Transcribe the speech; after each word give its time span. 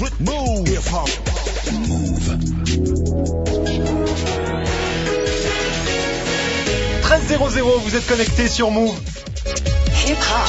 Move. 0.00 0.68
Hip 0.68 0.92
hop. 0.92 1.08
Move. 1.88 2.38
13.00, 7.02 7.80
vous 7.80 7.96
êtes 7.96 8.06
connectés 8.06 8.48
sur 8.48 8.70
Move. 8.70 8.98
Hip 10.06 10.16
hop. 10.18 10.48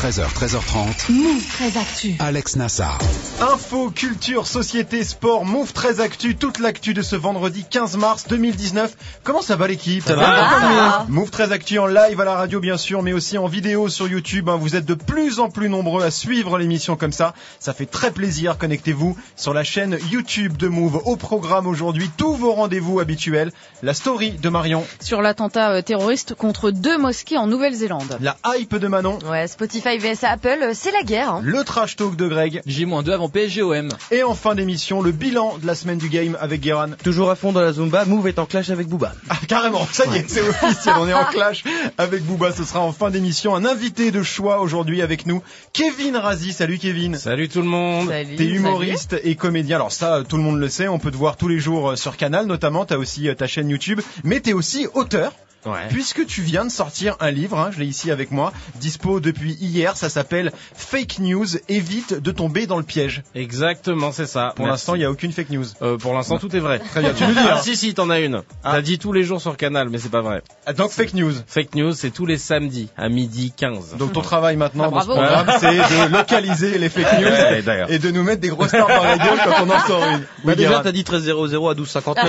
13h, 0.00 0.32
13h30. 0.32 1.10
Move 1.12 1.44
très 1.48 1.76
actu. 1.76 2.14
Alex 2.20 2.54
Nassar. 2.54 2.98
Info, 3.40 3.90
culture, 3.90 4.46
société, 4.46 5.02
sport, 5.02 5.44
Move 5.44 5.72
très 5.72 5.98
actu, 6.00 6.36
toute 6.36 6.60
l'actu 6.60 6.94
de 6.94 7.02
ce 7.02 7.16
vendredi 7.16 7.64
15 7.68 7.96
mars 7.96 8.26
2019. 8.28 8.94
Comment 9.24 9.42
ça 9.42 9.56
va 9.56 9.66
l'équipe? 9.66 10.04
Ça 10.04 10.14
va 10.14 11.04
Move 11.08 11.30
très 11.30 11.50
actu 11.50 11.80
en 11.80 11.86
live 11.86 12.20
à 12.20 12.24
la 12.24 12.34
radio 12.36 12.60
bien 12.60 12.76
sûr, 12.76 13.02
mais 13.02 13.12
aussi 13.12 13.38
en 13.38 13.46
vidéo 13.48 13.88
sur 13.88 14.06
YouTube. 14.06 14.48
hein. 14.48 14.56
Vous 14.60 14.76
êtes 14.76 14.84
de 14.84 14.94
plus 14.94 15.40
en 15.40 15.50
plus 15.50 15.68
nombreux 15.68 16.04
à 16.04 16.12
suivre 16.12 16.58
l'émission 16.58 16.94
comme 16.96 17.12
ça. 17.12 17.34
Ça 17.58 17.72
fait 17.72 17.86
très 17.86 18.12
plaisir. 18.12 18.56
Connectez-vous 18.56 19.16
sur 19.34 19.52
la 19.52 19.64
chaîne 19.64 19.98
YouTube 20.12 20.56
de 20.56 20.68
Move. 20.68 21.02
Au 21.06 21.16
programme 21.16 21.66
aujourd'hui, 21.66 22.08
tous 22.16 22.34
vos 22.34 22.52
rendez-vous 22.52 23.00
habituels. 23.00 23.50
La 23.82 23.94
story 23.94 24.30
de 24.32 24.48
Marion, 24.48 24.84
sur 25.00 25.22
l'attentat 25.22 25.70
euh, 25.72 25.82
terroriste 25.82 26.34
contre 26.34 26.70
deux 26.70 26.98
mosquées 26.98 27.36
en 27.38 27.46
Nouvelle-Zélande. 27.48 28.18
la 28.20 28.36
hype 28.56 28.76
de 28.76 28.86
Manon, 28.88 29.18
Ouais, 29.28 29.46
Spotify 29.48 29.87
vs 29.96 30.24
Apple, 30.24 30.70
c'est 30.74 30.92
la 30.92 31.02
guerre. 31.02 31.32
hein. 31.34 31.40
le 31.42 31.64
trash 31.64 31.96
talk 31.96 32.16
de 32.16 32.28
Greg, 32.28 32.60
J-2 32.66 33.10
avant 33.10 33.28
PSGOM. 33.30 33.88
et 34.10 34.22
en 34.22 34.34
fin 34.34 34.54
d'émission, 34.54 35.00
le 35.00 35.12
bilan 35.12 35.56
de 35.58 35.66
la 35.66 35.74
semaine 35.74 35.98
du 35.98 36.08
game 36.10 36.36
avec 36.40 36.60
Guéran. 36.60 36.88
Toujours 37.02 37.30
à 37.30 37.36
fond 37.36 37.52
dans 37.52 37.60
la 37.62 37.72
Zumba, 37.72 38.04
Move 38.04 38.28
est 38.28 38.38
en 38.38 38.44
clash 38.46 38.68
avec 38.70 38.86
Booba. 38.88 39.12
Ah, 39.30 39.36
carrément, 39.48 39.86
ça 39.90 40.04
y 40.06 40.18
est, 40.18 40.28
c'est 40.28 40.42
officiel, 40.46 40.94
on 40.98 41.08
est 41.08 41.14
en 41.14 41.24
clash 41.24 41.64
avec 41.96 42.22
Booba, 42.24 42.52
ce 42.52 42.64
sera 42.64 42.80
en 42.80 42.92
fin 42.92 43.10
d'émission. 43.10 43.54
Un 43.54 43.64
invité 43.64 44.10
de 44.10 44.22
choix 44.22 44.60
aujourd'hui 44.60 45.00
avec 45.00 45.24
nous, 45.26 45.42
Kevin 45.72 46.16
Razi. 46.16 46.52
Salut 46.52 46.78
Kevin. 46.78 47.16
Salut 47.16 47.48
tout 47.48 47.62
le 47.62 47.68
monde. 47.68 48.08
Salut, 48.08 48.36
T'es 48.36 48.44
humoriste 48.44 49.16
et 49.24 49.34
comédien. 49.36 49.76
Alors 49.76 49.92
ça, 49.92 50.16
euh, 50.16 50.22
tout 50.24 50.36
le 50.36 50.42
monde 50.42 50.58
le 50.58 50.68
sait, 50.68 50.88
on 50.88 50.98
peut 50.98 51.10
te 51.10 51.16
voir 51.16 51.36
tous 51.36 51.48
les 51.48 51.58
jours 51.58 51.90
euh, 51.90 51.96
sur 51.96 52.16
Canal 52.16 52.46
notamment, 52.46 52.84
t'as 52.84 52.96
aussi 52.96 53.28
euh, 53.28 53.34
ta 53.34 53.46
chaîne 53.46 53.68
YouTube, 53.70 54.00
mais 54.24 54.40
t'es 54.40 54.52
aussi 54.52 54.86
auteur. 54.94 55.32
Ouais. 55.68 55.88
Puisque 55.90 56.26
tu 56.26 56.42
viens 56.42 56.64
de 56.64 56.70
sortir 56.70 57.16
un 57.20 57.30
livre, 57.30 57.58
hein, 57.58 57.70
je 57.72 57.80
l'ai 57.80 57.86
ici 57.86 58.10
avec 58.10 58.30
moi, 58.30 58.52
dispo 58.76 59.20
depuis 59.20 59.54
hier, 59.60 59.96
ça 59.96 60.08
s'appelle 60.08 60.52
Fake 60.74 61.18
News, 61.18 61.46
évite 61.68 62.14
de 62.14 62.30
tomber 62.30 62.66
dans 62.66 62.78
le 62.78 62.82
piège. 62.82 63.22
Exactement, 63.34 64.12
c'est 64.12 64.26
ça. 64.26 64.52
Pour 64.56 64.66
l'instant, 64.66 64.94
il 64.94 64.98
n'y 64.98 65.04
a 65.04 65.10
aucune 65.10 65.32
fake 65.32 65.50
news. 65.50 65.64
Euh, 65.82 65.96
pour 65.98 66.14
l'instant, 66.14 66.38
tout 66.38 66.54
est 66.54 66.60
vrai. 66.60 66.78
Très 66.78 67.00
bien, 67.00 67.12
tu 67.16 67.24
nous 67.24 67.32
dis. 67.32 67.38
Ah, 67.38 67.56
hein. 67.56 67.60
si, 67.62 67.76
si, 67.76 67.94
t'en 67.94 68.10
as 68.10 68.20
une. 68.20 68.42
Ah. 68.64 68.72
T'as 68.72 68.82
dit 68.82 68.98
tous 68.98 69.12
les 69.12 69.24
jours 69.24 69.40
sur 69.40 69.56
Canal, 69.56 69.88
mais 69.90 69.98
c'est 69.98 70.10
pas 70.10 70.22
vrai. 70.22 70.42
Ah, 70.66 70.72
Donc 70.72 70.90
fake 70.90 71.14
news. 71.14 71.32
Fake 71.46 71.74
news, 71.74 71.92
c'est 71.92 72.10
tous 72.10 72.26
les 72.26 72.38
samedis 72.38 72.88
à 72.96 73.08
midi 73.08 73.52
15. 73.56 73.96
Donc 73.98 74.12
ton 74.12 74.22
travail 74.22 74.56
maintenant 74.56 74.84
Ah, 74.86 74.90
dans 74.90 75.00
ce 75.00 75.06
programme, 75.06 75.50
c'est 75.60 75.76
de 75.76 76.12
localiser 76.16 76.78
les 76.78 76.88
fake 76.88 77.20
news 77.20 77.28
Ouais, 77.28 77.84
et 77.88 77.98
de 77.98 78.10
nous 78.10 78.22
mettre 78.22 78.40
des 78.40 78.48
grosses 78.48 78.68
stars 78.68 78.86
par 78.86 79.04
la 79.04 79.18
gueule 79.18 79.38
quand 79.44 79.64
on 79.66 79.70
en 79.70 79.86
sort 79.86 80.02
une. 80.08 80.20
Bah 80.20 80.26
Oui, 80.44 80.56
déjà, 80.56 80.80
t'as 80.80 80.92
dit 80.92 81.04
13 81.04 81.24
00 81.24 81.68
à 81.68 81.74
12 81.74 81.88
59. 81.88 82.28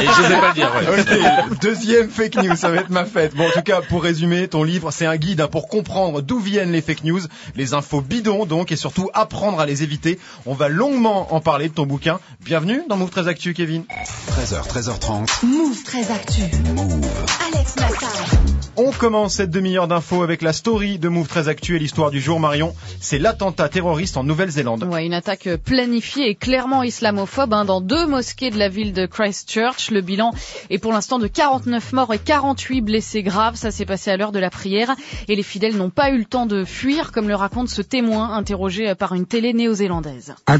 Et 0.00 0.06
je 0.06 0.22
sais 0.22 0.40
pas 0.40 0.48
le 0.48 0.54
dire, 0.54 0.70
ouais. 0.74 1.56
Deuxième 1.62 2.10
fake 2.10 2.36
news, 2.36 2.49
ça 2.56 2.70
va 2.70 2.76
être 2.78 2.90
ma 2.90 3.04
fête. 3.04 3.34
Bon, 3.34 3.46
en 3.46 3.50
tout 3.50 3.62
cas, 3.62 3.80
pour 3.80 4.02
résumer, 4.02 4.48
ton 4.48 4.62
livre, 4.62 4.90
c'est 4.90 5.06
un 5.06 5.16
guide 5.16 5.40
hein, 5.40 5.48
pour 5.48 5.68
comprendre 5.68 6.20
d'où 6.20 6.38
viennent 6.38 6.72
les 6.72 6.82
fake 6.82 7.04
news, 7.04 7.20
les 7.56 7.74
infos 7.74 8.00
bidons 8.00 8.46
donc, 8.46 8.72
et 8.72 8.76
surtout 8.76 9.10
apprendre 9.14 9.60
à 9.60 9.66
les 9.66 9.82
éviter. 9.82 10.18
On 10.46 10.54
va 10.54 10.68
longuement 10.68 11.34
en 11.34 11.40
parler 11.40 11.68
de 11.68 11.74
ton 11.74 11.86
bouquin. 11.86 12.20
Bienvenue 12.44 12.82
dans 12.88 12.96
Move 12.96 13.10
13 13.10 13.28
Actu, 13.28 13.54
Kevin. 13.54 13.84
13h, 14.30 14.68
13h30. 14.68 15.46
Move 15.46 15.82
très 15.84 16.10
actu. 16.10 16.42
Move. 16.74 17.06
Alex 17.52 17.76
Nassar. 17.76 18.40
On 18.76 18.92
commence 18.92 19.34
cette 19.34 19.50
demi-heure 19.50 19.88
d'infos 19.88 20.22
avec 20.22 20.40
la 20.42 20.52
story 20.52 20.98
de 20.98 21.08
Move 21.08 21.28
13 21.28 21.48
Actu 21.48 21.76
et 21.76 21.78
l'histoire 21.78 22.10
du 22.10 22.20
jour, 22.20 22.40
Marion. 22.40 22.74
C'est 23.00 23.18
l'attentat 23.18 23.68
terroriste 23.68 24.16
en 24.16 24.24
Nouvelle-Zélande. 24.24 24.84
Ouais, 24.84 25.04
une 25.04 25.12
attaque 25.12 25.48
planifiée 25.64 26.30
et 26.30 26.34
clairement 26.34 26.82
islamophobe 26.82 27.52
hein, 27.52 27.64
dans 27.64 27.80
deux 27.80 28.06
mosquées 28.06 28.50
de 28.50 28.58
la 28.58 28.68
ville 28.68 28.92
de 28.92 29.06
Christchurch. 29.06 29.90
Le 29.90 30.00
bilan 30.00 30.32
est 30.70 30.78
pour 30.78 30.92
l'instant 30.92 31.18
de 31.18 31.26
49 31.26 31.92
morts 31.92 32.14
et 32.14 32.18
48 32.30 32.82
blessés 32.82 33.24
graves. 33.24 33.56
Ça 33.56 33.72
s'est 33.72 33.84
passé 33.84 34.08
à 34.12 34.16
l'heure 34.16 34.30
de 34.30 34.38
la 34.38 34.50
prière 34.50 34.94
et 35.26 35.34
les 35.34 35.42
fidèles 35.42 35.76
n'ont 35.76 35.90
pas 35.90 36.12
eu 36.12 36.18
le 36.18 36.24
temps 36.24 36.46
de 36.46 36.64
fuir, 36.64 37.10
comme 37.10 37.26
le 37.26 37.34
raconte 37.34 37.68
ce 37.68 37.82
témoin 37.82 38.34
interrogé 38.34 38.94
par 38.94 39.14
une 39.14 39.26
télé 39.26 39.52
néo-zélandaise. 39.52 40.36
Is 40.48 40.58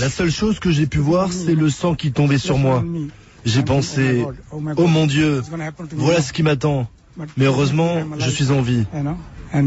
La 0.00 0.10
seule 0.10 0.32
chose 0.32 0.58
que 0.58 0.72
j'ai 0.72 0.88
pu 0.88 0.98
voir, 0.98 1.32
c'est 1.32 1.54
le 1.54 1.70
sang 1.70 1.94
qui 1.94 2.10
tombait 2.10 2.38
sur 2.38 2.58
moi. 2.58 2.84
J'ai 3.44 3.62
pensé, 3.62 4.26
oh 4.50 4.86
mon 4.88 5.06
Dieu, 5.06 5.40
voilà 5.92 6.22
ce 6.22 6.32
qui 6.32 6.42
m'attend. 6.42 6.88
Mais 7.36 7.44
heureusement, 7.44 7.98
je 8.18 8.28
suis 8.28 8.50
en 8.50 8.62
vie. 8.62 8.84
Uh, 9.54 9.60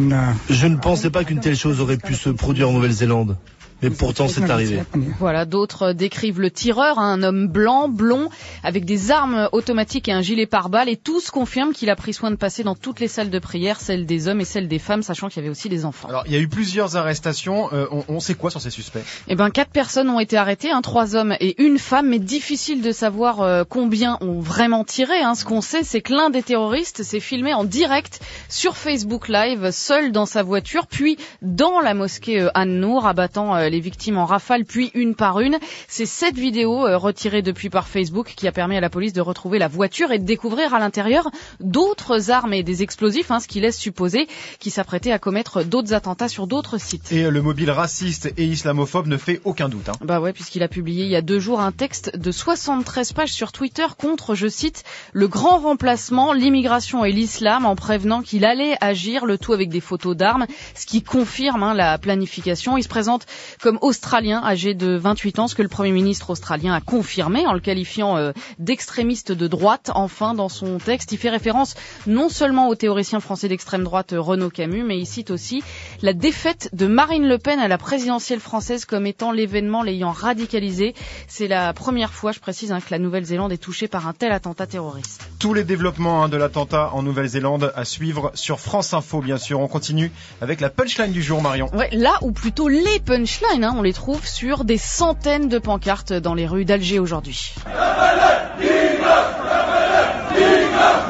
Je 0.50 0.68
ne 0.68 0.76
pensais 0.76 1.10
pas 1.10 1.24
qu'une 1.24 1.40
telle 1.40 1.56
chose 1.56 1.80
aurait 1.80 1.98
pu 1.98 2.16
se 2.16 2.30
produire 2.30 2.70
en 2.70 2.74
Nouvelle-Zélande. 2.74 3.38
Mais 3.82 3.90
pourtant, 3.90 4.28
c'est 4.28 4.50
arrivé. 4.50 4.84
Voilà, 5.20 5.46
d'autres 5.46 5.94
décrivent 5.94 6.40
le 6.40 6.52
tireur, 6.52 7.00
hein, 7.00 7.14
un 7.14 7.24
homme 7.24 7.48
blanc, 7.48 7.90
blond, 7.90 8.30
avec 8.64 8.86
des 8.86 9.12
armes 9.12 9.50
automatiques 9.52 10.08
et 10.10 10.12
un 10.12 10.22
gilet 10.22 10.46
pare-balles, 10.46 10.90
et 10.90 10.98
tous 10.98 11.32
confirment 11.32 11.74
qu'il 11.74 11.90
a 11.90 11.96
pris 11.96 12.14
soin 12.14 12.32
de 12.32 12.36
passer 12.36 12.64
dans 12.64 12.76
toutes 12.76 13.00
les 13.00 13.08
salles 13.08 13.30
de 13.30 13.40
prière, 13.40 13.80
celles 13.80 14.06
des 14.06 14.28
hommes 14.28 14.42
et 14.42 14.46
celles 14.46 14.68
des 14.68 14.80
femmes, 14.80 15.02
sachant 15.02 15.30
qu'il 15.30 15.38
y 15.38 15.40
avait 15.40 15.50
aussi 15.50 15.70
des 15.70 15.86
enfants. 15.86 16.10
Alors, 16.10 16.24
il 16.26 16.34
y 16.34 16.36
a 16.36 16.40
eu 16.40 16.48
plusieurs 16.48 16.98
arrestations. 16.98 17.70
Euh, 17.74 17.86
on, 17.92 18.04
on 18.08 18.20
sait 18.20 18.36
quoi 18.36 18.52
sur 18.52 18.62
ces 18.62 18.70
suspects? 18.70 19.04
Eh 19.28 19.36
ben, 19.36 19.50
quatre 19.50 19.72
personnes 19.72 20.10
ont 20.10 20.20
été 20.20 20.36
arrêtées, 20.38 20.72
hein, 20.72 20.82
trois 20.82 21.16
hommes 21.16 21.36
et 21.40 21.62
une 21.64 21.80
femme, 21.80 22.10
mais 22.10 22.20
difficile 22.20 22.82
de 22.82 22.92
savoir 22.92 23.42
euh, 23.42 23.64
combien 23.68 24.18
ont 24.22 24.40
vraiment 24.40 24.84
tiré. 24.84 25.22
Hein. 25.22 25.36
Ce 25.36 25.46
qu'on 25.46 25.62
sait, 25.62 25.84
c'est 25.84 26.02
que 26.02 26.14
l'un 26.14 26.30
des 26.30 26.44
terroristes 26.44 27.04
s'est 27.04 27.20
filmé 27.20 27.54
en 27.54 27.64
direct 27.64 28.20
sur 28.50 28.76
Facebook 28.76 29.28
Live, 29.30 29.72
seul 29.72 30.12
dans 30.12 30.26
sa 30.26 30.44
voiture, 30.44 30.88
puis 30.88 31.18
dans 31.42 31.80
la 31.80 31.94
mosquée 31.94 32.42
euh, 32.42 32.50
An-Nour, 32.56 33.08
abattant 33.08 33.56
euh, 33.56 33.69
les 33.70 33.80
victimes 33.80 34.18
en 34.18 34.26
rafale, 34.26 34.66
puis 34.66 34.92
une 34.94 35.16
par 35.16 35.40
une. 35.40 35.58
C'est 35.88 36.06
cette 36.06 36.36
vidéo 36.36 36.86
euh, 36.86 36.98
retirée 36.98 37.42
depuis 37.42 37.70
par 37.70 37.88
Facebook 37.88 38.34
qui 38.36 38.48
a 38.48 38.52
permis 38.52 38.78
à 38.78 38.82
la 38.82 38.90
police 38.90 39.14
de 39.14 39.22
retrouver 39.22 39.60
la 39.60 39.68
voiture 39.68 40.12
et 40.12 40.20
de 40.20 40.26
découvrir 40.26 40.74
à 40.74 40.80
l'intérieur 40.80 41.30
d'autres 41.60 42.32
armes 42.32 42.54
et 42.54 42.64
des 42.64 42.84
explosifs, 42.84 43.32
hein, 43.32 43.40
ce 43.40 43.48
qui 43.48 43.60
laisse 43.60 43.78
supposer 43.78 44.28
qu'il 44.60 44.72
s'apprêtait 44.72 45.12
à 45.12 45.20
commettre 45.20 45.64
d'autres 45.64 45.94
attentats 45.94 46.28
sur 46.28 46.48
d'autres 46.48 46.80
sites. 46.80 47.12
Et 47.12 47.26
euh, 47.26 47.30
le 47.30 47.42
mobile 47.42 47.72
raciste 47.72 48.34
et 48.38 48.46
islamophobe 48.46 49.08
ne 49.08 49.18
fait 49.18 49.42
aucun 49.44 49.70
doute. 49.70 49.90
Hein. 49.90 49.94
Bah 50.02 50.20
ouais, 50.20 50.34
puisqu'il 50.34 50.64
a 50.64 50.68
publié 50.68 51.06
il 51.06 51.12
y 51.12 51.16
a 51.16 51.22
deux 51.22 51.40
jours 51.40 51.62
un 51.62 51.72
texte 51.72 52.18
de 52.18 52.32
73 52.32 53.14
pages 53.14 53.32
sur 53.32 53.52
Twitter 53.52 53.86
contre, 53.98 54.36
je 54.36 54.48
cite, 54.48 54.84
le 55.14 55.28
grand 55.28 55.60
remplacement, 55.60 56.34
l'immigration 56.34 57.06
et 57.06 57.12
l'islam, 57.12 57.66
en 57.66 57.76
prévenant 57.76 58.22
qu'il 58.22 58.46
allait 58.46 58.76
agir, 58.82 59.26
le 59.26 59.38
tout 59.38 59.54
avec 59.54 59.70
des 59.70 59.82
photos 59.82 60.16
d'armes, 60.16 60.46
ce 60.76 60.86
qui 60.86 61.02
confirme 61.04 61.64
hein, 61.64 61.74
la 61.74 61.98
planification. 61.98 62.78
Il 62.78 62.84
se 62.84 62.90
présente 62.90 63.26
comme 63.62 63.78
australien, 63.82 64.42
âgé 64.44 64.74
de 64.74 64.96
28 64.96 65.40
ans, 65.40 65.48
ce 65.48 65.56
que 65.56 65.62
le 65.62 65.68
Premier 65.68 65.92
ministre 65.92 66.30
australien 66.30 66.74
a 66.74 66.82
confirmé 66.82 67.46
en 67.46 67.54
le 67.54 67.60
qualifiant 67.60 68.18
euh, 68.18 68.32
d'extrémiste 68.58 69.32
de 69.32 69.48
droite. 69.48 69.92
Enfin, 69.94 70.34
dans 70.34 70.50
son 70.50 70.78
texte, 70.78 71.12
il 71.12 71.18
fait 71.18 71.30
référence 71.30 71.76
non 72.08 72.30
seulement 72.30 72.70
au 72.70 72.76
théoricien 72.76 73.20
français 73.20 73.48
d'extrême 73.48 73.84
droite 73.84 74.14
euh, 74.14 74.22
Renaud 74.22 74.50
Camus, 74.50 74.84
mais 74.84 74.98
il 74.98 75.06
cite 75.06 75.32
aussi 75.32 75.62
la 76.02 76.14
défaite 76.14 76.70
de 76.74 76.88
Marine 76.88 77.28
Le 77.28 77.38
Pen 77.38 77.60
à 77.60 77.68
la 77.68 77.78
présidentielle 77.78 78.40
française 78.40 78.86
comme 78.86 79.06
étant 79.06 79.32
l'événement 79.32 79.84
l'ayant 79.84 80.12
radicalisé. 80.12 80.96
C'est 81.28 81.48
la 81.48 81.74
première 81.74 82.14
fois, 82.14 82.32
je 82.32 82.40
précise, 82.40 82.72
hein, 82.72 82.80
que 82.80 82.92
la 82.92 83.00
Nouvelle-Zélande 83.00 83.52
est 83.52 83.58
touchée 83.58 83.88
par 83.88 84.08
un 84.08 84.14
tel 84.14 84.32
attentat 84.32 84.68
terroriste. 84.68 85.22
Tous 85.40 85.54
les 85.54 85.64
développements 85.64 86.24
hein, 86.24 86.30
de 86.30 86.38
l'attentat 86.38 86.92
en 86.94 87.04
Nouvelle-Zélande 87.04 87.74
à 87.76 87.86
suivre 87.86 88.32
sur 88.36 88.60
France 88.60 88.94
Info, 88.94 89.22
bien 89.22 89.38
sûr. 89.38 89.60
On 89.60 89.68
continue 89.68 90.12
avec 90.42 90.62
la 90.62 90.70
punchline 90.70 91.12
du 91.12 91.22
jour, 91.22 91.42
Marion. 91.42 91.70
Ouais, 91.76 91.90
là 91.92 92.14
où 92.22 92.32
plutôt 92.32 92.68
les 92.68 93.00
punchlines, 93.00 93.49
hein, 93.52 93.74
on 93.76 93.82
les 93.82 93.94
trouve 93.94 94.26
sur 94.28 94.64
des 94.64 94.78
centaines 94.78 95.50
de 95.50 95.58
pancartes 95.58 96.14
dans 96.14 96.34
les 96.34 96.48
rues 96.48 96.66
d'Alger 96.66 97.00
aujourd'hui. 97.00 97.56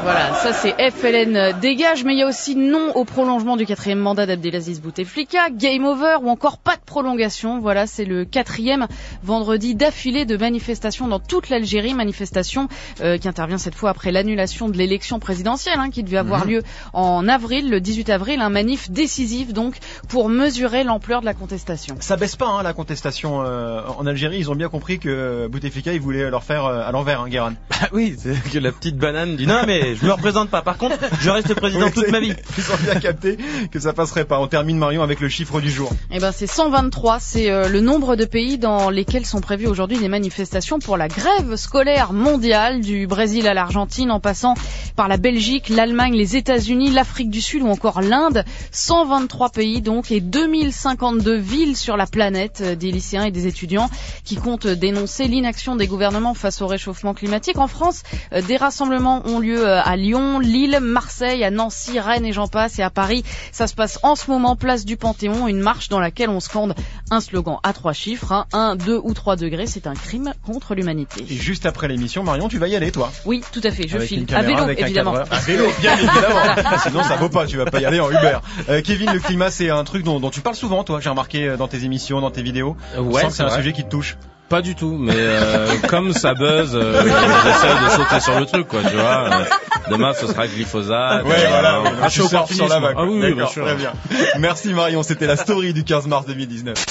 Voilà, 0.04 0.34
ça 0.34 0.54
c'est 0.54 0.74
FLN 0.92 1.60
dégage, 1.60 2.04
mais 2.04 2.14
il 2.14 2.20
y 2.20 2.24
a 2.24 2.28
aussi 2.28 2.56
non 2.56 2.96
au 2.96 3.04
prolongement 3.04 3.58
du 3.58 3.66
quatrième 3.66 4.00
mandat 4.00 4.26
d'Abdelaziz 4.26 4.82
Bouteflika, 4.82 5.50
game 5.52 5.86
over 5.86 6.18
ou 6.22 6.30
encore 6.30 6.58
pas 6.58 6.76
de 6.76 6.82
prolongation. 6.86 7.60
Voilà, 7.60 7.86
c'est 7.86 8.06
le 8.06 8.26
quatrième 8.26 8.88
vendredi 9.24 9.76
d'affilée 9.76 10.26
de 10.26 10.38
manifestations 10.38 11.08
dans 11.08 11.20
toute 11.20 11.50
l'Algérie, 11.50 11.94
manifestation 11.94 12.70
euh, 13.02 13.18
qui 13.18 13.28
intervient 13.28 13.58
cette 13.58 13.76
fois 13.76 13.90
après 13.90 14.12
l'annulation 14.12 14.70
de 14.70 14.78
l'élection 14.78 15.20
présidentielle 15.20 15.80
hein, 15.80 15.90
qui 15.90 16.04
devait 16.04 16.18
avoir 16.18 16.46
lieu 16.46 16.64
en 16.94 17.28
avril, 17.28 17.70
le 17.70 17.82
18 17.82 18.10
avril, 18.10 18.42
un 18.42 18.50
manif 18.50 18.90
décisif 18.90 19.54
donc 19.54 19.76
pour 20.08 20.30
mesurer 20.30 20.84
l'ampleur 20.84 21.22
de 21.22 21.26
la 21.26 21.34
contestation. 21.34 21.98
Ça 22.00 22.16
baisse 22.16 22.36
pas 22.36 22.48
hein, 22.48 22.64
la 22.64 22.74
contestation 22.74 23.44
euh, 23.44 23.82
en 23.98 24.06
Algérie. 24.06 24.40
Ils 24.40 24.50
ont 24.50 24.56
bien 24.56 24.70
compris 24.70 24.98
que 25.00 25.48
Bouteflika, 25.48 25.94
il 25.94 26.02
voulait 26.02 26.30
leur 26.30 26.44
faire 26.44 26.66
euh, 26.66 26.82
à 26.88 26.92
l'envers, 26.92 27.22
hein, 27.22 27.30
Guéran. 27.30 27.52
Ah 27.82 27.88
oui, 27.94 28.16
c'est 28.18 28.34
que 28.52 28.60
la 28.60 28.72
petite 28.72 28.98
banane 28.98 29.36
du... 29.36 29.48
Non 29.48 29.66
mais 29.70 29.96
je 29.96 30.04
me 30.04 30.12
représente 30.12 30.50
pas. 30.50 30.64
Par 30.64 30.78
contre, 30.78 30.98
je 31.22 31.30
reste 31.30 31.54
président 31.54 31.86
Oui, 31.86 31.92
toute 31.92 32.10
ma 32.10 32.20
vie. 32.20 32.34
Ils 32.58 32.72
ont 32.72 32.78
bien 32.84 33.00
capté 33.00 33.38
que 33.72 33.80
ça 33.80 33.94
passerait 33.94 34.26
pas. 34.26 34.40
On 34.40 34.48
termine 34.48 34.78
Marion 34.78 35.04
avec 35.04 35.20
le 35.20 35.30
chiffre 35.30 35.62
du 35.62 35.70
jour. 35.70 35.92
Eh 36.12 36.20
ben 36.20 36.32
c'est 36.32 36.48
123, 36.48 37.20
c'est 37.20 37.52
euh, 37.52 37.70
le 37.70 37.80
nombre 37.80 38.16
de 38.16 38.26
pays 38.26 38.58
dans 38.58 38.90
lesquels 38.90 39.28
sont 39.28 39.42
prévues 39.42 39.68
aujourd'hui 39.68 40.00
des 40.00 40.08
manifestations 40.08 40.80
pour 40.80 40.98
la 40.98 41.08
grève 41.08 41.56
scolaire 41.56 42.14
mondiale 42.14 42.82
du 42.82 43.06
Brésil 43.06 43.48
à 43.48 43.54
l'Argentine 43.54 44.10
en 44.10 44.20
passant 44.20 44.56
par 44.96 45.08
la 45.08 45.18
Belgique, 45.18 45.70
l'Allemagne, 45.70 46.16
les 46.16 46.36
États-Unis, 46.36 46.90
l'Afrique 46.90 47.30
du 47.30 47.42
Sud 47.42 47.62
ou 47.62 47.68
encore 47.68 48.02
l'Inde. 48.02 48.44
123 48.72 49.50
pays 49.50 49.82
donc 49.82 50.12
et 50.12 50.20
2052 50.20 51.36
villes 51.36 51.78
sur 51.78 51.96
la 51.96 52.08
planète, 52.08 52.62
euh, 52.62 52.76
des 52.76 52.92
lycéens 52.92 53.26
et 53.26 53.32
des 53.32 53.46
étudiants 53.46 53.90
qui 54.24 54.36
comptent 54.36 54.68
dénoncer 54.68 55.28
l'inaction 55.28 55.76
des 55.76 55.86
gouvernements 55.86 56.34
face 56.34 56.62
au 56.62 56.68
réchauffement 56.68 57.14
climatique. 57.14 57.60
En 57.60 57.68
France, 57.68 58.02
euh, 58.34 58.42
des 58.42 58.58
rassemblements 58.58 59.22
ont 59.28 59.40
lieu 59.40 59.49
euh, 59.58 59.82
à 59.84 59.96
Lyon, 59.96 60.40
Lille, 60.40 60.80
Marseille, 60.82 61.44
à 61.44 61.52
Nancy, 61.52 62.00
Rennes 62.00 62.26
et 62.26 62.34
j'en 62.34 62.48
passe. 62.48 62.80
Et 62.80 62.84
à 62.84 62.90
Paris, 62.90 63.24
ça 63.52 63.68
se 63.68 63.74
passe 63.76 64.00
en 64.04 64.16
ce 64.16 64.30
moment, 64.30 64.56
place 64.56 64.86
du 64.86 64.98
Panthéon, 64.98 65.48
une 65.48 65.60
marche 65.60 65.90
dans 65.90 66.00
laquelle 66.00 66.30
on 66.30 66.40
scande 66.40 66.76
un 67.12 67.20
slogan 67.22 67.58
à 67.64 67.74
trois 67.74 67.94
chiffres, 67.94 68.32
hein, 68.32 68.46
1, 68.54 68.76
2 68.76 69.00
ou 69.04 69.14
3 69.14 69.36
degrés. 69.36 69.68
C'est 69.68 69.88
un 69.88 69.94
crime 69.96 70.34
contre 70.46 70.76
l'humanité. 70.76 71.26
Et 71.30 71.36
juste 71.36 71.66
après 71.66 71.88
l'émission, 71.88 72.24
Marion, 72.24 72.48
tu 72.50 72.58
vas 72.60 72.68
y 72.68 72.76
aller, 72.76 72.92
toi. 72.92 73.12
Oui, 73.26 73.44
tout 73.52 73.62
à 73.64 73.72
fait, 73.72 73.88
je 73.88 73.96
Avec 73.98 74.08
file. 74.10 74.20
une 74.20 74.24
À 74.26 74.42
caméra, 74.42 74.48
vélo, 74.52 74.64
avec 74.64 74.80
évidemment. 74.82 75.16
À 75.16 75.40
vélo, 75.40 75.66
bien 75.82 75.94
évidemment. 75.96 76.78
Sinon, 76.84 77.04
ça 77.04 77.16
vaut 77.16 77.30
pas. 77.30 77.46
Tu 77.46 77.58
vas 77.58 77.66
pas 77.66 77.80
y 77.80 77.86
aller 77.86 78.00
en 78.00 78.10
Uber. 78.10 78.38
Euh, 78.70 78.82
Kevin, 78.82 79.12
le 79.14 79.20
climat, 79.20 79.50
c'est 79.52 79.70
un 79.70 79.84
truc 79.84 80.04
dont, 80.04 80.20
dont 80.20 80.30
tu 80.30 80.42
parles 80.42 80.56
souvent, 80.56 80.84
toi. 80.84 81.00
J'ai 81.00 81.10
remarqué 81.10 81.48
euh, 81.48 81.58
dans 81.58 81.68
tes 81.68 81.84
émissions, 81.84 82.22
dans 82.22 82.32
tes 82.32 82.42
vidéos. 82.42 82.76
Ouais, 82.98 83.22
c'est 83.24 83.30
c'est 83.32 83.44
un 83.44 83.48
vrai. 83.48 83.58
sujet 83.58 83.74
qui 83.74 83.84
te 83.84 83.90
touche. 83.90 84.18
Pas 84.50 84.62
du 84.64 84.74
tout, 84.76 84.98
mais 85.00 85.14
euh, 85.16 85.68
comme 85.90 86.12
ça 86.12 86.34
buzz, 86.34 86.76
euh, 86.76 87.04
j'essaie 87.04 87.84
de 87.86 87.90
sauter 87.92 88.20
sur 88.20 88.40
le 88.40 88.46
truc, 88.48 88.68
quoi, 88.68 88.82
tu 88.82 88.96
vois. 88.96 89.30
Euh, 89.32 89.44
Demain, 89.92 90.14
ce 90.14 90.28
sera 90.28 90.48
glyphosate. 90.48 91.24
Ouais, 91.24 91.36
euh, 91.38 91.48
voilà. 91.50 91.82
peu 92.02 92.10
tu 92.10 92.28
surfes 92.28 92.54
sur 92.54 92.68
la 92.68 92.80
vague. 92.80 92.96
Ah 92.98 93.06
oui, 93.06 93.20
bien 93.20 93.30
D'accord, 93.36 93.52
sûr. 93.52 93.66
Très 93.66 93.76
bien. 93.76 93.94
Merci 94.40 94.74
Marion. 94.74 95.04
C'était 95.04 95.28
la 95.28 95.38
story 95.38 95.74
du 95.74 95.84
15 95.84 96.08
mars 96.08 96.26
2019. 96.26 96.86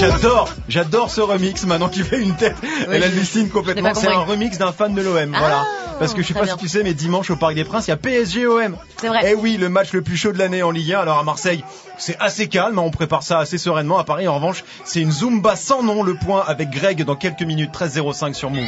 J'adore, 0.00 0.48
j'adore 0.68 1.10
ce 1.10 1.20
remix 1.20 1.64
maintenant 1.66 1.88
qui 1.88 2.02
fait 2.02 2.20
une 2.20 2.34
tête. 2.34 2.56
Elle 2.90 3.02
hallucine 3.02 3.50
complètement. 3.50 3.94
C'est 3.94 4.08
un 4.08 4.20
remix 4.20 4.56
d'un 4.58 4.72
fan 4.72 4.94
de 4.94 5.02
l'OM. 5.02 5.34
voilà. 5.36 5.66
Parce 5.98 6.14
que 6.14 6.22
je 6.22 6.28
sais 6.28 6.34
pas 6.34 6.44
bien. 6.44 6.54
si 6.56 6.64
tu 6.64 6.68
sais, 6.68 6.82
mais 6.82 6.94
dimanche 6.94 7.30
au 7.30 7.36
Parc 7.36 7.54
des 7.54 7.64
Princes, 7.64 7.86
il 7.86 7.90
y 7.90 7.92
a 7.92 7.98
PSG 7.98 8.46
OM. 8.46 8.74
C'est 8.96 9.08
vrai. 9.08 9.20
Eh 9.32 9.34
oui, 9.34 9.58
le 9.58 9.68
match 9.68 9.92
le 9.92 10.00
plus 10.00 10.16
chaud 10.16 10.32
de 10.32 10.38
l'année 10.38 10.62
en 10.62 10.70
Ligue 10.70 10.94
1. 10.94 11.00
Alors 11.00 11.18
à 11.18 11.24
Marseille, 11.24 11.62
c'est 11.98 12.16
assez 12.18 12.48
calme, 12.48 12.78
hein, 12.78 12.82
on 12.82 12.90
prépare 12.90 13.22
ça 13.22 13.38
assez 13.38 13.58
sereinement. 13.58 13.98
À 13.98 14.04
Paris, 14.04 14.26
en 14.26 14.36
revanche, 14.36 14.64
c'est 14.84 15.02
une 15.02 15.12
Zumba 15.12 15.56
sans 15.56 15.82
nom. 15.82 16.02
Le 16.02 16.14
point 16.14 16.42
avec 16.46 16.70
Greg 16.70 17.04
dans 17.04 17.16
quelques 17.16 17.42
minutes. 17.42 17.72
13.05 17.74 18.32
sur 18.32 18.48
Move. 18.50 18.64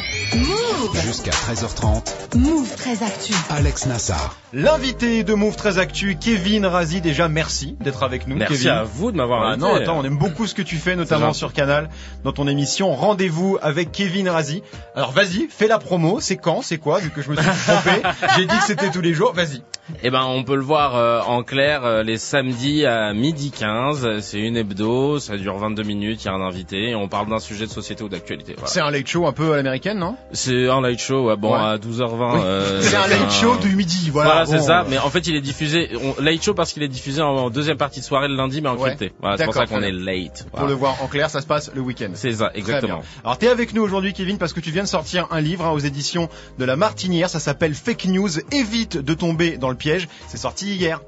Jusqu'à 1.03 1.31
13h30, 1.31 2.37
Move 2.37 2.75
très 2.75 3.03
actu. 3.03 3.33
Alex 3.49 3.87
Nassar. 3.87 4.35
L'invité 4.55 5.23
de 5.23 5.33
Move 5.33 5.55
très 5.55 5.79
actu, 5.79 6.15
Kevin 6.15 6.67
Razi. 6.67 7.01
Déjà, 7.01 7.27
merci 7.27 7.75
d'être 7.81 8.03
avec 8.03 8.27
nous. 8.27 8.35
Merci 8.35 8.53
Kevin. 8.53 8.69
à 8.69 8.83
vous 8.83 9.11
de 9.11 9.17
m'avoir 9.17 9.41
Ah 9.41 9.47
invité. 9.53 9.61
non, 9.65 9.73
attends, 9.73 9.97
on 9.97 10.03
aime 10.03 10.17
beaucoup 10.19 10.45
ce 10.45 10.53
que 10.53 10.61
tu 10.61 10.75
fais, 10.75 10.95
notamment 10.95 11.33
sur 11.33 11.53
Canal, 11.53 11.89
dans 12.23 12.33
ton 12.33 12.47
émission 12.47 12.93
Rendez-vous 12.93 13.57
avec 13.63 13.91
Kevin 13.91 14.29
Razi. 14.29 14.61
Alors 14.95 15.11
vas-y, 15.11 15.47
fais 15.49 15.67
la 15.67 15.79
promo. 15.79 16.19
C'est 16.19 16.37
quand 16.37 16.61
C'est 16.61 16.77
quoi 16.77 16.99
Vu 16.99 17.09
que 17.09 17.23
je 17.23 17.31
me 17.31 17.35
suis 17.35 17.45
trompé, 17.67 18.01
j'ai 18.37 18.45
dit 18.45 18.55
que 18.55 18.63
c'était 18.63 18.91
tous 18.91 19.01
les 19.01 19.15
jours. 19.15 19.33
Vas-y. 19.33 19.63
Eh 20.01 20.11
ben, 20.11 20.23
on 20.23 20.43
peut 20.45 20.55
le 20.55 20.61
voir 20.61 20.95
euh, 20.95 21.19
en 21.27 21.43
clair 21.43 21.83
euh, 21.83 22.03
les 22.03 22.17
samedis 22.17 22.85
à 22.85 23.11
midi 23.13 23.51
15. 23.51 24.19
C'est 24.21 24.39
une 24.39 24.55
hebdo, 24.55 25.19
ça 25.19 25.35
dure 25.35 25.57
22 25.57 25.83
minutes, 25.83 26.23
il 26.23 26.27
y 26.27 26.29
a 26.29 26.33
un 26.33 26.41
invité 26.41 26.91
et 26.91 26.95
on 26.95 27.09
parle 27.09 27.27
d'un 27.27 27.39
sujet 27.39 27.65
de 27.65 27.71
société 27.71 28.01
ou 28.01 28.07
d'actualité. 28.07 28.53
Voilà. 28.55 28.69
C'est 28.69 28.79
un 28.79 28.91
late 28.91 29.07
show 29.07 29.25
un 29.27 29.33
peu 29.33 29.51
à 29.51 29.57
l'américaine, 29.57 29.97
non? 29.99 30.15
C'est 30.31 30.69
un 30.69 30.79
light 30.79 30.99
show, 31.01 31.27
ouais, 31.27 31.35
bon, 31.35 31.51
Ouais. 31.53 31.59
à 31.59 31.77
12h20. 31.77 32.33
Oui. 32.35 32.41
euh, 32.45 32.81
C'est 32.81 32.95
un 32.95 33.07
late 33.07 33.31
show 33.31 33.57
du 33.57 33.75
midi, 33.75 34.09
voilà. 34.09 34.29
Voilà, 34.29 34.42
c'est 34.45 34.57
Bon, 34.57 34.63
ça. 34.63 34.85
Mais 34.89 34.97
en 34.97 35.09
fait, 35.09 35.27
il 35.27 35.35
est 35.35 35.41
diffusé, 35.41 35.89
on, 36.01 36.21
late 36.21 36.41
show 36.43 36.53
parce 36.53 36.73
qu'il 36.73 36.83
est 36.83 36.87
diffusé 36.87 37.21
en, 37.21 37.29
en 37.35 37.49
deuxième 37.49 37.77
partie 37.77 37.99
de 37.99 38.05
soirée 38.05 38.27
le 38.27 38.35
lundi, 38.35 38.61
mais 38.61 38.69
en 38.69 38.75
Ouais. 38.77 38.89
crypté. 38.89 39.13
Voilà, 39.19 39.37
c'est 39.37 39.45
pour 39.45 39.53
ça 39.53 39.65
qu'on 39.65 39.81
est 39.81 39.91
late. 39.91 40.43
Pour 40.49 40.59
Voilà. 40.59 40.69
le 40.69 40.75
voir 40.75 41.01
en 41.03 41.07
clair, 41.07 41.29
ça 41.29 41.41
se 41.41 41.47
passe 41.47 41.71
le 41.73 41.81
week-end. 41.81 42.11
C'est 42.13 42.33
ça, 42.33 42.51
exactement. 42.53 43.01
Alors 43.23 43.37
t'es 43.37 43.47
avec 43.47 43.73
nous 43.73 43.81
aujourd'hui 43.83 44.13
Kevin 44.13 44.37
parce 44.37 44.53
que 44.53 44.59
tu 44.59 44.71
viens 44.71 44.83
de 44.83 44.87
sortir 44.87 45.27
un 45.31 45.41
livre 45.41 45.65
hein, 45.65 45.71
aux 45.71 45.79
éditions 45.79 46.29
de 46.59 46.65
la 46.65 46.75
Martinière, 46.75 47.29
ça 47.29 47.39
s'appelle 47.39 47.73
Fake 47.73 48.05
News, 48.05 48.29
évite 48.51 48.97
de 48.97 49.13
tomber 49.13 49.57
dans 49.57 49.69
le 49.69 49.75
piège. 49.75 50.07
C'est 50.27 50.37
sorti 50.37 50.75
hier. 50.75 51.01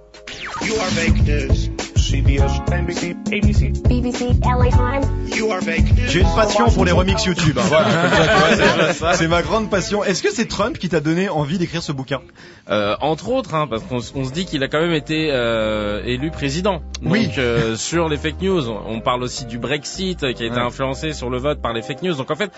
You 0.66 0.74
are 0.80 0.90
fake 0.92 1.24
news. 1.26 1.70
CBS, 1.96 2.62
NBC, 2.72 3.16
ABC. 3.34 3.74
BBC, 3.90 4.26
LA 4.44 4.70
Times. 4.70 5.36
You 5.36 5.52
are 5.52 5.60
fake 5.62 5.92
news. 5.98 6.08
J'ai 6.08 6.22
une 6.22 6.36
passion 6.36 6.70
pour 6.70 6.86
les 6.86 6.92
remix 6.92 7.26
YouTube. 7.26 7.58
hein, 7.58 7.64
voilà, 7.68 8.94
c'est- 9.16 9.28
ma 9.28 9.42
grande 9.42 9.72
passion. 9.72 10.04
Est-ce 10.04 10.22
que 10.22 10.32
c'est 10.32 10.46
Trump 10.48 10.78
qui 10.78 10.88
t'a 10.88 11.00
donné 11.00 11.30
envie 11.30 11.58
d'écrire 11.58 11.82
ce 11.82 11.92
bouquin 11.92 12.22
Euh, 12.70 12.96
entre 13.02 13.30
autres, 13.30 13.54
hein, 13.56 13.68
parce 13.68 13.84
qu'on 13.84 14.00
se 14.02 14.32
dit 14.32 14.46
qu'il 14.46 14.64
a 14.64 14.68
quand 14.68 14.80
même 14.82 14.94
été 14.94 15.30
euh, 15.32 16.02
élu 16.06 16.30
président. 16.32 16.82
Oui. 17.04 17.28
Donc 17.28 17.38
euh, 17.40 17.76
sur 17.90 18.08
les 18.08 18.18
fake 18.18 18.40
news, 18.42 18.70
on 18.70 19.00
parle 19.02 19.24
aussi 19.24 19.46
du 19.46 19.58
Brexit 19.58 20.20
qui 20.20 20.26
a 20.26 20.30
été 20.30 20.50
Ouais. 20.52 20.60
influencé 20.60 21.14
sur 21.14 21.30
le 21.32 21.38
vote 21.40 21.60
par 21.62 21.74
les 21.74 21.82
fake 21.82 22.04
news. 22.04 22.14
Donc 22.16 22.30
en 22.32 22.36
fait, 22.36 22.52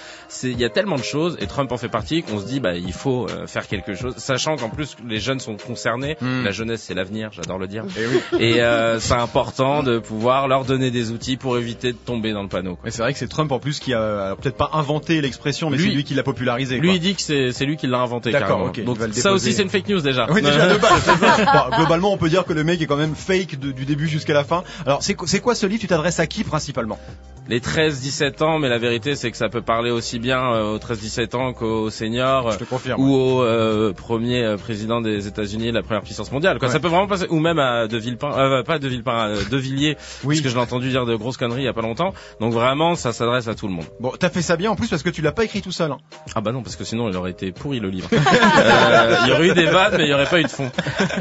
il 0.44 0.60
y 0.60 0.66
a 0.66 0.70
tellement 0.70 0.98
de 0.98 1.04
choses 1.04 1.38
et 1.40 1.48
Trump 1.48 1.72
en 1.72 1.78
fait 1.78 1.90
partie 1.90 2.22
qu'on 2.22 2.40
se 2.40 2.46
dit 2.46 2.60
bah 2.60 2.76
il 2.76 2.94
faut 2.94 3.28
euh, 3.30 3.48
faire 3.48 3.68
quelque 3.68 3.96
chose, 3.96 4.14
sachant 4.18 4.56
qu'en 4.58 4.70
plus 4.70 4.96
les 5.08 5.20
jeunes 5.20 5.40
sont 5.40 5.56
concernés. 5.56 6.18
Hmm. 6.22 6.44
La 6.44 6.52
jeunesse 6.52 6.84
c'est 6.84 6.94
l'avenir, 6.94 7.30
j'adore 7.48 7.60
le 7.60 7.68
dire. 7.68 7.86
Eh 7.98 8.06
oui. 8.08 8.22
Et 8.44 8.62
euh, 8.62 9.00
c'est 9.00 9.14
important 9.14 9.82
de 9.84 10.00
pouvoir 10.00 10.48
leur 10.48 10.66
donner 10.66 10.92
des 10.92 11.12
outils 11.12 11.38
pour 11.38 11.58
éviter 11.58 11.94
de 11.94 11.98
tomber 11.98 12.34
dans 12.34 12.44
le 12.44 12.50
panneau. 12.50 12.72
Quoi. 12.76 12.82
Mais 12.86 12.92
c'est 12.92 13.02
vrai 13.02 13.14
que 13.14 13.20
c'est 13.20 13.28
Trump 13.28 13.52
en 13.52 13.60
plus 13.60 13.80
qui 13.80 13.94
a 13.94 14.36
peut-être 14.40 14.58
pas 14.58 14.70
inventé 14.74 15.22
l'expression, 15.22 15.70
mais 15.70 15.78
Lui- 15.78 15.90
c'est 15.90 15.96
lui 15.96 16.04
qui 16.04 16.14
l'a 16.14 16.24
popularisé. 16.24 16.78
Lui 16.78 16.96
il 16.96 17.00
dit 17.00 17.16
que 17.16 17.22
c'est 17.22 17.52
c'est 17.54 17.66
lui 17.66 17.78
qui 17.78 17.88
l'a 17.88 18.00
inventé. 18.00 18.32
D'accord, 18.32 18.48
carrément. 18.50 18.66
ok, 18.70 18.78
il 18.78 18.86
Donc 18.86 18.98
ça 19.14 19.32
aussi 19.32 19.54
c'est 19.54 19.64
une 19.64 19.70
fake 19.70 19.88
news 19.90 20.02
déjà. 20.02 20.28
Oui, 20.30 20.42
déjà 20.42 20.68
de 20.74 20.78
base. 20.78 21.06
Bon, 21.08 21.78
globalement, 21.78 22.12
on 22.14 22.18
peut 22.18 22.30
dire 22.30 22.44
que 22.46 22.54
le 22.54 22.64
mec 22.64 22.82
est 22.82 22.86
quand 22.86 22.98
même 22.98 23.16
fake 23.16 23.60
de- 23.60 23.72
du 23.72 23.86
début 23.86 24.08
jusqu'à 24.08 24.34
la 24.34 24.44
fin. 24.44 24.64
Alors, 24.86 25.02
c'est 25.04 25.14
quoi- 25.14 25.28
c'est 25.28 25.40
quoi 25.40 25.56
ce 25.56 25.66
livre? 25.66 25.82
Tu 25.82 25.88
t'adresses 25.88 26.20
à 26.20 26.28
qui 26.28 26.44
principalement? 26.44 27.00
Les 27.50 27.60
13-17 27.60 28.44
ans, 28.44 28.60
mais 28.60 28.70
la 28.70 28.78
vérité 28.78 29.16
c'est 29.16 29.32
que 29.32 29.38
ça 29.38 29.50
peut 29.50 29.62
parler 29.62 29.92
aussi 29.92 30.20
bien 30.20 30.54
euh, 30.54 30.76
aux 30.76 30.78
13-17 30.80 31.36
ans 31.36 31.54
qu'aux 31.54 31.90
seniors 31.90 32.52
Je 32.52 32.58
te 32.58 32.64
confirme. 32.64 33.00
ou 33.02 33.14
au 33.16 33.44
euh, 33.44 33.94
premier 33.94 34.44
euh, 34.44 34.58
président 34.58 35.02
des 35.02 35.28
États-Unis, 35.28 35.72
la 35.72 35.82
première 35.84 36.02
puissance 36.04 36.32
mondiale. 36.32 36.60
Quoi. 36.60 36.68
Ouais. 36.68 36.74
Ça 36.74 36.80
peut 36.80 36.88
vraiment 36.88 37.08
passer, 37.08 37.28
ou 37.30 37.40
même 37.40 37.60
à 37.60 37.88
De 37.88 37.98
Villepin, 37.98 38.32
euh, 38.38 38.64
pas 38.64 38.80
De 38.80 38.88
Villepin, 38.88 39.34
De 39.50 39.58
Villiers, 39.58 39.98
Oui. 40.24 40.36
parce 40.36 40.42
que 40.42 40.50
je 40.50 40.56
l'ai 40.56 40.62
entendu 40.62 40.90
dire 40.90 41.06
de 41.06 41.16
grosses 41.16 41.38
conneries 41.38 41.62
il 41.62 41.66
y 41.66 41.70
a 41.70 41.74
pas 41.74 41.82
longtemps. 41.82 42.14
Donc 42.40 42.54
vraiment, 42.54 42.96
ça 42.96 43.14
s'adresse 43.14 43.48
à 43.48 43.56
tout 43.56 43.68
le 43.68 43.74
monde. 43.74 43.86
Bon, 44.00 44.12
t'as 44.20 44.30
fait 44.30 44.42
ça 44.42 44.58
bien 44.58 44.72
en 44.72 44.76
plus 44.76 44.88
parce 44.90 45.04
que 45.04 45.10
tu 45.10 45.22
l'as 45.22 45.32
pas 45.32 45.44
écrit 45.46 45.62
tout 45.62 45.72
seul. 45.72 45.92
hein. 45.92 45.98
Ah 46.36 46.42
bah 46.42 46.52
non, 46.52 46.62
parce 46.64 46.76
que 46.76 46.84
sinon 46.84 47.10
il 47.10 47.16
aurait 47.16 47.32
été 47.32 47.52
pourri 47.52 47.80
le 47.80 47.90
livre. 47.90 48.10
Euh, 48.58 49.16
il 49.24 49.30
y 49.30 49.32
aurait 49.32 49.48
eu 49.50 49.54
des 49.54 49.66
vannes, 49.66 49.96
mais 49.98 50.04
il 50.06 50.10
y 50.10 50.14
aurait 50.14 50.26
pas 50.26 50.40
eu 50.40 50.44
de 50.44 50.48
fond. 50.50 50.70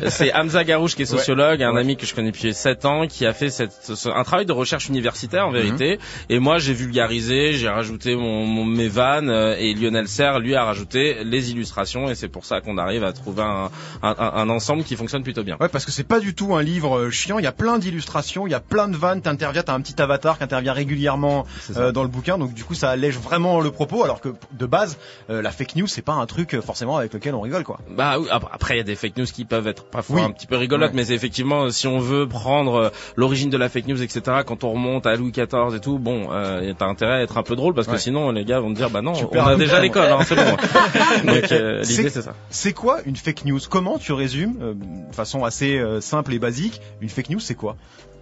C'est 0.08 0.32
Hamza 0.34 0.64
Garouche 0.64 0.94
qui 0.94 1.02
est 1.02 1.06
sociologue, 1.06 1.62
un 1.62 1.72
Ouais. 1.75 1.81
ami 1.81 1.96
que 1.96 2.06
je 2.06 2.14
connais 2.14 2.31
depuis 2.31 2.52
7 2.55 2.84
ans, 2.84 3.06
qui 3.06 3.26
a 3.26 3.32
fait 3.32 3.50
cette, 3.50 3.72
ce- 3.72 4.08
un 4.08 4.22
travail 4.25 4.46
de 4.46 4.52
recherche 4.52 4.88
universitaire 4.88 5.46
en 5.46 5.50
vérité. 5.50 5.99
Et 6.29 6.39
moi 6.39 6.59
j'ai 6.59 6.73
vulgarisé, 6.75 7.53
j'ai 7.55 7.69
rajouté 7.69 8.17
mon, 8.17 8.47
mon- 8.47 8.65
mes 8.65 8.89
vannes, 8.89 9.29
euh, 9.31 9.57
et 9.59 9.75
Lionel 9.75 10.09
Serre 10.09 10.39
lui 10.41 10.55
a 10.55 10.65
rajouté 10.65 11.25
les 11.25 11.51
illustrations, 11.51 12.08
et 12.08 12.15
c'est 12.15 12.29
pour 12.29 12.44
ça 12.44 12.61
qu'on 12.61 12.79
arrive 12.79 13.05
à 13.05 13.13
trouver 13.13 13.43
un, 13.43 13.70
un, 14.03 14.15
un- 14.19 14.49
ensemble 14.49 14.85
qui 14.85 14.96
fonctionne 14.96 15.23
plutôt 15.23 15.43
bien. 15.44 15.56
Ouais, 15.61 15.69
parce 15.69 15.85
que 15.85 15.91
c'est 15.93 16.05
pas 16.06 16.20
du 16.20 16.35
tout 16.35 16.55
un 16.55 16.63
livre 16.63 16.99
euh, 16.99 17.11
chiant. 17.11 17.39
Il 17.39 17.44
y 17.44 17.49
a 17.49 17.53
plein 17.53 17.79
d'illustrations, 17.79 18.46
il 18.46 18.51
y 18.51 18.55
a 18.55 18.61
plein 18.61 18.89
de 18.89 18.96
vannes. 18.96 19.20
T'interviens, 19.23 19.63
t'as 19.63 19.75
un 19.75 19.81
petit 19.81 20.01
avatar 20.01 20.39
qui 20.39 20.44
intervient 20.44 20.73
régulièrement 20.73 21.46
euh, 21.77 21.93
dans 21.93 22.03
le 22.03 22.08
bouquin. 22.08 22.39
Donc 22.39 22.55
du 22.55 22.65
coup, 22.65 22.75
ça 22.75 22.91
allège 22.91 23.17
vraiment 23.19 23.61
le 23.61 23.70
propos. 23.70 24.05
Alors 24.05 24.20
que 24.20 24.31
de 24.53 24.67
base, 24.67 24.99
euh, 25.31 25.43
la 25.43 25.51
fake 25.51 25.77
news, 25.77 25.87
c'est 25.87 26.03
pas 26.03 26.13
un 26.15 26.27
truc 26.27 26.55
euh, 26.55 26.61
forcément 26.63 26.96
avec 26.96 27.13
lequel 27.13 27.35
on 27.35 27.41
rigole, 27.41 27.65
quoi. 27.65 27.79
Bah 27.91 28.19
oui, 28.19 28.27
ap- 28.31 28.49
après 28.53 28.75
il 28.75 28.79
y 28.79 28.81
a 28.81 28.85
des 28.85 28.94
fake 28.96 29.17
news 29.17 29.27
qui 29.27 29.44
peuvent 29.44 29.67
être 29.67 29.85
parfois 29.85 30.17
Oui. 30.17 30.23
un 30.23 30.31
petit 30.31 30.46
peu 30.46 30.56
rigolotes, 30.56 30.91
Ouais. 30.93 30.96
mais 30.96 31.11
effectivement 31.13 31.70
si 31.70 31.87
on 31.87 31.99
veut 31.99 32.27
prendre 32.29 32.93
l'origine 33.17 33.51
de 33.51 33.56
la 33.56 33.69
fake 33.69 33.89
news, 33.89 34.03
etc. 34.03 34.39
Quand 34.46 34.65
on 34.65 34.70
remonte 34.73 35.06
à 35.06 35.17
Louis 35.17 35.32
XIV 35.32 35.75
et 35.77 35.81
tout, 35.81 35.99
bon, 36.06 36.29
euh, 36.32 36.72
t'as 36.79 36.86
intérêt 36.86 37.15
à 37.15 37.22
être 37.22 37.36
un 37.36 37.43
peu 37.43 37.56
drôle 37.56 37.75
parce 37.75 37.89
Ouais. 37.89 37.94
que 37.94 38.01
sinon 38.01 38.31
les 38.31 38.44
gars 38.44 38.60
vont 38.60 38.70
te 38.72 38.77
dire 38.79 38.91
bah 38.91 39.03
non, 39.03 39.13
Tu 39.13 39.25
on 39.31 39.44
a 39.46 39.56
déjà 39.56 39.81
l'école, 39.81 40.10
hein, 40.10 40.19
c'est 40.25 40.36
bon. 40.36 40.43
Donc 41.25 41.53
euh, 41.53 41.82
C'est- 41.82 41.96
l'idée 41.96 42.10
c'est 42.10 42.22
ça. 42.22 42.32
C'est 42.51 42.72
quoi 42.72 42.98
une 43.06 43.17
fake 43.17 43.44
news? 43.44 43.58
Comment 43.69 43.98
tu 43.98 44.13
résumes, 44.13 44.56
euh, 44.63 44.75
de 45.10 45.15
façon 45.15 45.44
assez 45.44 45.77
euh, 45.79 46.01
simple 46.01 46.32
et 46.32 46.39
basique, 46.39 46.81
une 47.01 47.08
fake 47.08 47.31
news, 47.31 47.41
c'est 47.41 47.55
quoi? 47.56 47.77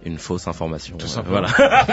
Une 0.07 0.19
fausse 0.19 0.47
information. 0.47 0.97
Tout 0.97 1.07
euh, 1.07 1.09
simplement. 1.09 1.47
Voilà. 1.57 1.85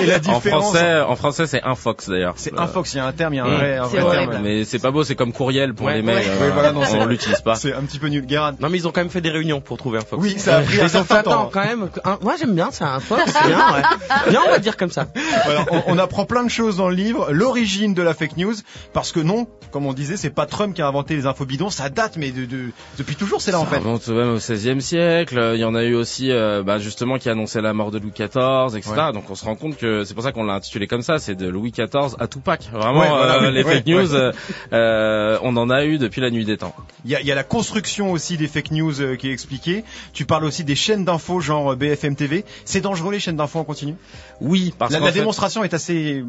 et, 0.00 0.04
et 0.04 0.06
la 0.06 0.16
en 0.34 0.40
français, 0.40 1.00
en 1.02 1.16
français 1.16 1.46
c'est 1.46 1.62
un 1.62 1.74
fox 1.74 2.08
d'ailleurs. 2.08 2.32
C'est 2.36 2.58
un 2.58 2.66
fox. 2.66 2.94
Il 2.94 2.96
y 2.96 3.00
a 3.00 3.04
un 3.04 3.12
terme, 3.12 3.34
il 3.34 3.36
y 3.36 3.40
a 3.40 3.44
un 3.44 3.48
Mm. 3.48 3.56
vrai, 3.56 3.76
un 3.76 3.82
vrai 3.84 4.26
terme. 4.26 4.40
Mais 4.42 4.64
c'est 4.64 4.78
pas 4.78 4.90
beau, 4.90 5.04
c'est 5.04 5.16
comme 5.16 5.34
courriel 5.34 5.74
pour 5.74 5.86
Ouais, 5.86 5.96
les 5.96 6.02
mails. 6.02 6.16
ouais, 6.16 6.24
euh, 6.40 6.50
voilà, 6.54 6.72
non, 6.72 6.80
on 6.98 7.04
l'utilise 7.04 7.42
pas. 7.42 7.56
C'est 7.56 7.74
un 7.74 7.82
petit 7.82 7.98
peu 7.98 8.06
nul. 8.08 8.24
Guérin. 8.24 8.54
Non, 8.58 8.70
mais 8.70 8.78
ils 8.78 8.88
ont 8.88 8.90
quand 8.90 9.02
même 9.02 9.10
fait 9.10 9.20
des 9.20 9.28
réunions 9.28 9.60
pour 9.60 9.76
trouver 9.76 9.98
un 9.98 10.00
fox. 10.00 10.22
Oui, 10.22 10.36
ça 10.38 10.56
a 10.58 10.60
pris 10.62 10.76
un 10.80 10.84
Ils 10.84 10.84
ont 10.84 10.88
fait 10.88 10.92
certain 10.92 11.16
attends 11.16 11.30
temps. 11.44 11.50
quand 11.52 11.64
même. 11.64 11.90
un- 12.04 12.18
Moi 12.22 12.36
j'aime 12.40 12.54
bien, 12.54 12.70
c'est 12.72 12.84
un 12.84 13.00
fox, 13.00 13.22
bien. 13.46 13.58
Ouais. 13.58 14.30
Bien, 14.30 14.40
on 14.46 14.50
va 14.50 14.58
dire 14.60 14.78
comme 14.78 14.90
ça. 14.90 15.06
Voilà, 15.44 15.64
on, 15.70 15.94
on 15.94 15.98
apprend 15.98 16.24
plein 16.24 16.44
de 16.44 16.48
choses 16.50 16.76
dans 16.76 16.88
le 16.88 16.94
livre, 16.94 17.28
l'origine 17.32 17.94
de 17.94 18.02
la 18.02 18.14
fake 18.14 18.36
news, 18.36 18.54
parce 18.92 19.12
que 19.12 19.20
non, 19.20 19.46
comme 19.70 19.86
on 19.86 19.92
disait, 19.92 20.16
c'est 20.16 20.30
pas 20.30 20.46
Trump 20.46 20.74
qui 20.74 20.82
a 20.82 20.86
inventé 20.88 21.14
les 21.16 21.26
infos 21.26 21.44
bidons, 21.44 21.70
ça 21.70 21.88
date, 21.90 22.16
mais 22.16 22.30
de, 22.30 22.44
de- 22.46 22.70
depuis 22.98 23.16
toujours 23.16 23.40
c'est 23.42 23.52
là 23.52 23.60
en 23.60 23.64
Ça 23.64 23.70
fait. 23.70 23.78
remonte 23.78 24.06
même 24.08 24.30
au 24.34 24.36
XVIe 24.38 24.80
siècle. 24.80 25.52
Il 25.54 25.60
y 25.60 25.64
en 25.64 25.74
a 25.74 25.84
eu 25.84 25.94
aussi, 25.94 26.30
euh, 26.30 26.62
bah, 26.62 26.78
justement, 26.78 27.18
qui 27.18 27.28
annonçait 27.28 27.60
la 27.60 27.72
mort 27.74 27.90
de 27.90 27.98
Louis 27.98 28.12
XIV, 28.12 28.76
etc. 28.76 28.90
Ouais. 28.96 29.12
Donc 29.12 29.30
on 29.30 29.34
se 29.34 29.44
rend 29.44 29.54
compte 29.56 29.76
que 29.76 30.04
c'est 30.04 30.14
pour 30.14 30.22
ça 30.22 30.32
qu'on 30.32 30.44
l'a 30.44 30.54
intitulé 30.54 30.86
comme 30.86 31.02
ça. 31.02 31.18
C'est 31.18 31.34
de 31.34 31.46
Louis 31.48 31.70
XIV 31.72 32.14
à 32.18 32.26
Tupac. 32.26 32.68
Vraiment, 32.72 33.00
Ouais, 33.00 33.08
voilà, 33.08 33.34
euh, 33.42 33.48
oui, 33.48 33.54
les 33.54 33.62
ouais, 33.64 33.74
fake 33.76 33.86
news, 33.86 34.14
euh, 34.14 34.32
euh, 34.72 35.38
on 35.42 35.56
en 35.56 35.70
a 35.70 35.84
eu 35.84 35.98
depuis 35.98 36.20
la 36.20 36.30
nuit 36.30 36.44
des 36.44 36.56
temps. 36.56 36.74
Il 37.04 37.10
y 37.10 37.16
a, 37.16 37.20
y 37.22 37.30
a 37.32 37.34
la 37.34 37.44
construction 37.44 38.12
aussi 38.12 38.36
des 38.36 38.48
fake 38.48 38.70
news 38.72 39.00
euh, 39.00 39.16
qui 39.16 39.28
est 39.28 39.32
expliquée. 39.32 39.84
Tu 40.12 40.24
parles 40.24 40.44
aussi 40.44 40.64
des 40.64 40.74
chaînes 40.74 41.04
d'infos 41.04 41.40
genre 41.40 41.72
euh, 41.72 41.76
BFM 41.76 42.16
TV. 42.16 42.44
C'est 42.64 42.80
dangereux 42.80 43.12
les 43.12 43.20
chaînes 43.20 43.36
d'infos 43.36 43.58
en 43.60 43.64
continu 43.64 43.94
Oui, 44.40 44.72
parce 44.78 44.92
La, 44.92 44.98
qu'en 44.98 45.04
la 45.06 45.12
fait- 45.12 45.18
démonstration 45.28 45.62
est 45.64 45.74
assez. 45.74 46.24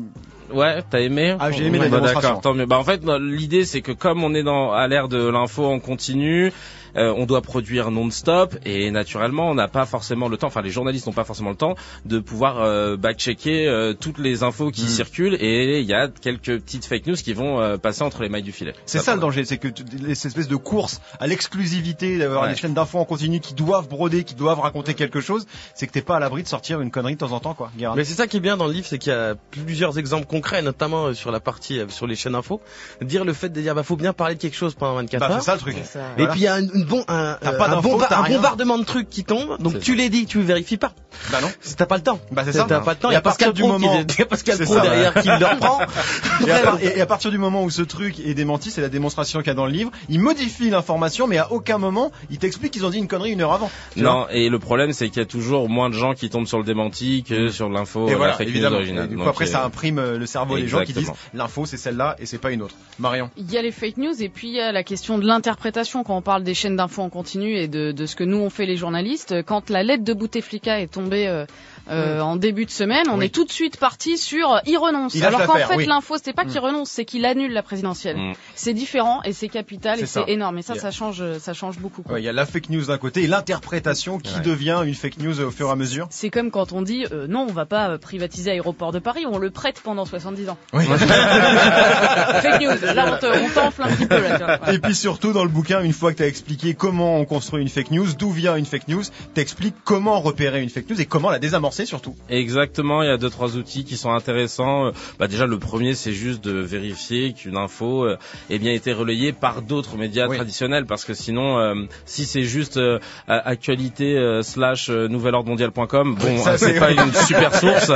Ouais, 0.51 0.81
t'as 0.89 0.99
aimé 0.99 1.35
Ah, 1.39 1.51
j'ai 1.51 1.65
aimé 1.65 1.77
la 1.77 1.85
Bah, 1.85 1.97
démonstration. 1.97 2.21
D'accord, 2.29 2.41
tant 2.41 2.53
mieux. 2.53 2.65
Bah 2.65 2.77
en 2.77 2.83
fait, 2.83 3.01
l'idée 3.21 3.63
c'est 3.65 3.81
que 3.81 3.91
comme 3.93 4.23
on 4.23 4.33
est 4.33 4.43
dans 4.43 4.73
à 4.73 4.87
l'ère 4.87 5.07
de 5.07 5.25
l'info 5.27 5.65
en 5.65 5.79
continu, 5.79 6.51
euh, 6.95 7.13
on 7.15 7.25
doit 7.25 7.41
produire 7.41 7.91
non-stop 7.91 8.55
et 8.65 8.91
naturellement, 8.91 9.49
on 9.49 9.55
n'a 9.55 9.67
pas 9.67 9.85
forcément 9.85 10.27
le 10.27 10.37
temps. 10.37 10.47
Enfin, 10.47 10.61
les 10.61 10.69
journalistes 10.71 11.07
n'ont 11.07 11.13
pas 11.13 11.23
forcément 11.23 11.49
le 11.51 11.55
temps 11.55 11.75
de 12.05 12.19
pouvoir 12.19 12.61
euh, 12.61 12.97
back-checker 12.97 13.67
euh, 13.67 13.93
toutes 13.93 14.17
les 14.19 14.43
infos 14.43 14.71
qui 14.71 14.83
Mm. 14.83 14.87
circulent 14.87 15.37
et 15.39 15.79
il 15.79 15.85
y 15.85 15.93
a 15.93 16.07
quelques 16.07 16.59
petites 16.59 16.85
fake 16.85 17.07
news 17.07 17.15
qui 17.15 17.33
vont 17.33 17.59
euh, 17.61 17.77
passer 17.77 18.01
entre 18.03 18.21
les 18.23 18.29
mailles 18.29 18.43
du 18.43 18.51
filet. 18.51 18.73
C'est 18.85 18.99
ça 18.99 19.13
le 19.15 19.21
danger, 19.21 19.45
c'est 19.45 19.57
que 19.57 19.67
tu- 19.67 19.83
les- 20.01 20.15
cette 20.15 20.27
espèce 20.31 20.47
de 20.47 20.55
course 20.55 21.01
à 21.19 21.27
l'exclusivité, 21.27 22.17
d'avoir 22.17 22.43
Ouais. 22.43 22.49
des 22.49 22.55
chaînes 22.55 22.73
d'infos 22.73 22.99
en 22.99 23.05
continu 23.05 23.39
qui 23.39 23.53
doivent 23.53 23.87
broder, 23.89 24.23
qui 24.23 24.35
doivent 24.35 24.59
raconter 24.59 24.93
quelque 24.93 25.19
chose, 25.21 25.45
c'est 25.75 25.87
que 25.87 25.91
t'es 25.91 26.01
pas 26.01 26.15
à 26.17 26.19
l'abri 26.19 26.43
de 26.43 26.47
sortir 26.47 26.79
une 26.81 26.91
connerie 26.91 27.13
de 27.13 27.19
temps 27.19 27.31
en 27.31 27.39
temps, 27.39 27.53
quoi. 27.53 27.71
Mais 27.95 28.03
c'est 28.03 28.13
ça 28.13 28.27
qui 28.27 28.37
est 28.37 28.39
bien 28.39 28.55
dans 28.57 28.67
le 28.67 28.73
livre, 28.73 28.87
c'est 28.87 28.97
qu'il 28.97 29.11
y 29.11 29.15
a 29.15 29.35
plusieurs 29.51 29.97
exemples 29.99 30.25
concrets, 30.27 30.61
notamment 30.61 31.07
euh, 31.07 31.13
sur 31.13 31.31
la 31.31 31.39
partie 31.39 31.79
euh, 31.79 31.87
sur 31.89 32.07
les 32.07 32.15
chaînes 32.15 32.35
info. 32.35 32.61
Dire 33.01 33.25
le 33.25 33.33
fait 33.33 33.49
de 33.49 33.59
dire 33.61 33.75
bah 33.75 33.83
faut 33.83 33.95
bien 33.95 34.13
parler 34.13 34.35
de 34.35 34.39
quelque 34.41 34.55
chose 34.55 34.75
pendant 34.75 34.95
24 34.95 35.19
Bah, 35.19 35.29
heures. 35.35 35.39
c'est 35.41 35.45
ça 35.45 35.53
le 35.55 35.59
truc. 35.59 35.75
Et 35.77 35.81
Voilà. 36.17 36.31
puis 36.31 36.39
il 36.41 36.43
y 36.43 36.47
a 36.47 36.59
une, 36.59 36.78
une 36.79 36.85
bon, 36.85 37.03
un, 37.07 37.37
euh, 37.43 37.57
pas 37.57 37.75
bomba- 37.81 38.07
bombardement 38.27 38.77
de 38.77 38.83
trucs 38.85 39.09
qui 39.09 39.23
tombent. 39.23 39.57
Donc 39.59 39.79
tu 39.79 39.95
les 39.95 40.09
dis, 40.09 40.25
tu 40.25 40.41
vérifies 40.41 40.77
pas. 40.77 40.93
Bah 41.31 41.39
non. 41.41 41.49
T'as 41.77 41.85
pas 41.85 41.97
le 41.97 42.03
temps. 42.03 42.19
Bah 42.31 42.43
c'est 42.45 42.53
ça. 42.53 42.65
T'as 42.67 42.79
pas 42.79 42.91
le 42.93 42.97
temps. 42.99 43.09
Il 43.09 43.13
y 43.13 43.17
a 43.17 43.21
Pascal 43.21 43.53
Pro 43.53 43.63
qui, 43.63 43.67
moment- 43.71 44.03
il 44.07 44.19
y 44.19 44.21
a 44.21 44.25
Pascal 44.25 44.57
Pro 44.59 44.73
ça, 44.75 44.81
derrière 44.81 45.13
qui 45.15 45.27
le 45.27 45.45
reprend. 45.45 45.79
Et 46.47 46.51
à, 46.51 46.59
par- 46.59 46.81
et- 46.81 46.97
et 46.97 47.01
à 47.01 47.05
partir 47.05 47.31
du 47.31 47.37
moment 47.37 47.63
où 47.63 47.69
ce 47.69 47.81
truc 47.81 48.19
est 48.19 48.33
démenti, 48.33 48.71
c'est 48.71 48.81
la 48.81 48.89
démonstration 48.89 49.39
qu'il 49.39 49.47
y 49.47 49.51
a 49.51 49.53
dans 49.55 49.65
le 49.65 49.71
livre, 49.71 49.91
il 50.07 50.19
modifie 50.21 50.69
l'information, 50.69 51.27
mais 51.27 51.37
à 51.37 51.51
aucun 51.51 51.77
moment 51.77 52.11
il 52.29 52.37
t'explique 52.37 52.71
qu'ils 52.71 52.85
ont 52.85 52.89
dit 52.89 52.97
une 52.97 53.07
connerie 53.07 53.31
une 53.31 53.41
heure 53.41 53.53
avant. 53.53 53.69
Non, 53.97 54.27
et 54.29 54.49
le 54.49 54.59
problème 54.59 54.93
c'est 54.93 55.09
qu'il 55.09 55.17
y 55.19 55.23
a 55.23 55.25
toujours 55.25 55.67
moins 55.69 55.89
de 55.89 55.95
gens 55.95 56.13
qui 56.13 56.29
tombent 56.29 56.47
sur 56.47 56.57
le 56.59 56.63
démenti 56.63 57.23
que 57.23 57.49
sur 57.49 57.69
l'info, 57.69 58.07
Et 58.07 58.13
euh, 58.13 58.17
voilà, 58.17 58.41
évidemment. 58.41 58.79
Et 58.79 59.07
du 59.07 59.17
coup, 59.17 59.27
après, 59.27 59.45
euh, 59.45 59.51
ça 59.51 59.63
imprime 59.65 59.99
euh, 59.99 60.17
le 60.17 60.25
cerveau 60.25 60.57
des 60.57 60.67
gens 60.67 60.83
qui 60.83 60.93
disent 60.93 61.11
l'info 61.33 61.65
c'est 61.65 61.77
celle-là 61.77 62.15
et 62.19 62.25
c'est 62.25 62.37
pas 62.37 62.51
une 62.51 62.61
autre. 62.61 62.75
Marion. 62.99 63.29
Il 63.37 63.51
y 63.51 63.57
a 63.57 63.61
les 63.61 63.71
fake 63.71 63.97
news 63.97 64.13
et 64.21 64.29
puis 64.29 64.47
il 64.49 64.55
y 64.55 64.61
a 64.61 64.71
la 64.71 64.83
question 64.83 65.17
de 65.17 65.25
l'interprétation 65.25 66.03
quand 66.03 66.15
on 66.15 66.21
parle 66.21 66.43
des 66.43 66.53
chaînes 66.53 66.68
d'infos 66.75 67.01
en 67.01 67.09
continu 67.09 67.55
et 67.55 67.67
de, 67.67 67.91
de 67.91 68.05
ce 68.05 68.15
que 68.15 68.23
nous 68.23 68.37
on 68.37 68.49
fait 68.49 68.65
les 68.65 68.77
journalistes. 68.77 69.43
Quand 69.43 69.69
la 69.69 69.83
lettre 69.83 70.03
de 70.03 70.13
Bouteflika 70.13 70.79
est 70.81 70.87
tombée 70.93 71.45
euh, 71.89 72.17
euh, 72.17 72.21
en 72.21 72.35
début 72.35 72.65
de 72.65 72.71
semaine, 72.71 73.05
on 73.09 73.17
Oui. 73.19 73.25
est 73.25 73.29
tout 73.29 73.45
de 73.45 73.51
suite 73.51 73.77
parti 73.77 74.17
sur 74.17 74.61
il 74.65 74.77
renonce. 74.77 75.15
Il 75.15 75.23
Alors 75.25 75.45
qu'en 75.45 75.55
fait 75.55 75.75
oui. 75.75 75.85
l'info 75.85 76.15
c'était 76.17 76.33
pas 76.33 76.45
Mm. 76.45 76.47
qu'il 76.49 76.59
renonce, 76.59 76.89
c'est 76.89 77.05
qu'il 77.05 77.25
annule 77.25 77.51
la 77.53 77.63
présidentielle. 77.63 78.17
Mm. 78.17 78.33
C'est 78.55 78.73
différent 78.73 79.21
et 79.23 79.33
c'est 79.33 79.49
capital 79.49 79.99
et 79.99 80.05
C'est 80.05 80.23
énorme. 80.27 80.57
Et 80.57 80.61
ça, 80.61 80.73
Yeah. 80.73 80.81
ça 80.83 80.91
change, 80.91 81.23
ça 81.39 81.53
change 81.53 81.77
beaucoup. 81.79 82.03
Ouais, 82.09 82.21
Il 82.21 82.25
y 82.25 82.29
a 82.29 82.33
la 82.33 82.45
fake 82.45 82.69
news 82.69 82.85
d'un 82.85 82.97
côté 82.97 83.23
et 83.23 83.27
l'interprétation 83.27 84.19
qui 84.19 84.35
Ouais. 84.35 84.41
devient 84.41 84.81
une 84.85 84.93
fake 84.93 85.17
news 85.19 85.39
au 85.41 85.51
fur 85.51 85.67
et 85.67 85.71
à 85.71 85.75
mesure. 85.75 86.07
C'est 86.09 86.29
comme 86.29 86.51
quand 86.51 86.71
on 86.73 86.81
dit 86.81 87.05
euh, 87.11 87.27
non, 87.27 87.45
on 87.49 87.53
va 87.53 87.65
pas 87.65 87.89
euh, 87.89 87.97
privatiser 87.97 88.49
l'aéroport 88.51 88.91
de 88.91 88.99
Paris, 88.99 89.25
on 89.29 89.37
le 89.37 89.49
prête 89.51 89.81
pendant 89.81 90.05
70 90.05 90.49
ans. 90.49 90.57
Oui. 90.73 90.85
Fake 92.41 92.61
news. 92.61 92.93
Là, 92.93 93.13
on 93.13 93.17
te- 93.19 93.25
on 93.45 93.49
t'enfle 93.49 93.83
un 93.83 93.87
petit 93.87 94.05
peu 94.05 94.21
là. 94.21 94.37
tu 94.39 94.43
vois. 94.43 94.73
Et 94.73 94.79
puis 94.79 94.95
surtout 94.95 95.33
dans 95.33 95.43
le 95.43 95.49
bouquin, 95.49 95.81
une 95.81 95.93
fois 95.93 96.11
que 96.11 96.17
tu 96.17 96.23
as 96.23 96.27
expliqué 96.27 96.73
comment 96.73 97.17
on 97.17 97.25
construit 97.25 97.61
une 97.61 97.69
fake 97.69 97.91
news, 97.91 98.07
d'où 98.17 98.31
vient 98.31 98.55
une 98.55 98.65
fake 98.65 98.87
news, 98.87 99.03
t'expliques 99.33 99.75
comment 99.83 100.19
repérer 100.19 100.61
une 100.61 100.69
fake 100.69 100.89
news 100.89 101.01
et 101.01 101.05
comment 101.05 101.29
la 101.29 101.39
désamorcer 101.39 101.78
surtout. 101.85 102.15
Exactement, 102.29 103.03
il 103.03 103.07
y 103.07 103.11
a 103.11 103.17
deux 103.17 103.29
trois 103.29 103.55
outils 103.57 103.83
qui 103.85 103.97
sont 103.97 104.11
intéressants. 104.11 104.87
Euh, 104.87 104.91
Bah 105.19 105.27
déjà 105.27 105.45
le 105.45 105.57
premier 105.59 105.93
c'est 105.95 106.13
juste 106.13 106.43
de 106.43 106.59
vérifier 106.59 107.33
qu'une 107.33 107.57
info 107.57 108.05
euh, 108.05 108.17
ait 108.49 108.59
bien 108.59 108.71
été 108.73 108.93
relayée 108.93 109.33
par 109.33 109.61
d'autres 109.61 109.97
médias 109.97 110.27
Oui. 110.27 110.35
traditionnels 110.37 110.85
parce 110.85 111.05
que 111.05 111.13
sinon 111.13 111.57
euh, 111.59 111.75
si 112.05 112.25
c'est 112.25 112.43
juste 112.43 112.77
euh, 112.77 112.99
actualité 113.27 114.17
euh, 114.17 114.41
slash 114.43 114.89
euh, 114.89 115.07
nouvelordmondial.com 115.07 116.15
bon 116.15 116.37
c'est 116.57 116.79
pas 116.79 116.91
une 116.91 117.13
super 117.13 117.53
source. 117.55 117.91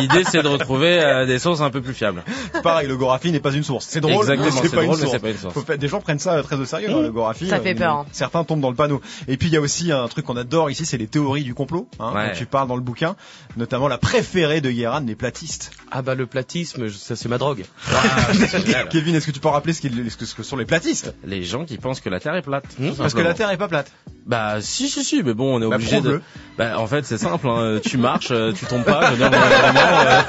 L'idée 0.00 0.24
c'est 0.24 0.42
de 0.42 0.48
retrouver 0.48 1.00
euh, 1.00 1.26
des 1.26 1.38
sources 1.38 1.60
un 1.60 1.70
peu 1.70 1.80
plus 1.80 1.94
fiables. 1.94 2.22
Pareil, 2.62 2.88
le 2.88 2.96
Gorafi 2.96 3.32
n'est 3.32 3.40
pas 3.40 3.52
une 3.52 3.62
source. 3.64 3.86
C'est 3.88 4.00
drôle, 4.00 4.14
Exactement, 4.14 4.46
mais 4.62 4.68
c'est 4.68 4.74
pas, 4.74 4.82
drôle 4.82 4.84
une 4.84 4.90
mais 4.90 4.96
source. 4.96 5.12
c'est 5.12 5.18
pas 5.20 5.30
une 5.30 5.36
source. 5.38 5.54
Faut 5.54 5.60
faire- 5.62 5.78
des 5.78 5.88
gens 5.88 6.00
prennent 6.00 6.18
ça 6.18 6.42
très 6.42 6.56
au 6.56 6.64
sérieux, 6.64 6.90
hein, 6.90 7.00
le 7.02 7.10
Gorafi. 7.10 7.48
Ça 7.48 7.60
fait 7.60 7.74
euh, 7.74 7.78
peur, 7.78 7.94
hein. 7.94 8.06
Certains 8.12 8.44
tombent 8.44 8.60
dans 8.60 8.70
le 8.70 8.76
panneau. 8.76 9.00
Et 9.28 9.36
puis 9.36 9.48
il 9.48 9.54
y 9.54 9.56
a 9.56 9.60
aussi 9.60 9.92
un 9.92 10.06
truc 10.08 10.24
qu'on 10.24 10.36
adore 10.36 10.70
ici, 10.70 10.86
c'est 10.86 10.96
les 10.98 11.06
théories 11.06 11.44
du 11.44 11.54
complot. 11.54 11.88
Hein, 11.98 12.12
Ouais. 12.14 12.28
dont 12.28 12.34
tu 12.36 12.46
parles 12.46 12.68
dans 12.68 12.76
le 12.76 12.82
bouquin, 12.82 13.13
notamment 13.56 13.88
la 13.88 13.98
préférée 13.98 14.60
de 14.60 14.70
Guéran, 14.70 15.00
les 15.06 15.14
platistes. 15.14 15.70
Ah 15.90 16.02
bah 16.02 16.14
le 16.14 16.26
platisme, 16.26 16.88
ça 16.90 17.16
c'est 17.16 17.28
ma 17.28 17.38
drogue. 17.38 17.64
Kevin, 18.90 19.14
est-ce 19.14 19.26
que 19.26 19.30
tu 19.32 19.40
peux 19.40 19.48
rappeler 19.48 19.72
ce, 19.72 19.80
qu'il- 19.80 20.10
ce 20.10 20.16
que, 20.16 20.24
ce 20.26 20.34
que 20.34 20.42
sont 20.42 20.56
les 20.56 20.64
platistes? 20.64 21.14
Les 21.24 21.42
gens 21.42 21.64
qui 21.64 21.76
pensent 21.78 22.00
que 22.00 22.08
la 22.10 22.20
Terre 22.20 22.34
est 22.34 22.42
plate. 22.42 22.64
Parce 22.98 23.14
que 23.14 23.20
la 23.20 23.34
Terre 23.34 23.50
est 23.50 23.56
pas 23.56 23.68
plate. 23.68 23.90
Bah 24.26 24.56
si 24.62 24.88
si 24.88 25.04
si 25.04 25.22
mais 25.22 25.34
bon 25.34 25.54
on 25.56 25.62
est 25.62 25.68
Bah, 25.68 25.76
obligé 25.76 26.00
de 26.00 26.22
bah 26.56 26.78
en 26.78 26.86
fait 26.86 27.04
c'est 27.04 27.18
simple 27.18 27.46
hein. 27.46 27.78
tu 27.84 27.98
marches 27.98 28.28
euh, 28.30 28.52
tu 28.54 28.64
tombes 28.64 28.82
pas 28.84 29.08
je 29.08 29.10
veux 29.10 29.16
dire, 29.18 29.30
vraiment, 29.30 29.80
euh, 30.00 30.20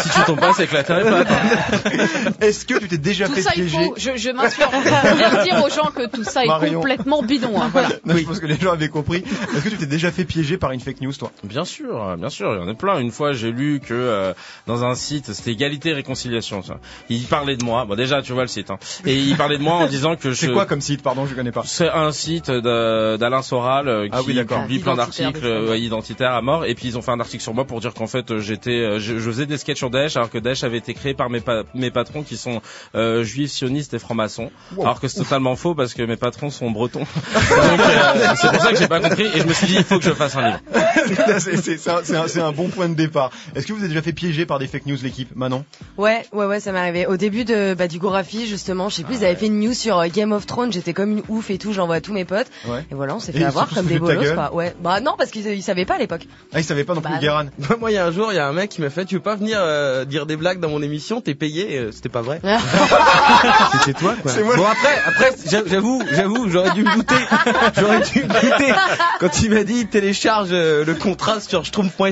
si 0.00 0.10
tu 0.10 0.20
tombes 0.26 0.38
pas 0.38 0.52
c'est 0.56 0.68
que 0.68 0.74
la 0.74 0.84
terre 0.84 0.98
est 0.98 1.02
plate 1.10 1.28
hein. 1.28 2.32
Est-ce 2.40 2.64
que 2.66 2.78
tu 2.78 2.86
t'es 2.86 2.98
déjà 2.98 3.26
Tout 3.26 3.34
fait 3.34 3.42
ça, 3.42 3.50
piéger 3.50 3.76
faut, 3.86 3.94
je, 3.96 4.10
je 4.16 4.30
m'assure, 4.30 4.70
bien 4.70 5.42
dire 5.42 5.60
aux 5.64 5.70
gens 5.70 5.90
que 5.90 6.06
tout 6.06 6.22
ça 6.22 6.44
est 6.44 6.46
Marion. 6.46 6.74
complètement 6.80 7.22
bidon. 7.24 7.60
Hein, 7.60 7.68
voilà. 7.72 7.88
Non, 8.04 8.16
Je 8.16 8.22
pense 8.24 8.38
que 8.38 8.46
les 8.46 8.56
gens 8.60 8.72
avaient 8.72 8.88
compris. 8.88 9.24
Est-ce 9.56 9.64
que 9.64 9.68
tu 9.70 9.76
t'es 9.76 9.86
déjà 9.86 10.12
fait 10.12 10.24
piéger 10.24 10.56
par 10.56 10.70
une 10.70 10.78
fake 10.80 11.00
news, 11.00 11.12
toi? 11.12 11.32
Bien 11.42 11.64
sûr, 11.64 12.16
bien 12.22 12.30
sûr, 12.30 12.54
il 12.54 12.60
y 12.60 12.64
en 12.64 12.68
a 12.68 12.74
plein. 12.74 13.00
Une 13.00 13.10
fois, 13.10 13.32
j'ai 13.32 13.50
lu 13.50 13.80
que 13.80 13.92
euh, 13.94 14.32
dans 14.68 14.84
un 14.84 14.94
site, 14.94 15.32
c'était 15.32 15.50
Égalité 15.50 15.88
et 15.90 15.92
Réconciliation. 15.94 16.62
Ça. 16.62 16.76
Il 17.08 17.24
parlait 17.24 17.56
de 17.56 17.64
moi. 17.64 17.84
Bon, 17.84 17.96
déjà, 17.96 18.22
tu 18.22 18.32
vois 18.32 18.42
le 18.42 18.48
site. 18.48 18.70
Hein. 18.70 18.78
Et 19.04 19.16
il 19.16 19.36
parlait 19.36 19.58
de 19.58 19.62
moi 19.62 19.74
en 19.74 19.86
disant 19.88 20.14
que 20.14 20.30
je. 20.30 20.34
C'est 20.36 20.52
quoi 20.52 20.64
comme 20.66 20.80
site? 20.80 21.02
Pardon, 21.02 21.26
je 21.26 21.34
connais 21.34 21.50
pas. 21.50 21.62
C'est 21.66 21.88
un 21.90 22.12
site 22.12 22.48
d'Alain 22.48 23.42
Soral 23.42 23.88
euh, 23.88 24.08
Ah 24.12 24.20
qui 24.20 24.26
oui, 24.28 24.44
publie 24.44 24.78
plein 24.78 24.94
d'articles 24.94 25.44
euh, 25.44 25.76
identitaires 25.76 26.32
à 26.32 26.42
mort. 26.42 26.64
Et 26.64 26.76
puis 26.76 26.86
ils 26.86 26.96
ont 26.96 27.02
fait 27.02 27.10
un 27.10 27.18
article 27.18 27.42
sur 27.42 27.54
moi 27.54 27.64
pour 27.64 27.80
dire 27.80 27.92
qu'en 27.92 28.06
fait 28.06 28.30
euh, 28.30 28.38
j'étais, 28.40 28.70
euh, 28.70 28.98
je, 29.00 29.18
je 29.18 29.30
faisais 29.30 29.46
des 29.46 29.58
sketchs 29.58 29.78
sur 29.78 29.90
Daesh 29.90 30.16
alors 30.16 30.30
que 30.30 30.38
Daesh 30.38 30.62
avait 30.62 30.78
été 30.78 30.94
créé 30.94 31.14
par 31.14 31.28
mes, 31.28 31.40
pa- 31.40 31.64
mes 31.74 31.90
patrons 31.90 32.22
qui 32.22 32.36
sont 32.36 32.62
euh, 32.94 33.24
juifs, 33.24 33.50
sionistes 33.50 33.94
et 33.94 33.98
francs-maçons. 33.98 34.50
Wow. 34.76 34.84
Alors 34.84 35.00
que 35.00 35.08
c'est 35.08 35.18
totalement 35.18 35.56
faux 35.56 35.74
parce 35.74 35.92
que 35.94 36.02
mes 36.02 36.16
patrons 36.16 36.50
sont 36.50 36.70
bretons. 36.70 37.00
Donc 37.34 37.80
euh, 37.80 38.34
c'est 38.36 38.50
pour 38.52 38.60
ça 38.60 38.70
que 38.72 38.78
j'ai 38.78 38.86
pas 38.88 39.00
compris 39.00 39.24
et 39.34 39.40
je 39.40 39.46
me 39.46 39.52
suis 39.52 39.66
dit 39.66 39.74
il 39.78 39.84
faut 39.84 39.98
que 39.98 40.04
je 40.04 40.12
fasse 40.12 40.36
un 40.36 40.46
livre. 40.46 40.60
c'est 41.38 41.56
c'est- 41.56 41.78
c'est 42.04 42.40
un, 42.40 42.52
bon 42.52 42.68
point 42.68 42.88
de 42.88 42.94
départ. 42.94 43.30
Est-ce 43.54 43.66
que 43.66 43.72
vous 43.72 43.80
avez 43.80 43.88
déjà 43.88 44.02
fait 44.02 44.12
piéger 44.12 44.46
par 44.46 44.58
des 44.58 44.66
fake 44.66 44.86
news, 44.86 44.96
l'équipe 45.02 45.34
Manon? 45.34 45.64
Ouais, 45.96 46.24
ouais, 46.32 46.46
ouais, 46.46 46.60
ça 46.60 46.72
m'est 46.72 46.78
arrivé. 46.78 47.06
Au 47.06 47.16
début 47.16 47.44
de 47.44 47.74
bah, 47.74 47.88
du 47.88 47.98
Gorafi, 47.98 48.46
justement, 48.46 48.88
je 48.88 48.96
sais 48.96 49.02
plus, 49.04 49.16
ils 49.16 49.24
avaient 49.24 49.36
fait 49.36 49.46
une 49.46 49.60
news 49.60 49.74
sur 49.74 49.98
euh, 49.98 50.06
Game 50.12 50.32
of 50.32 50.46
Thrones. 50.46 50.72
J'étais 50.72 50.92
comme 50.92 51.12
une 51.12 51.22
ouf 51.28 51.50
et 51.50 51.58
tout. 51.58 51.72
J'envoie 51.72 51.96
à 51.96 52.00
tous 52.00 52.12
mes 52.12 52.24
potes. 52.24 52.48
Ouais. 52.66 52.84
Et 52.90 52.94
voilà, 52.94 53.14
on 53.14 53.20
s'est 53.20 53.30
Et 53.30 53.34
fait 53.34 53.40
ils 53.40 53.44
avoir 53.44 53.68
comme 53.68 53.86
des 53.86 53.94
de 53.94 53.98
bolos. 54.00 54.32
Quoi. 54.34 54.54
Ouais. 54.54 54.74
Bah 54.82 55.00
non, 55.00 55.14
parce 55.16 55.30
qu'ils 55.30 55.46
ils 55.46 55.62
savaient 55.62 55.84
pas 55.86 55.94
à 55.94 55.98
l'époque. 55.98 56.26
Ah, 56.52 56.60
ils 56.60 56.64
savaient 56.64 56.84
pas 56.84 56.94
non 56.94 57.00
plus 57.00 57.12
Bah, 57.12 57.18
Guéran. 57.20 57.44
Moi, 57.80 57.90
il 57.90 57.94
y 57.94 57.98
a 57.98 58.06
un 58.06 58.12
jour, 58.12 58.32
il 58.32 58.36
y 58.36 58.38
a 58.38 58.46
un 58.46 58.52
mec 58.52 58.70
qui 58.70 58.80
m'a 58.80 58.90
fait, 58.90 59.04
tu 59.04 59.14
veux 59.16 59.20
pas 59.22 59.36
venir 59.36 59.58
euh, 59.60 60.04
dire 60.04 60.26
des 60.26 60.36
blagues 60.36 60.60
dans 60.60 60.68
mon 60.68 60.82
émission, 60.82 61.20
t'es 61.20 61.34
payé, 61.34 61.78
Euh, 61.78 61.92
c'était 61.92 62.08
pas 62.08 62.22
vrai. 62.22 62.40
C'était 63.72 63.98
toi, 63.98 64.14
quoi. 64.20 64.30
C'est 64.30 64.42
moi. 64.42 64.56
Bon 64.56 64.66
après, 64.66 64.94
après, 65.06 65.30
j'a- 65.48 65.66
j'avoue, 65.66 66.02
j'avoue, 66.12 66.48
j'aurais 66.48 66.70
dû 66.72 66.82
me 66.84 66.94
douter, 66.94 67.14
j'aurais 67.78 68.00
dû 68.00 68.22
me 68.22 68.28
douter 68.28 68.72
quand 69.20 69.42
il 69.42 69.50
m'a 69.50 69.64
dit 69.64 69.86
télécharge 69.86 70.50
le 70.52 70.94
contrat 70.94 71.40
sur 71.40 71.64
Là, 71.98 72.10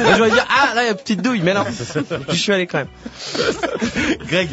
là, 0.00 0.16
j'aurais 0.16 0.30
dit 0.30 0.38
ah 0.48 0.74
là, 0.74 0.82
il 0.82 0.86
y 0.86 0.88
a 0.88 0.92
une 0.92 0.96
petite 0.96 1.22
douille, 1.22 1.42
mais 1.42 1.54
non, 1.54 1.64
je 2.28 2.34
suis 2.34 2.52
allé 2.52 2.66
quand 2.66 2.78
même. 2.78 2.88
Greg, 4.28 4.48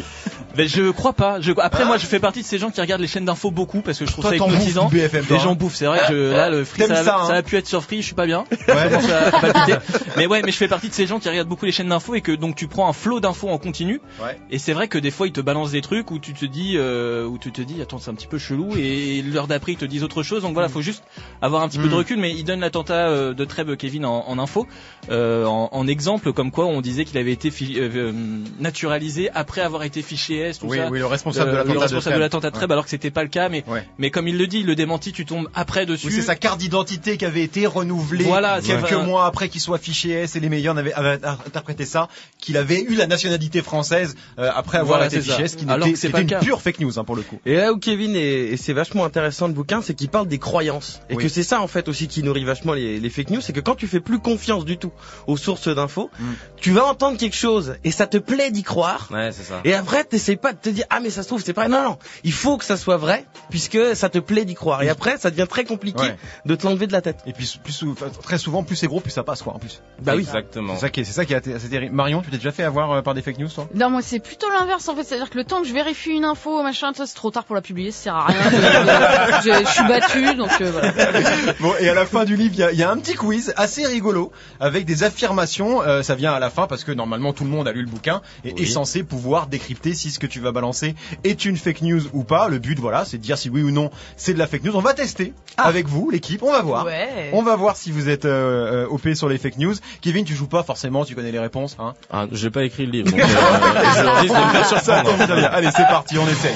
Mais 0.56 0.68
je 0.68 0.90
crois 0.90 1.12
pas. 1.12 1.40
Je... 1.40 1.52
Après, 1.58 1.84
moi, 1.84 1.96
je 1.98 2.06
fais 2.06 2.20
partie 2.20 2.40
de 2.40 2.46
ces 2.46 2.58
gens 2.58 2.70
qui 2.70 2.80
regardent 2.80 3.00
les 3.00 3.06
chaînes 3.06 3.24
d'infos 3.24 3.50
beaucoup 3.50 3.80
parce 3.80 3.98
que 3.98 4.06
je 4.06 4.10
trouve 4.12 4.22
toi 4.24 4.30
ça 4.30 4.36
hypnotisant. 4.36 4.88
BFM. 4.88 5.24
gens 5.38 5.52
hein. 5.52 5.54
bouffent, 5.54 5.74
c'est 5.76 5.86
vrai 5.86 6.00
que 6.08 6.14
je- 6.14 6.32
là, 6.32 6.50
le 6.50 6.64
free, 6.64 6.82
ça, 6.86 7.18
hein. 7.20 7.26
ça 7.26 7.34
a 7.34 7.42
pu 7.42 7.56
être 7.56 7.66
sur 7.66 7.82
free, 7.82 7.98
je 8.02 8.06
suis 8.06 8.14
pas 8.14 8.26
bien. 8.26 8.44
Ouais. 8.68 8.74
À. 8.74 9.80
Mais 10.16 10.26
ouais, 10.26 10.42
mais 10.44 10.52
je 10.52 10.56
fais 10.56 10.68
partie 10.68 10.88
de 10.88 10.94
ces 10.94 11.06
gens 11.06 11.18
qui 11.18 11.28
regardent 11.28 11.48
beaucoup 11.48 11.64
les 11.64 11.72
chaînes 11.72 11.88
d'infos 11.88 12.14
et 12.14 12.20
que 12.20 12.32
donc 12.32 12.54
tu 12.56 12.68
prends 12.68 12.88
un 12.88 12.92
flot 12.92 13.20
d'infos 13.20 13.48
en 13.48 13.58
continu. 13.58 14.00
Ouais. 14.22 14.38
Et 14.50 14.58
c'est 14.58 14.72
vrai 14.72 14.88
que 14.88 14.98
des 14.98 15.10
fois, 15.10 15.26
ils 15.26 15.32
te 15.32 15.40
balancent 15.40 15.72
des 15.72 15.80
trucs 15.82 16.10
où 16.10 16.18
tu 16.18 16.32
te 16.34 16.44
dis, 16.44 16.74
euh, 16.76 17.24
où 17.26 17.38
tu 17.38 17.52
te 17.52 17.62
dis, 17.62 17.80
attends, 17.80 17.98
c'est 17.98 18.10
un 18.10 18.14
petit 18.14 18.26
peu 18.26 18.38
chelou 18.38 18.70
et 18.76 19.22
l'heure 19.22 19.46
d'après, 19.46 19.72
ils 19.72 19.78
te 19.78 19.84
disent 19.84 20.02
autre 20.04 20.22
chose. 20.22 20.42
Donc 20.42 20.52
voilà, 20.54 20.68
faut 20.68 20.82
juste 20.82 21.02
avoir 21.40 21.62
un 21.62 21.68
petit 21.68 21.78
peu 21.78 21.88
de 21.88 21.94
Mm. 21.94 21.98
recul. 21.98 22.18
Mais 22.18 22.30
ils 22.30 22.44
donnent 22.44 22.60
l'attentat 22.60 23.08
euh, 23.08 23.34
de 23.34 23.44
Trèbes 23.44 23.76
Kevin 23.76 24.04
en, 24.04 24.28
en 24.28 24.38
info, 24.38 24.66
euh, 25.10 25.44
en, 25.46 25.68
en 25.72 25.86
exemple, 25.86 26.32
comme 26.32 26.50
quoi 26.50 26.66
on 26.66 26.80
disait 26.80 27.04
qu'il 27.04 27.18
avait 27.18 27.32
été 27.32 27.50
fi- 27.50 27.78
euh, 27.78 27.88
euh, 27.94 28.12
naturalisé 28.60 29.30
après 29.34 29.60
avoir 29.60 29.82
été 29.84 30.02
fiché 30.02 30.41
Tout 30.60 30.66
Oui, 30.66 30.78
ça. 30.78 30.88
oui, 30.90 30.98
le 30.98 31.06
responsable 31.06 31.50
de 31.50 31.54
Euh, 31.54 31.58
l'attentat 31.58 31.72
le 31.72 31.78
de 31.78 31.82
responsable 31.82 32.04
de 32.04 32.10
Trèbes. 32.10 32.20
l'attentat 32.20 32.50
de 32.50 32.54
Trèbes, 32.56 32.72
alors 32.72 32.84
que 32.84 32.90
c'était 32.90 33.10
pas 33.10 33.22
le 33.22 33.28
cas, 33.28 33.48
mais 33.48 33.64
Ouais. 33.68 33.86
mais 33.98 34.10
comme 34.10 34.28
il 34.28 34.36
le 34.38 34.46
dit, 34.46 34.62
le 34.62 34.74
démenti, 34.74 35.12
tu 35.12 35.24
tombes 35.24 35.48
après 35.54 35.86
dessus. 35.86 36.08
Oui, 36.08 36.12
c'est 36.12 36.22
sa 36.22 36.34
carte 36.36 36.58
d'identité 36.58 37.16
qui 37.16 37.24
avait 37.24 37.42
été 37.42 37.66
renouvelée 37.66 38.24
Voilà, 38.24 38.60
quelques 38.60 38.92
mois 38.92 39.26
après 39.26 39.48
qu'il 39.48 39.60
soit 39.60 39.78
fiché 39.78 40.10
S 40.10 40.36
et 40.36 40.40
les 40.40 40.48
meilleurs 40.48 40.76
avaient, 40.76 40.92
avaient 40.92 41.24
interprété 41.24 41.84
ça, 41.84 42.08
qu'il 42.38 42.56
avait 42.56 42.82
eu 42.82 42.94
la 42.94 43.06
nationalité 43.06 43.62
française 43.62 44.14
euh, 44.38 44.50
après 44.54 44.78
avoir 44.78 44.98
Voilà, 44.98 45.06
été 45.06 45.20
fiché 45.20 45.42
S, 45.44 45.56
qui 45.56 45.64
Alors 45.68 45.86
n'était 45.86 46.08
pas 46.08 46.20
une 46.20 46.26
cas. 46.26 46.40
pure 46.40 46.60
fake 46.60 46.80
news 46.80 46.98
hein, 46.98 47.04
pour 47.04 47.16
le 47.16 47.22
coup. 47.22 47.40
Et 47.46 47.56
là 47.56 47.72
où 47.72 47.78
Kevin 47.78 48.14
est, 48.16 48.20
et 48.52 48.56
c'est 48.56 48.72
vachement 48.72 49.04
intéressant 49.04 49.46
le 49.46 49.52
bouquin, 49.54 49.82
c'est 49.82 49.94
qu'il 49.94 50.08
parle 50.08 50.28
des 50.28 50.38
croyances. 50.38 51.00
Et 51.10 51.14
Oui. 51.16 51.22
que 51.22 51.28
c'est 51.28 51.42
ça 51.42 51.60
en 51.60 51.66
fait 51.68 51.88
aussi 51.88 52.08
qui 52.08 52.22
nourrit 52.22 52.44
vachement 52.44 52.72
les, 52.72 52.98
les 53.00 53.10
fake 53.10 53.30
news, 53.30 53.40
c'est 53.40 53.52
que 53.52 53.60
quand 53.60 53.74
tu 53.74 53.86
fais 53.86 54.00
plus 54.00 54.18
confiance 54.18 54.64
du 54.64 54.76
tout 54.78 54.92
aux 55.26 55.36
sources 55.36 55.68
d'infos, 55.68 56.10
Mm. 56.18 56.24
tu 56.56 56.70
vas 56.72 56.84
entendre 56.84 57.16
quelque 57.18 57.36
chose 57.36 57.76
et 57.84 57.90
ça 57.90 58.06
te 58.06 58.16
plaît 58.18 58.50
d'y 58.50 58.62
croire. 58.62 59.08
Ouais, 59.12 59.30
c'est 59.32 59.42
ça. 59.44 59.60
Et 59.64 59.74
après, 59.74 60.04
pas 60.36 60.52
de 60.52 60.58
te 60.58 60.68
dire 60.68 60.84
ah 60.90 61.00
mais 61.00 61.10
ça 61.10 61.22
se 61.22 61.28
trouve 61.28 61.42
c'est 61.44 61.52
pas 61.52 61.68
vrai. 61.68 61.70
Non 61.76 61.82
non, 61.82 61.98
il 62.24 62.32
faut 62.32 62.56
que 62.56 62.64
ça 62.64 62.76
soit 62.76 62.96
vrai 62.96 63.24
puisque 63.50 63.78
ça 63.94 64.08
te 64.08 64.18
plaît 64.18 64.44
d'y 64.44 64.54
croire. 64.54 64.82
Et 64.82 64.88
après, 64.88 65.18
ça 65.18 65.30
devient 65.30 65.46
très 65.48 65.64
compliqué 65.64 66.02
Ouais. 66.02 66.16
de 66.46 66.54
te 66.54 66.66
l'enlever 66.66 66.86
de 66.86 66.92
la 66.92 67.00
tête. 67.02 67.18
Et 67.26 67.32
puis 67.32 67.58
plus, 67.62 67.84
très 68.22 68.38
souvent, 68.38 68.62
plus 68.64 68.76
c'est 68.76 68.86
gros, 68.86 69.00
plus 69.00 69.10
ça 69.10 69.22
passe 69.22 69.42
quoi 69.42 69.54
en 69.54 69.58
plus. 69.58 69.80
Bah 70.00 70.12
oui. 70.16 70.22
Exactement. 70.22 70.74
C'est 70.74 70.80
ça 70.80 70.88
qui 70.90 71.00
est, 71.00 71.04
c'est 71.04 71.12
ça 71.12 71.24
qui 71.24 71.34
est 71.34 71.54
assez 71.54 71.68
terrible. 71.68 71.94
Marion, 71.94 72.22
tu 72.22 72.30
t'es 72.30 72.36
déjà 72.38 72.52
fait 72.52 72.62
avoir 72.64 72.90
euh, 72.92 73.02
par 73.02 73.14
des 73.14 73.22
fake 73.22 73.38
news 73.38 73.48
toi? 73.48 73.68
Non, 73.74 73.90
moi 73.90 74.00
c'est 74.02 74.18
plutôt 74.20 74.48
l'inverse 74.50 74.88
en 74.88 74.94
fait, 74.96 75.04
c'est-à-dire 75.04 75.30
que 75.30 75.38
le 75.38 75.44
temps 75.44 75.60
que 75.62 75.68
je 75.68 75.72
vérifie 75.74 76.10
une 76.10 76.24
info, 76.24 76.62
machin, 76.62 76.92
c'est 76.94 77.14
trop 77.14 77.30
tard 77.30 77.44
pour 77.44 77.54
la 77.54 77.62
publier, 77.62 77.90
ça 77.90 78.02
sert 78.02 78.14
à 78.16 78.26
rien. 78.26 78.40
Je, 79.42 79.64
suis 79.70 79.84
battue, 79.88 80.34
donc 80.34 80.50
euh, 80.60 80.70
voilà. 80.70 80.92
Bon, 81.60 81.72
et 81.80 81.88
à 81.88 81.94
la 81.94 82.06
fin 82.06 82.24
du 82.24 82.36
livre, 82.36 82.54
il 82.54 82.60
y 82.60 82.62
a, 82.62 82.72
il 82.72 82.78
y 82.78 82.82
a 82.82 82.90
un 82.90 82.96
petit 82.98 83.14
quiz 83.14 83.52
assez 83.56 83.86
rigolo 83.86 84.32
avec 84.60 84.84
des 84.84 85.02
affirmations. 85.02 85.82
Euh, 85.82 86.02
ça 86.02 86.14
vient 86.14 86.32
à 86.32 86.38
la 86.38 86.50
fin 86.50 86.66
parce 86.66 86.84
que 86.84 86.92
normalement 86.92 87.32
tout 87.32 87.44
le 87.44 87.50
monde 87.50 87.68
a 87.68 87.72
lu 87.72 87.80
le 87.82 87.88
bouquin 87.88 88.22
et 88.44 88.52
Oui. 88.52 88.62
est 88.62 88.66
censé 88.66 89.02
pouvoir 89.02 89.46
décrypter 89.46 89.94
si 89.94 90.10
ce 90.10 90.18
que 90.22 90.26
tu 90.26 90.40
vas 90.40 90.52
balancer 90.52 90.94
est 91.24 91.44
une 91.44 91.56
fake 91.56 91.82
news 91.82 92.00
ou 92.12 92.22
pas. 92.24 92.48
Le 92.48 92.58
but, 92.58 92.78
voilà, 92.78 93.04
c'est 93.04 93.18
de 93.18 93.22
dire 93.22 93.36
si 93.36 93.50
oui 93.50 93.62
ou 93.62 93.70
non 93.70 93.90
c'est 94.16 94.32
de 94.32 94.38
la 94.38 94.46
fake 94.46 94.64
news. 94.64 94.76
On 94.76 94.80
va 94.80 94.94
tester 94.94 95.32
avec 95.56 95.88
vous, 95.88 96.10
l'équipe. 96.10 96.42
On 96.42 96.52
va 96.52 96.62
voir. 96.62 96.86
Ouais. 96.86 97.30
On 97.32 97.42
va 97.42 97.56
voir 97.56 97.76
si 97.76 97.90
vous 97.90 98.08
êtes 98.08 98.24
euh, 98.24 98.84
euh, 98.84 98.88
OP 98.88 99.08
sur 99.14 99.28
les 99.28 99.38
fake 99.38 99.58
news. 99.58 99.74
Kevin, 100.00 100.24
tu 100.24 100.34
joues 100.34 100.46
pas 100.46 100.62
forcément, 100.62 101.04
tu 101.04 101.14
connais 101.14 101.32
les 101.32 101.38
réponses. 101.38 101.76
Hein 101.78 101.94
Ah, 102.10 102.26
j'ai 102.32 102.50
pas 102.50 102.62
écrit 102.64 102.86
le 102.86 102.92
livre, 102.92 103.10
donc 103.10 103.20
euh, 103.20 103.24
je 103.26 104.20
risque 104.20 104.34
de 104.34 104.40
me 104.46 104.50
faire 104.52 104.66
Ça 104.66 104.80
surprendre. 104.80 105.10
tombe 105.10 105.26
très 105.26 105.36
bien. 105.36 105.50
Allez, 105.50 105.68
c'est 105.76 105.86
parti, 105.88 106.16
on 106.18 106.26
essaye. 106.28 106.54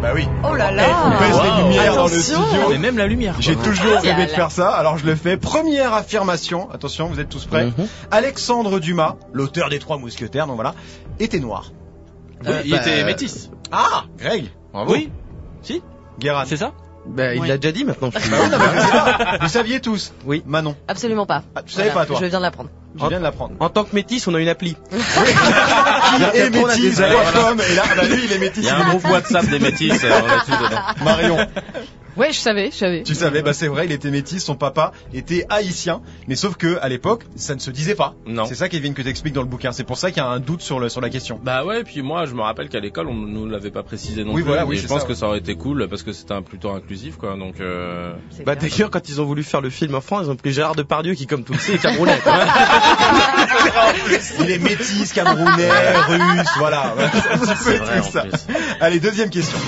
Bah 0.00 0.12
oui. 0.14 0.28
Oh 0.44 0.54
là 0.54 0.70
là. 0.70 0.84
on 1.04 1.70
les 1.70 1.76
dans 1.76 1.80
le 1.80 1.80
Attention. 1.80 2.20
studio. 2.20 2.68
Mais 2.70 2.78
même 2.78 2.96
la 2.96 3.08
lumière. 3.08 3.34
J'ai 3.40 3.56
toujours 3.56 3.98
rêvé 3.98 4.26
de 4.26 4.30
faire 4.30 4.52
ça, 4.52 4.70
alors 4.70 4.96
je 4.96 5.04
le 5.04 5.16
fais. 5.16 5.36
Première 5.36 5.92
affirmation, 5.92 6.70
attention, 6.70 7.08
vous 7.08 7.18
êtes 7.18 7.28
tous 7.28 7.46
prêts. 7.46 7.66
Mhm. 7.66 7.88
Alexandre 8.12 8.78
Dumas, 8.78 9.16
l'auteur 9.32 9.70
des 9.70 9.80
Trois 9.80 9.98
Mousquetaires, 9.98 10.46
donc 10.46 10.54
voilà, 10.54 10.74
était 11.18 11.40
noir. 11.40 11.72
Oui, 12.44 12.52
il 12.64 12.70
bah, 12.70 12.76
était 12.80 13.02
euh, 13.02 13.06
métis. 13.06 13.50
Ah, 13.72 14.04
Greg, 14.18 14.52
bravo. 14.72 14.92
Oui. 14.92 15.10
Si. 15.62 15.82
Guérin. 16.20 16.44
C'est 16.46 16.56
ça? 16.56 16.72
Bah, 17.06 17.34
il 17.34 17.42
l'a 17.44 17.56
déjà 17.56 17.72
dit 17.72 17.84
maintenant. 17.84 18.10
je 18.14 18.18
suis- 18.20 18.30
Bah 18.30 18.36
oui, 18.42 18.50
non, 18.50 18.58
mais. 18.58 19.38
Vous 19.40 19.48
saviez 19.48 19.80
tous 19.80 20.12
Oui. 20.26 20.42
Manon, 20.46 20.76
Absolument 20.88 21.24
pas. 21.26 21.42
Ah, 21.54 21.62
tu 21.62 21.72
savais 21.72 21.90
Voilà, 21.90 22.06
pas, 22.06 22.06
toi 22.14 22.20
Je 22.20 22.26
viens 22.26 22.38
de 22.38 22.42
l'apprendre. 22.44 22.70
je 23.00 23.06
viens 23.06 23.18
de 23.18 23.22
l'apprendre. 23.24 23.54
En 23.60 23.68
tant 23.70 23.84
que 23.84 23.94
métis, 23.94 24.26
on 24.28 24.34
a 24.34 24.40
une 24.40 24.48
appli. 24.48 24.76
Qui 24.90 24.96
est 24.96 26.58
on 26.58 26.66
a 26.66 26.74
des- 26.74 26.82
métis.com 26.82 27.60
et 27.70 27.74
là, 27.74 27.82
bah 27.96 28.04
lui, 28.04 28.24
il 28.24 28.32
est 28.32 28.38
métis. 28.38 28.64
Il 28.64 28.66
y 28.66 28.70
a 28.70 28.76
un 28.78 28.88
groupe 28.90 29.04
WhatsApp 29.10 29.46
des 29.46 29.58
métis, 29.58 29.92
euh, 30.04 30.20
on 30.50 30.64
dedans. 30.64 30.80
Marion, 31.04 31.36
Ouais, 32.18 32.32
je 32.32 32.38
savais, 32.38 32.70
je 32.72 32.76
savais. 32.76 33.02
tu 33.04 33.14
savais, 33.14 33.42
bah 33.42 33.52
c'est 33.52 33.68
vrai, 33.68 33.86
il 33.86 33.92
était 33.92 34.10
métis, 34.10 34.44
son 34.44 34.56
papa 34.56 34.92
était 35.14 35.46
haïtien, 35.48 36.00
mais 36.26 36.34
sauf 36.36 36.56
que 36.56 36.78
à 36.82 36.88
l'époque, 36.88 37.22
ça 37.36 37.54
ne 37.54 37.60
se 37.60 37.70
disait 37.70 37.94
pas. 37.94 38.14
Non. 38.26 38.44
C'est 38.46 38.54
ça, 38.56 38.68
Kevin, 38.68 38.92
que 38.94 39.02
t'expliques 39.02 39.34
dans 39.34 39.42
le 39.42 39.46
bouquin. 39.48 39.72
C'est 39.72 39.84
pour 39.84 39.96
ça 39.98 40.10
qu'il 40.10 40.22
y 40.22 40.26
a 40.26 40.28
un 40.28 40.40
doute 40.40 40.60
sur 40.62 40.80
le 40.80 40.88
sur 40.88 41.00
la 41.00 41.10
question. 41.10 41.38
Bah 41.42 41.64
ouais, 41.64 41.84
puis 41.84 42.02
moi 42.02 42.26
je 42.26 42.34
me 42.34 42.42
rappelle 42.42 42.68
qu'à 42.68 42.80
l'école 42.80 43.06
on 43.08 43.14
nous 43.14 43.46
l'avait 43.48 43.70
pas 43.70 43.82
précisé 43.84 44.24
non 44.24 44.30
Oui, 44.32 44.42
plus. 44.42 44.48
voilà, 44.48 44.66
oui, 44.66 44.74
et 44.74 44.78
je 44.78 44.82
c'est 44.82 44.88
pense 44.88 45.00
ça, 45.02 45.06
que 45.06 45.12
ouais. 45.12 45.18
ça 45.18 45.26
aurait 45.28 45.38
été 45.38 45.54
cool 45.54 45.86
parce 45.88 46.02
que 46.02 46.12
c'était 46.12 46.34
un 46.34 46.42
plutôt 46.42 46.70
inclusif 46.70 47.16
quoi. 47.16 47.36
Donc 47.36 47.60
euh... 47.60 48.12
C'est 48.30 48.44
Bah 48.44 48.56
clair. 48.56 48.70
d'ailleurs, 48.70 48.90
quand 48.90 49.08
ils 49.08 49.20
ont 49.20 49.24
voulu 49.24 49.42
faire 49.44 49.60
le 49.60 49.70
film 49.70 49.94
en 49.94 50.00
France, 50.00 50.22
ils 50.26 50.30
ont 50.30 50.36
pris 50.36 50.52
Gérard 50.52 50.74
Depardieu 50.74 51.14
qui, 51.14 51.26
comme 51.26 51.44
tout 51.44 51.52
le 51.52 51.58
sait, 51.60 51.74
est 51.74 51.78
camerounais. 51.82 52.18
Il 54.40 54.50
est 54.50 54.58
métis, 54.58 55.12
camerounais, 55.12 55.70
russe, 56.08 56.48
voilà. 56.58 56.94
C'est 57.12 57.30
un 57.30 57.38
petit 57.38 57.46
peu 57.48 57.54
c'est 57.70 57.76
vrai 57.78 58.00
tout 58.00 58.06
en 58.06 58.10
ça. 58.10 58.20
plus. 58.22 58.32
Allez, 58.80 59.00
deuxième 59.00 59.30
question. 59.30 59.58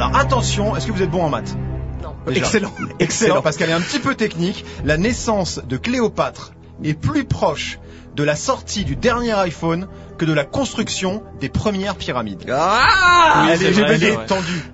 Alors 0.00 0.16
attention, 0.16 0.74
est-ce 0.76 0.86
que 0.86 0.92
vous 0.92 1.02
êtes 1.02 1.10
bon 1.10 1.22
en 1.22 1.28
maths? 1.28 1.54
Non. 2.02 2.14
Déjà. 2.26 2.40
Excellent. 2.40 2.72
Excellent, 3.00 3.42
parce 3.42 3.58
qu'elle 3.58 3.68
est 3.68 3.74
un 3.74 3.82
petit 3.82 3.98
peu 3.98 4.14
technique. 4.14 4.64
La 4.82 4.96
naissance 4.96 5.60
de 5.62 5.76
Cléopâtre 5.76 6.52
est 6.82 6.94
plus 6.94 7.24
proche 7.24 7.78
de 8.20 8.24
la 8.26 8.36
sortie 8.36 8.84
du 8.84 8.96
dernier 8.96 9.32
iPhone 9.32 9.88
que 10.18 10.26
de 10.26 10.34
la 10.34 10.44
construction 10.44 11.22
des 11.40 11.48
premières 11.48 11.96
pyramides. 11.96 12.44
Ah 12.52 13.46
Oui, 13.48 13.56
c'est 13.58 13.70
vrai, 13.70 13.98
c'est 13.98 14.10
vrai. 14.10 14.26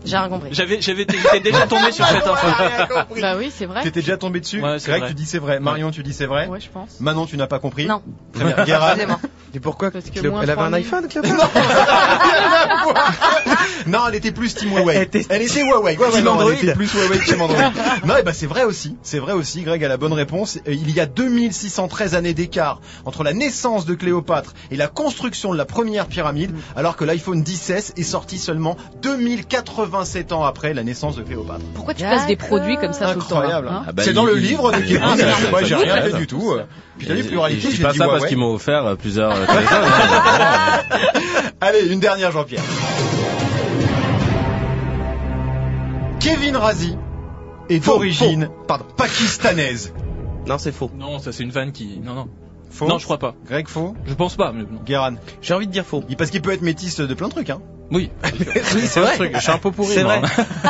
J'ai 0.04 0.16
rien 0.16 0.28
compris. 0.28 0.48
J'avais, 0.50 0.80
j'avais, 0.80 1.06
j'étais 1.08 1.38
déjà 1.52 1.66
tombé 1.68 1.92
sur 1.92 2.04
cette 2.06 2.26
info. 2.26 2.46
Bah 3.20 3.34
oui, 3.38 3.52
c'est 3.56 3.66
vrai. 3.66 3.82
T'étais 3.84 4.00
déjà 4.00 4.16
tombé 4.16 4.40
dessus 4.40 4.60
Ouais, 4.60 4.80
c'est 4.80 4.88
Greg, 4.88 5.00
vrai. 5.02 5.08
tu 5.10 5.14
dis 5.14 5.26
c'est 5.26 5.38
vrai. 5.38 5.60
Marion, 5.60 5.92
tu 5.92 6.02
dis 6.02 6.12
c'est 6.12 6.26
vrai. 6.26 6.48
Ouais, 6.48 6.58
je 6.60 6.68
pense. 6.68 6.98
Manon, 6.98 7.26
tu 7.26 7.36
n'as 7.36 7.46
pas 7.46 7.60
compris. 7.60 7.86
Non. 7.86 8.02
Très 8.32 8.52
bien. 8.52 8.64
Guérard. 8.64 8.96
Et 9.54 9.60
pourquoi 9.60 9.90
Parce 9.92 10.10
que 10.10 10.26
moins 10.28 10.42
Elle 10.42 10.50
avait 10.50 10.60
un 10.60 10.70
3000. 10.70 10.86
iPhone, 10.86 11.08
Non, 13.86 14.00
elle 14.08 14.16
était 14.16 14.32
plus 14.32 14.54
Team 14.54 14.70
Huawei. 14.72 14.96
Elle 14.96 15.02
était- 15.02 15.26
Elle 15.28 15.42
était 15.42 15.62
Huawei. 15.62 15.96
Ouais, 15.96 16.08
ouais, 16.12 16.22
non. 16.22 16.50
Elle 16.50 16.56
était 16.58 16.74
plus 16.74 16.92
Huawei 16.92 17.18
que 17.18 17.24
Team 17.24 17.40
Android. 17.40 17.62
non, 18.04 18.16
et 18.16 18.22
bah 18.22 18.32
c'est 18.34 18.46
vrai 18.46 18.64
aussi. 18.64 18.96
C'est 19.02 19.18
vrai 19.20 19.32
aussi. 19.32 19.62
Greg 19.62 19.82
a 19.84 19.88
la 19.88 19.96
bonne 19.96 20.12
réponse. 20.12 20.58
Il 20.66 20.90
y 20.90 21.00
a 21.00 21.06
2613 21.06 22.14
années 22.14 22.34
d'écart 22.34 22.80
entre 23.04 23.22
la 23.22 23.32
naissance 23.36 23.86
de 23.86 23.94
Cléopâtre 23.94 24.52
et 24.70 24.76
la 24.76 24.88
construction 24.88 25.52
de 25.52 25.58
la 25.58 25.64
première 25.64 26.06
pyramide, 26.06 26.52
alors 26.74 26.96
que 26.96 27.04
l'iPhone 27.04 27.42
10S 27.42 27.92
est 27.96 28.02
sorti 28.02 28.38
seulement 28.38 28.76
2087 29.02 30.32
ans 30.32 30.44
après 30.44 30.74
la 30.74 30.82
naissance 30.82 31.16
de 31.16 31.22
Cléopâtre. 31.22 31.64
Pourquoi 31.74 31.94
tu 31.94 32.02
places 32.04 32.26
des 32.26 32.36
produits 32.36 32.76
comme 32.76 32.92
ça 32.92 33.12
tout 33.12 33.20
le 33.20 33.24
temps 33.26 33.36
Incroyable. 33.38 33.68
hein 33.68 33.84
Ah 33.88 33.92
bah, 33.92 34.02
c'est 34.04 34.10
il- 34.10 34.14
dans 34.14 34.24
le 34.24 34.36
il- 34.36 34.42
livre 34.46 34.72
de 34.72 34.78
Kevin. 34.78 35.00
il- 35.44 35.50
Moi, 35.50 35.62
j'ai 35.62 35.74
rien 35.74 36.02
fait 36.02 36.12
du 36.16 36.26
tout. 36.26 36.54
Puis 36.98 37.06
t'as 37.06 37.14
et 37.14 37.22
pluralité. 37.22 37.60
je 37.60 37.66
dis 37.68 37.76
j'ai 37.76 37.82
pas 37.82 37.92
dit 37.92 37.98
ça 37.98 38.06
parce 38.08 38.26
qu'ils 38.26 38.38
m'ont 38.38 38.54
offert 38.54 38.86
euh, 38.86 38.94
plusieurs 38.96 39.32
euh, 39.32 39.44
téléphones. 39.46 39.84
Allez, 41.60 41.86
une 41.92 42.00
dernière, 42.00 42.32
Jean-Pierre. 42.32 42.62
Kevin 46.20 46.56
Razi 46.56 46.96
est 47.68 47.84
d'origine 47.84 48.48
pardon, 48.66 48.84
pakistanaise. 48.96 49.92
Non, 50.46 50.58
c'est 50.58 50.72
faux. 50.72 50.90
Non, 50.96 51.18
ça 51.18 51.32
c'est 51.32 51.42
une 51.42 51.50
vanne 51.50 51.72
qui. 51.72 52.00
Non, 52.02 52.14
non. 52.14 52.28
Faux. 52.76 52.86
Non, 52.88 52.98
je 52.98 53.04
crois 53.04 53.16
pas. 53.18 53.34
Greg 53.46 53.68
faux. 53.68 53.94
Je 54.06 54.12
pense 54.12 54.36
pas. 54.36 54.52
Mais 54.52 54.60
non. 54.62 54.80
Guéran. 54.84 55.14
J'ai 55.40 55.54
envie 55.54 55.66
de 55.66 55.72
dire 55.72 55.84
faux. 55.86 56.04
Parce 56.18 56.28
qu'il 56.30 56.42
peut 56.42 56.52
être 56.52 56.60
métis 56.60 57.00
de 57.00 57.14
plein 57.14 57.28
de 57.28 57.32
trucs. 57.32 57.48
Hein. 57.48 57.60
Oui. 57.90 58.10
Oui, 58.74 58.82
c'est 58.84 59.00
Un 59.00 59.02
vrai. 59.04 59.14
truc, 59.14 59.30
Je 59.34 59.40
suis 59.40 59.50
un 59.50 59.56
peu 59.58 59.70
pourri. 59.70 59.94
C'est 59.94 60.02
vrai. 60.02 60.20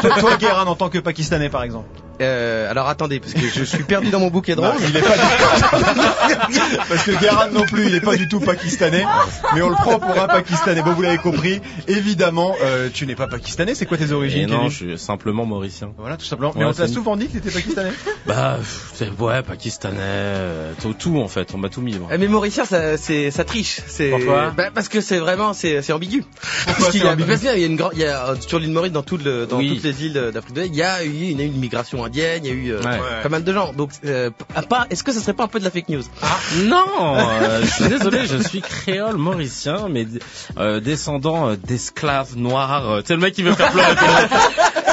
toi, 0.01 0.11
toi, 0.21 0.37
Guéran, 0.37 0.67
en 0.67 0.77
tant 0.77 0.89
que 0.89 0.99
pakistanais, 0.99 1.49
par 1.49 1.65
exemple. 1.65 1.89
Euh, 2.21 2.71
alors 2.71 2.89
attendez, 2.89 3.21
parce 3.21 3.33
que 3.35 3.41
je 3.47 3.63
suis 3.65 3.85
perdu 3.85 4.09
dans 4.11 4.21
mon 4.21 4.29
bouquet 4.31 4.55
de 4.57 4.61
Non, 4.61 4.73
roses. 4.73 4.83
il 4.89 4.97
est 4.97 5.01
pas 5.03 5.17
du 5.17 6.59
Parce 6.89 7.05
que 7.05 7.21
Guéran 7.21 7.49
non 7.53 7.65
plus, 7.65 7.87
il 7.87 7.95
est 7.95 8.01
pas 8.01 8.17
du 8.17 8.29
tout 8.29 8.41
pakistanais. 8.41 9.05
Mais 9.55 9.63
on 9.63 9.69
le 9.69 9.75
prend 9.75 9.99
pour 9.99 10.19
un 10.21 10.27
pakistanais. 10.27 10.83
Bon, 10.83 10.93
vous 10.93 11.03
l'avez 11.03 11.19
compris. 11.19 11.61
Évidemment, 11.89 12.55
euh, 12.63 12.89
tu 12.93 13.07
n'es 13.07 13.15
pas 13.15 13.27
pakistanais. 13.27 13.75
C'est 13.75 13.87
quoi 13.87 13.97
tes 13.99 14.07
Et 14.07 14.13
origines, 14.13 14.49
non, 14.49 14.57
Kevin 14.59 14.71
je 14.71 14.77
suis 14.77 14.99
simplement 14.99 15.45
mauricien. 15.47 15.91
Voilà, 15.99 16.17
tout 16.17 16.25
simplement. 16.25 16.53
Mais 16.57 16.65
Ouais, 16.65 16.71
on 16.71 16.73
t'a 16.73 16.89
souvent 16.89 17.17
dit 17.17 17.29
que 17.29 17.35
t'étais 17.35 17.51
pakistanais. 17.51 17.93
Bah, 18.27 18.59
ouais, 19.21 19.43
pakistanais, 19.43 19.97
euh, 20.01 20.73
tout, 20.83 20.95
tout 20.95 21.19
en 21.21 21.29
fait, 21.29 21.49
on 21.55 21.59
m'a 21.59 21.69
tout 21.69 21.81
mis. 21.81 21.97
moi. 21.97 22.09
Eh, 22.13 22.19
Mais 22.19 22.27
Mauricien, 22.27 22.65
ça, 22.65 22.97
c'est, 22.97 23.31
ça 23.31 23.45
triche. 23.45 23.81
C'est, 23.87 24.11
Pourquoi? 24.11 24.51
Bah, 24.51 24.71
Parce 24.75 24.89
que 24.89 25.01
c'est 25.01 25.19
vraiment, 25.19 25.53
c'est, 25.53 25.81
c'est 25.83 25.93
ambigu. 25.93 26.25
Parce 26.67 26.93
y 26.95 27.03
a, 27.03 27.13
ambigu? 27.13 27.29
parce 27.29 27.41
qu'il 27.41 27.61
y 27.61 27.63
a 27.63 27.67
une 27.67 27.77
grande, 27.77 27.93
il 27.95 28.01
y 28.01 28.05
a, 28.05 28.35
sur 28.41 28.59
l'île 28.59 28.73
Maurice, 28.73 28.91
dans, 28.93 29.03
tout 29.05 29.17
le, 29.17 29.47
dans 29.47 29.59
Oui. 29.59 29.75
toutes 29.75 29.85
les 29.85 30.07
îles 30.07 30.31
d'Afrique 30.35 30.55
de 30.55 30.61
l'Est, 30.63 30.69
il 30.69 30.75
y 30.77 30.83
a 30.83 31.05
eu 31.05 31.31
une, 31.31 31.41
une 31.41 31.57
migration 31.57 32.03
indienne, 32.07 32.45
il 32.45 32.49
y 32.49 32.51
a 32.51 32.55
eu 32.55 32.73
euh, 32.73 32.83
Ouais. 32.83 33.23
pas 33.23 33.29
mal 33.29 33.45
de 33.45 33.53
gens. 33.53 33.73
Donc, 33.73 33.91
euh, 34.05 34.31
à 34.55 34.63
part, 34.63 34.87
est-ce 34.91 35.03
que 35.05 35.13
ça 35.13 35.21
serait 35.21 35.33
pas 35.35 35.45
un 35.45 35.49
peu 35.49 35.59
de 35.59 35.65
la 35.65 35.71
fake 35.71 35.89
news? 35.89 36.03
Non, 36.65 36.85
euh, 37.17 37.63
je 37.63 37.67
suis 37.71 37.89
désolé, 37.89 38.27
je 38.27 38.39
suis 38.39 38.61
créole 38.61 39.17
mauricien, 39.17 39.89
mais 39.91 40.07
euh, 40.59 40.81
descendant 40.81 41.49
euh, 41.51 41.57
d'esclaves 41.57 42.37
noirs. 42.37 42.91
euh, 42.91 43.01
tu 43.01 43.09
sais 43.09 43.15
le 43.15 43.21
mec 43.21 43.35
qui 43.35 43.43
veut 43.43 43.53
faire 43.53 43.71
pleurer 43.73 43.95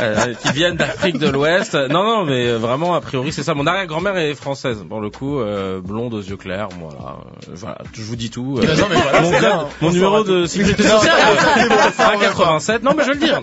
euh, 0.03 0.33
qui 0.33 0.51
viennent 0.51 0.75
d'Afrique 0.75 1.17
de 1.17 1.27
l'Ouest. 1.29 1.73
Non, 1.75 2.03
non, 2.03 2.25
mais 2.25 2.47
euh, 2.47 2.57
vraiment 2.57 2.95
a 2.95 3.01
priori 3.01 3.31
c'est 3.31 3.43
ça. 3.43 3.53
Mon 3.53 3.65
arrière-grand-mère 3.67 4.17
est 4.17 4.35
française, 4.35 4.83
pour 4.87 5.01
le 5.01 5.09
coup, 5.09 5.39
euh, 5.39 5.79
blonde 5.81 6.13
aux 6.13 6.21
yeux 6.21 6.37
clairs. 6.37 6.69
Voilà, 6.79 7.17
euh, 7.49 7.51
voilà, 7.55 7.77
je 7.93 8.01
vous 8.03 8.15
dis 8.15 8.29
tout. 8.29 8.57
euh. 8.61 8.75
Non, 8.75 8.85
mais 8.89 8.95
voilà, 9.01 9.21
mon 9.21 9.31
code- 9.31 9.39
bien. 9.39 9.67
mon 9.81 9.87
On 9.89 9.91
numéro 9.91 10.23
de 10.23 10.45
sécurité 10.45 10.83
Non, 10.83 10.97
sociale, 10.99 11.15
c'est 11.55 11.69
bon, 11.69 11.75
ça, 11.97 12.11
on 12.15 12.17
va 12.17 12.25
87. 12.25 12.83
Non, 12.83 12.91
mais 12.97 13.03
je 13.03 13.07
vais 13.09 13.13
le 13.15 13.19
dire. 13.19 13.41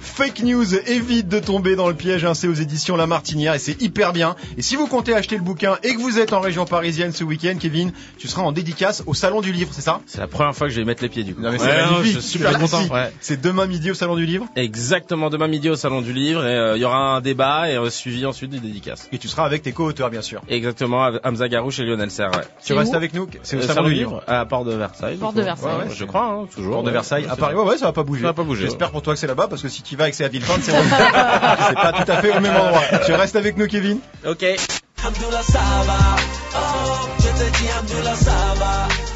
Fake 0.00 0.42
news, 0.42 0.74
évite 0.88 1.28
de 1.28 1.38
tomber 1.40 1.76
dans 1.76 1.88
le 1.88 1.94
piège, 1.94 2.24
hein, 2.24 2.34
c'est 2.34 2.48
aux 2.48 2.54
éditions 2.54 2.96
La 2.96 3.06
Martinière 3.06 3.54
et 3.54 3.58
c'est 3.58 3.80
hyper 3.82 4.12
bien. 4.12 4.36
Et 4.58 4.62
si 4.62 4.76
vous 4.76 4.86
comptez 4.86 5.14
acheter 5.14 5.36
le 5.36 5.42
bouquin 5.42 5.78
et 5.82 5.94
que 5.94 6.00
vous 6.00 6.18
êtes 6.18 6.32
en 6.32 6.40
région 6.40 6.64
parisienne 6.66 7.12
ce 7.12 7.24
week-end, 7.24 7.54
Kevin, 7.60 7.92
tu 8.18 8.28
seras 8.28 8.42
en 8.42 8.52
dédicace 8.52 9.02
au 9.06 9.14
Salon 9.14 9.40
du 9.40 9.52
Livre, 9.52 9.70
c'est 9.72 9.82
ça? 9.82 10.00
C'est 10.06 10.20
la 10.20 10.26
première 10.26 10.54
fois 10.54 10.66
que 10.66 10.72
je 10.72 10.78
vais 10.80 10.84
mettre 10.84 11.02
les 11.02 11.08
pieds 11.08 11.24
du 11.24 11.34
coup. 11.34 11.40
Non 11.42 11.50
mais 11.52 11.58
c'est 11.58 11.66
Ouais, 11.66 11.82
magnifique, 11.90 12.14
je 12.14 12.18
suis 12.20 12.38
super 12.38 12.58
content. 12.58 12.82
Ouais. 12.92 13.12
C'est 13.20 13.40
demain 13.40 13.66
midi 13.66 13.90
au 13.90 13.94
Salon 13.94 14.16
du 14.16 14.26
Livre? 14.26 14.46
Exactement, 14.56 15.30
demain 15.30 15.48
midi 15.48 15.70
au 15.70 15.76
Salon 15.76 15.93
salon 15.94 16.02
du 16.02 16.12
livre 16.12 16.44
et 16.46 16.54
euh, 16.56 16.76
il 16.76 16.82
y 16.82 16.84
aura 16.84 16.98
un 17.16 17.20
débat 17.20 17.70
et 17.70 17.76
euh, 17.76 17.90
suivi 17.90 18.26
ensuite 18.26 18.50
des 18.50 18.58
dédicaces. 18.60 19.08
Et 19.12 19.18
tu 19.18 19.28
seras 19.28 19.44
avec 19.44 19.62
tes 19.62 19.72
co-auteurs, 19.72 20.10
bien 20.10 20.22
sûr. 20.22 20.40
Exactement, 20.48 21.04
avec 21.04 21.20
Hamza 21.24 21.48
Garouche 21.48 21.78
et 21.80 21.84
Lionel 21.84 22.10
Serre. 22.10 22.30
Ouais. 22.32 22.42
Tu 22.64 22.72
restes 22.74 22.94
avec 22.94 23.14
nous? 23.14 23.28
C'est 23.42 23.56
au 23.56 23.60
Euh, 23.60 23.62
salon 23.66 23.88
du 23.88 23.94
livre 23.94 24.22
à 24.26 24.44
Port 24.46 24.64
de 24.64 24.74
Versailles. 24.74 25.16
Porte 25.16 25.34
du 25.34 25.40
de. 25.40 25.44
Versailles. 25.44 25.76
Ouais, 25.76 25.84
ouais, 25.84 25.94
je 25.94 26.04
crois, 26.04 26.24
hein, 26.24 26.46
toujours. 26.54 26.74
Port 26.74 26.82
de. 26.82 26.90
Versailles, 26.90 27.24
Ouais, 27.24 27.30
à 27.30 27.36
Paris. 27.36 27.54
Ouais, 27.54 27.62
ouais, 27.64 27.78
ça 27.78 27.86
va 27.86 27.92
pas 27.92 28.02
bouger. 28.02 28.22
Ça 28.22 28.28
va 28.28 28.32
pas 28.34 28.42
bouger, 28.42 28.62
J'espère 28.64 28.90
pour 28.90 29.02
toi 29.02 29.14
que 29.14 29.20
c'est 29.20 29.26
là-bas, 29.26 29.46
parce 29.48 29.62
que 29.62 29.68
si 29.68 29.82
tu 29.82 29.96
vas 29.96 30.04
avec 30.04 30.14
c'est 30.14 30.24
à 30.24 30.28
Villepinte, 30.28 30.60
c'est 30.62 30.72
c'est 30.72 31.74
pas 31.74 31.92
tout 32.04 32.10
à 32.10 32.16
fait 32.22 32.36
au 32.36 32.40
même 32.40 32.56
endroit. 32.56 32.82
Tu 33.06 33.12
restes 33.12 33.36
avec 33.36 33.56
nous, 33.56 33.66
Kevin 33.66 33.98
Ok. 34.26 34.44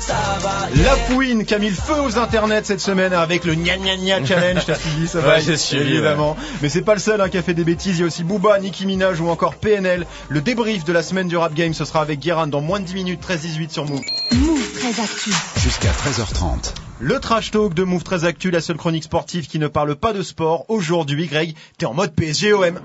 La 0.09 0.97
Fouine 0.97 1.45
qui 1.45 1.55
a 1.55 1.59
mis 1.59 1.69
le 1.69 1.75
feu 1.75 2.01
aux 2.01 2.19
internets 2.19 2.65
cette 2.65 2.81
semaine 2.81 3.13
avec 3.13 3.45
le 3.45 3.55
gna 3.55 3.77
gna 3.77 3.97
gna 3.97 4.25
challenge, 4.25 4.65
t'as 4.65 4.75
suivi 4.75 5.07
ça 5.07 5.21
va 5.23 5.35
Ouais, 5.35 5.41
j'ai 5.43 5.57
suivi, 5.57 5.95
évidemment. 5.95 6.37
Mais 6.63 6.69
c'est 6.69 6.83
pas 6.83 6.95
le 6.95 7.01
seul 7.01 7.21
hein, 7.21 7.29
qui 7.29 7.37
a 7.37 7.43
fait 7.43 7.55
des 7.55 7.65
bêtises, 7.65 7.99
il 7.99 8.01
y 8.01 8.05
a 8.05 8.07
aussi 8.07 8.25
Booba, 8.25 8.59
Nicki 8.59 8.87
Minaj 8.87 9.21
ou 9.21 9.29
encore 9.29 9.57
PNL. 9.57 10.07
Le 10.29 10.41
débrief 10.41 10.85
de 10.85 10.93
la 10.93 11.03
semaine 11.03 11.29
du 11.29 11.37
rap 11.37 11.53
game, 11.53 11.75
ce 11.75 11.85
sera 11.85 12.01
avec 12.01 12.21
Guérin 12.21 12.47
dans 12.47 12.61
moins 12.61 12.81
de 12.81 12.85
10 12.85 12.95
minutes, 12.95 13.21
13-18 13.27 13.71
sur 13.71 13.85
Move. 13.85 14.01
Move 14.33 14.73
très 14.79 15.03
actu. 15.03 15.31
Jusqu'à 15.59 15.91
13h30. 15.91 16.73
Le 17.01 17.21
trash 17.21 17.51
talk 17.51 17.75
de 17.75 17.85
Move 17.85 18.03
très 18.03 18.25
actu, 18.25 18.51
la 18.51 18.61
seule 18.61 18.77
chronique 18.77 19.05
sportive 19.05 19.47
qui 19.47 19.59
ne 19.59 19.69
parle 19.69 19.95
pas 19.95 20.13
de 20.13 20.23
sport. 20.23 20.65
Aujourd'hui, 20.69 21.27
Greg, 21.27 21.55
t'es 21.77 21.87
en 21.87 21.95
mode 21.95 22.15
PSGOM. 22.15 22.81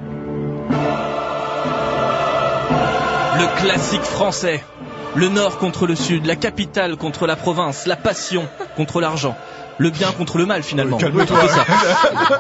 Le 3.36 3.62
classique 3.62 4.04
français. 4.04 4.64
Le 5.16 5.30
nord 5.30 5.58
contre 5.60 5.86
le 5.86 5.96
sud, 5.96 6.26
la 6.26 6.36
capitale 6.36 6.96
contre 6.98 7.28
la 7.28 7.36
province, 7.36 7.86
la 7.86 7.96
passion 7.96 8.48
contre 8.76 9.00
l'argent. 9.00 9.36
Le 9.80 9.90
bien 9.90 10.12
contre 10.12 10.38
le 10.38 10.46
mal 10.46 10.62
finalement. 10.62 11.00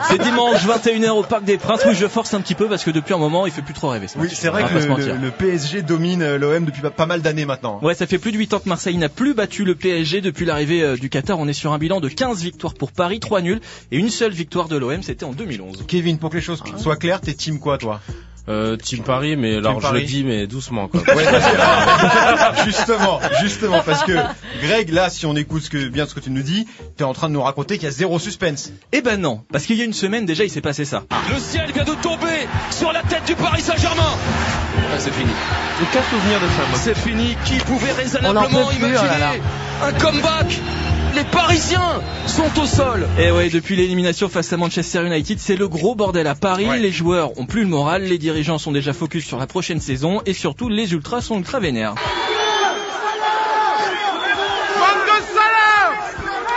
C'est 0.08 0.22
dimanche 0.22 0.64
21h 0.68 1.10
au 1.10 1.24
Parc 1.24 1.44
des 1.44 1.58
Princes. 1.58 1.82
Oui, 1.88 1.96
je 1.96 2.08
force 2.08 2.34
un 2.36 2.42
petit 2.42 2.54
peu 2.54 2.68
parce 2.68 2.84
que 2.84 2.92
depuis 2.92 3.14
un 3.16 3.18
moment, 3.18 3.48
il 3.48 3.52
fait 3.52 3.64
plus 3.64 3.74
trop 3.74 3.90
rêver. 3.90 4.08
ce 4.08 4.20
Oui, 4.20 4.30
c'est 4.32 4.50
vrai 4.50 4.64
que 4.66 4.74
le, 4.74 5.16
le- 5.26 5.32
PSG 5.32 5.82
domine 5.82 6.22
euh, 6.22 6.38
l'OM 6.38 6.66
depuis 6.66 6.82
pas- 6.82 7.06
mal 7.08 7.22
d'années 7.24 7.46
maintenant. 7.46 7.80
Ouais, 7.82 7.96
ça 7.96 8.06
fait 8.06 8.20
plus 8.20 8.32
de 8.32 8.38
8 8.38 8.54
ans 8.54 8.60
que 8.60 8.70
Marseille 8.70 8.98
n'a 8.98 9.10
plus 9.10 9.34
battu 9.34 9.64
le 9.66 9.74
PSG 9.74 10.22
depuis 10.22 10.46
l'arrivée 10.46 10.84
euh, 10.84 10.96
du 10.96 11.10
Qatar. 11.10 11.40
On 11.40 11.48
est 11.48 11.54
sur 11.54 11.74
un 11.74 11.80
bilan 11.80 12.02
de 12.02 12.08
15 12.10 12.42
victoires 12.44 12.76
pour 12.76 12.92
Paris, 12.92 13.20
3 13.20 13.42
nuls 13.42 13.62
et 13.92 13.98
une 13.98 14.10
seule 14.10 14.32
victoire 14.32 14.68
de 14.68 14.78
l'OM, 14.78 15.02
c'était 15.02 15.26
en 15.26 15.32
2011. 15.34 15.86
Kevin, 15.88 16.20
pour 16.20 16.30
que 16.30 16.36
les 16.36 16.42
choses 16.42 16.62
soient 16.78 16.98
claires, 16.98 17.20
t'es 17.22 17.34
team 17.34 17.60
quoi 17.60 17.78
toi? 17.80 18.00
Euh, 18.49 18.75
Team 18.75 19.03
Paris, 19.03 19.38
mais 19.38 19.56
alors 19.56 19.75
je 19.79 19.88
Paris. 19.88 20.01
le 20.01 20.06
dis, 20.06 20.23
mais 20.25 20.47
doucement 20.47 20.89
quoi. 20.89 20.99
Ouais, 21.15 21.23
parce 21.23 22.58
que- 22.60 22.65
justement, 22.65 23.19
justement, 23.41 23.82
parce 23.86 24.03
que 24.03 24.12
Greg, 24.62 24.89
là, 24.89 25.10
si 25.10 25.25
on 25.25 25.34
écoute 25.36 25.63
ce 25.63 25.69
que, 25.69 25.88
bien 25.88 26.06
ce 26.06 26.13
que 26.13 26.19
tu 26.19 26.29
nous 26.29 26.41
dis, 26.41 26.67
t'es 26.97 27.06
en 27.06 27.13
train 27.13 27.29
de 27.29 27.34
nous 27.34 27.41
raconter 27.41 27.75
qu'il 27.75 27.86
y 27.86 27.88
a 27.88 27.91
zéro 27.91 28.19
suspense. 28.19 28.71
Eh 28.91 29.01
ben 29.01 29.15
non, 29.19 29.43
parce 29.51 29.65
qu'il 29.65 29.77
y 29.77 29.82
a 29.82 29.86
une 29.86 29.93
semaine 29.93 30.25
déjà, 30.25 30.43
il 30.43 30.49
s'est 30.49 30.60
passé 30.62 30.84
ça. 30.84 31.03
Le 31.34 31.39
ciel 31.39 31.71
vient 31.71 31.86
de 31.86 31.93
tomber 32.01 32.47
sur 32.71 32.91
la 32.91 33.01
tête 33.03 33.23
du 33.25 33.36
Paris 33.36 33.62
Saint-Germain. 33.62 34.01
Ah, 34.77 34.99
c'est 34.99 35.13
fini. 35.13 35.32
Aucun 35.82 36.03
souvenir 36.03 36.39
de 36.41 36.47
ça, 36.47 36.63
moi. 36.69 36.79
C'est 36.82 36.97
fini. 36.97 37.38
Qui 37.45 37.56
pouvait 37.60 37.91
On 37.91 37.93
en 37.93 37.97
raisonnablement 37.97 38.67
plus, 38.67 38.75
imaginer 38.77 38.99
oh 39.01 39.06
là 39.06 39.19
là. 39.19 39.32
un 39.88 39.91
comeback 39.93 40.60
Les 41.15 41.23
Parisiens 41.26 42.02
sont 42.26 42.60
au 42.60 42.65
sol. 42.65 43.08
Et 43.19 43.26
Eh 43.28 43.32
ouais, 43.32 43.49
depuis 43.49 43.76
l'élimination 43.76 44.30
face 44.30 44.52
à 44.52 44.58
Manchester 44.58 45.06
United, 45.06 45.39
c'est 45.39 45.56
le 45.56 45.67
gros 45.67 45.93
bordel 45.93 46.26
à 46.26 46.34
Paris. 46.34 46.65
Ouais. 46.67 46.80
Les 46.80 46.91
joueurs 46.91 47.38
ont 47.38 47.45
plus 47.45 47.62
le 47.62 47.67
moral, 47.67 48.04
les 48.04 48.17
dirigeants 48.17 48.58
sont 48.58 48.71
déjà 48.71 48.93
focus 48.93 49.23
sur 49.26 49.38
la 49.38 49.45
prochaine 49.45 49.80
saison 49.80 50.21
et 50.26 50.34
surtout 50.34 50.69
les 50.69 50.91
ultras 50.93 51.21
sont 51.21 51.38
ultra 51.38 51.60
vénères. 51.60 51.93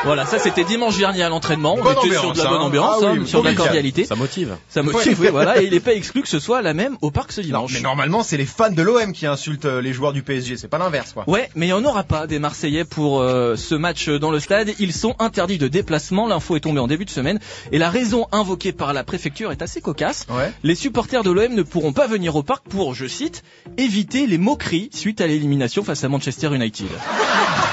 Voilà, 0.07 0.25
ça 0.25 0.38
c'était 0.38 0.62
dimanche 0.62 0.97
dernier 0.99 1.25
à 1.25 1.29
l'entraînement. 1.29 1.75
On 1.75 1.81
était 1.81 1.99
ambiance, 1.99 2.21
sur 2.21 2.33
de 2.33 2.38
la 2.38 2.45
bonne 2.45 2.61
hein. 2.61 2.64
ambiance, 2.64 2.95
Ah 3.03 3.07
hein, 3.09 3.27
sur 3.27 3.42
de 3.42 3.49
la 3.49 3.55
cordialité. 3.55 4.05
Ça 4.05 4.14
motive. 4.14 4.57
Ça 4.69 4.85
motive, 4.85 5.21
oui, 5.21 5.29
voilà. 5.33 5.61
Et 5.61 5.64
il 5.64 5.73
n'est 5.73 5.81
pas 5.81 5.95
exclu 5.95 6.23
que 6.23 6.29
ce 6.29 6.38
soit 6.38 6.62
la 6.62 6.75
même 6.75 6.97
au 7.03 7.11
parc 7.11 7.33
ce 7.33 7.40
dimanche. 7.40 7.73
Mais 7.75 7.81
normalement, 7.81 8.23
c'est 8.23 8.37
les 8.37 8.47
fans 8.47 8.71
de 8.71 8.83
l'OM 8.83 9.12
qui 9.12 9.27
insultent 9.27 9.64
euh, 9.64 9.83
les 9.83 9.92
joueurs 9.92 10.12
du 10.12 10.23
PSG, 10.23 10.59
c'est 10.59 10.69
pas 10.69 10.79
l'inverse, 10.79 11.12
quoi. 11.12 11.25
Ouais, 11.27 11.51
mais 11.57 11.66
il 11.66 11.71
n'y 11.71 11.73
en 11.73 11.85
aura 11.85 12.05
pas 12.05 12.29
des 12.29 12.38
Marseillais 12.38 12.85
pour 12.85 13.21
euh, 13.21 13.57
ce 13.57 13.75
match 13.75 14.09
dans 14.09 14.31
le 14.31 14.38
stade. 14.38 14.71
Ils 14.79 14.92
sont 14.92 15.16
interdits 15.19 15.59
de 15.59 15.66
déplacement. 15.66 16.29
L'info 16.29 16.55
est 16.55 16.61
tombée 16.61 16.79
en 16.79 16.87
début 16.87 17.05
de 17.05 17.11
semaine. 17.11 17.40
Et 17.73 17.79
la 17.79 17.90
raison 17.90 18.29
invoquée 18.31 18.71
par 18.71 18.92
la 18.92 19.03
préfecture 19.03 19.51
est 19.51 19.61
assez 19.61 19.81
cocasse. 19.81 20.27
Ouais. 20.31 20.53
Les 20.62 20.77
supporters 20.77 21.25
de 21.25 21.33
l'OM 21.33 21.53
ne 21.53 21.62
pourront 21.64 21.92
pas 21.92 22.07
venir 22.07 22.37
au 22.37 22.45
parc 22.45 22.69
pour, 22.69 22.95
je 22.95 23.07
cite, 23.07 23.42
éviter 23.77 24.29
les 24.29 24.38
moqueries 24.38 24.88
suite 24.92 25.21
à 25.21 25.27
l'élimination 25.27 25.83
face 25.83 26.05
à 26.05 26.09
Manchester 26.09 26.55
United. 26.55 26.87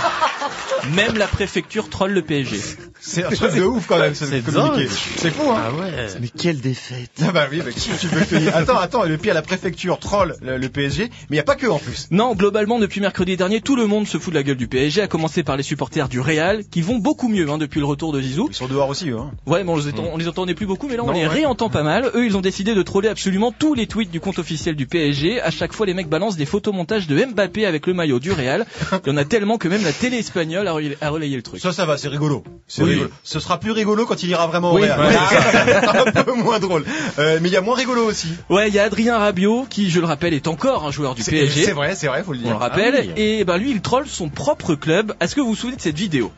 Même 0.95 1.17
la 1.17 1.27
préfecture 1.27 1.89
troll 1.89 2.11
le 2.11 2.21
PSG. 2.21 2.57
C'est 2.99 3.23
un 3.25 3.29
truc 3.29 3.55
de 3.55 3.63
ouf 3.63 3.87
quand 3.87 3.99
même, 3.99 4.15
ce 4.15 4.25
C'est 4.25 4.41
communiqué. 4.41 4.87
C'est 5.17 5.31
fou, 5.31 5.49
hein. 5.51 5.61
Ah 5.65 5.71
ouais. 5.73 5.91
Mais 6.21 6.27
quelle 6.27 6.59
défaite. 6.61 7.09
Ah 7.21 7.31
bah 7.31 7.47
oui, 7.51 7.61
tu 7.99 8.07
veux 8.07 8.25
que 8.25 8.35
dise 8.35 8.47
Attends, 8.53 8.77
attends, 8.77 9.03
le 9.03 9.17
pire, 9.17 9.33
la 9.33 9.41
préfecture 9.41 9.99
troll 9.99 10.35
le, 10.41 10.57
le 10.57 10.69
PSG, 10.69 11.09
mais 11.29 11.35
il 11.35 11.37
y 11.37 11.39
a 11.39 11.43
pas 11.43 11.55
que 11.55 11.67
en 11.67 11.79
plus. 11.79 12.07
Non, 12.11 12.33
globalement, 12.35 12.79
depuis 12.79 13.01
mercredi 13.01 13.35
dernier, 13.37 13.61
tout 13.61 13.75
le 13.75 13.87
monde 13.87 14.07
se 14.07 14.17
fout 14.17 14.33
de 14.33 14.37
la 14.39 14.43
gueule 14.43 14.57
du 14.57 14.67
PSG, 14.67 15.01
à 15.01 15.07
commencer 15.07 15.43
par 15.43 15.57
les 15.57 15.63
supporters 15.63 16.07
du 16.09 16.19
Real, 16.19 16.63
qui 16.69 16.81
vont 16.81 16.97
beaucoup 16.97 17.27
mieux 17.29 17.49
hein, 17.49 17.57
depuis 17.57 17.79
le 17.79 17.85
retour 17.85 18.11
de 18.13 18.21
Zizou. 18.21 18.47
Ils 18.49 18.55
sont 18.55 18.67
dehors 18.67 18.89
aussi, 18.89 19.09
eux. 19.09 19.17
Hein. 19.17 19.31
Ouais, 19.45 19.63
bon, 19.63 19.73
on 19.73 19.77
les, 19.77 19.87
entend- 19.89 20.09
on 20.13 20.17
les 20.17 20.27
entendait 20.27 20.53
plus 20.55 20.65
beaucoup, 20.65 20.87
mais 20.87 20.95
là 20.97 21.03
on 21.03 21.07
Non, 21.07 21.13
les 21.13 21.21
ouais. 21.21 21.27
réentend 21.27 21.69
pas 21.69 21.83
mal. 21.83 22.09
Eux, 22.15 22.25
ils 22.25 22.37
ont 22.37 22.41
décidé 22.41 22.73
de 22.75 22.81
troller 22.83 23.09
absolument 23.09 23.51
tous 23.57 23.73
les 23.73 23.87
tweets 23.87 24.11
du 24.11 24.19
compte 24.19 24.39
officiel 24.39 24.75
du 24.75 24.85
PSG. 24.87 25.41
À 25.41 25.51
chaque 25.51 25.73
fois, 25.73 25.85
les 25.85 25.93
mecs 25.93 26.07
balancent 26.09 26.37
des 26.37 26.45
photomontages 26.45 27.07
de 27.07 27.23
Mbappé 27.25 27.65
avec 27.65 27.87
le 27.87 27.93
maillot 27.93 28.19
du 28.19 28.31
Real. 28.31 28.65
Il 29.05 29.09
y 29.09 29.13
en 29.13 29.17
a 29.17 29.25
tellement 29.25 29.57
que 29.57 29.67
même 29.67 29.83
la 29.83 29.91
télé 29.93 30.17
espagnole 30.17 30.67
a 30.67 30.72
relayé 30.73 31.35
le 31.35 31.41
truc. 31.41 31.59
Ça, 31.61 31.71
ça 31.73 31.85
va, 31.85 31.97
c'est 31.97 32.07
rigolo. 32.07 32.43
C'est 32.67 32.83
Oui. 32.83 32.91
rigolo. 32.93 33.09
Ce 33.23 33.39
sera 33.39 33.59
plus 33.59 33.71
rigolo 33.71 34.05
quand 34.05 34.21
il 34.23 34.29
ira 34.29 34.47
vraiment 34.47 34.71
au 34.71 34.75
Real. 34.75 34.99
ouais, 34.99 35.15
Ah, 35.17 36.03
un 36.15 36.23
peu 36.23 36.33
moins 36.33 36.59
drôle. 36.59 36.85
Euh, 37.19 37.39
mais 37.41 37.49
il 37.49 37.51
y 37.51 37.57
a 37.57 37.61
moins 37.61 37.75
rigolo 37.75 38.03
aussi. 38.05 38.27
Ouais, 38.49 38.67
il 38.69 38.73
y 38.73 38.79
a 38.79 38.83
Adrien 38.83 39.17
Rabiot, 39.17 39.65
qui, 39.69 39.89
je 39.89 39.99
le 39.99 40.05
rappelle, 40.05 40.33
est 40.33 40.47
encore 40.47 40.85
un 40.85 40.91
joueur 40.91 41.15
du 41.15 41.23
PSG. 41.23 41.63
c'est 41.63 41.71
vrai, 41.71 41.95
c'est 41.95 42.07
vrai, 42.07 42.23
faut 42.23 42.33
le 42.33 42.39
On 42.39 42.41
dire. 42.43 42.51
le 42.51 42.57
rappelle. 42.57 42.95
Ah 42.97 43.01
oui. 43.05 43.11
Et 43.21 43.43
ben 43.45 43.57
lui, 43.57 43.71
il 43.71 43.81
troll 43.81 44.07
son 44.07 44.29
propre 44.29 44.75
club. 44.75 45.13
Est-ce 45.19 45.35
que 45.35 45.41
vous 45.41 45.47
vous 45.49 45.55
souvenez 45.55 45.77
de 45.77 45.81
cette 45.81 45.97
vidéo? 45.97 46.31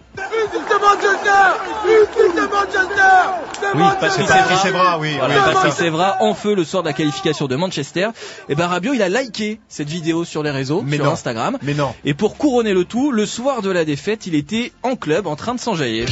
Oui, 3.73 3.83
Patrice 3.99 4.65
Evra. 4.65 4.99
Oui. 4.99 5.15
Voilà. 5.17 5.35
Patrice 5.41 5.81
Evra 5.81 6.17
en 6.21 6.33
feu 6.33 6.55
le 6.55 6.63
soir 6.63 6.83
de 6.83 6.87
la 6.87 6.93
qualification 6.93 7.47
de 7.47 7.55
Manchester. 7.55 8.09
Et 8.49 8.55
ben 8.55 8.67
Rabiot, 8.67 8.93
il 8.93 9.01
a 9.01 9.09
liké 9.09 9.59
cette 9.67 9.89
vidéo 9.89 10.23
sur 10.25 10.43
les 10.43 10.51
réseaux, 10.51 10.83
Mais 10.85 10.97
sur 10.97 11.05
non. 11.05 11.11
Instagram. 11.11 11.57
Mais 11.61 11.73
non. 11.73 11.93
Et 12.03 12.13
pour 12.13 12.37
couronner 12.37 12.73
le 12.73 12.85
tout, 12.85 13.11
le 13.11 13.25
soir 13.25 13.61
de 13.61 13.69
la 13.69 13.85
défaite, 13.85 14.27
il 14.27 14.35
était 14.35 14.71
en 14.83 14.95
club 14.95 15.27
en 15.27 15.35
train 15.35 15.55
de 15.55 15.59
s'enjailler. 15.59 16.05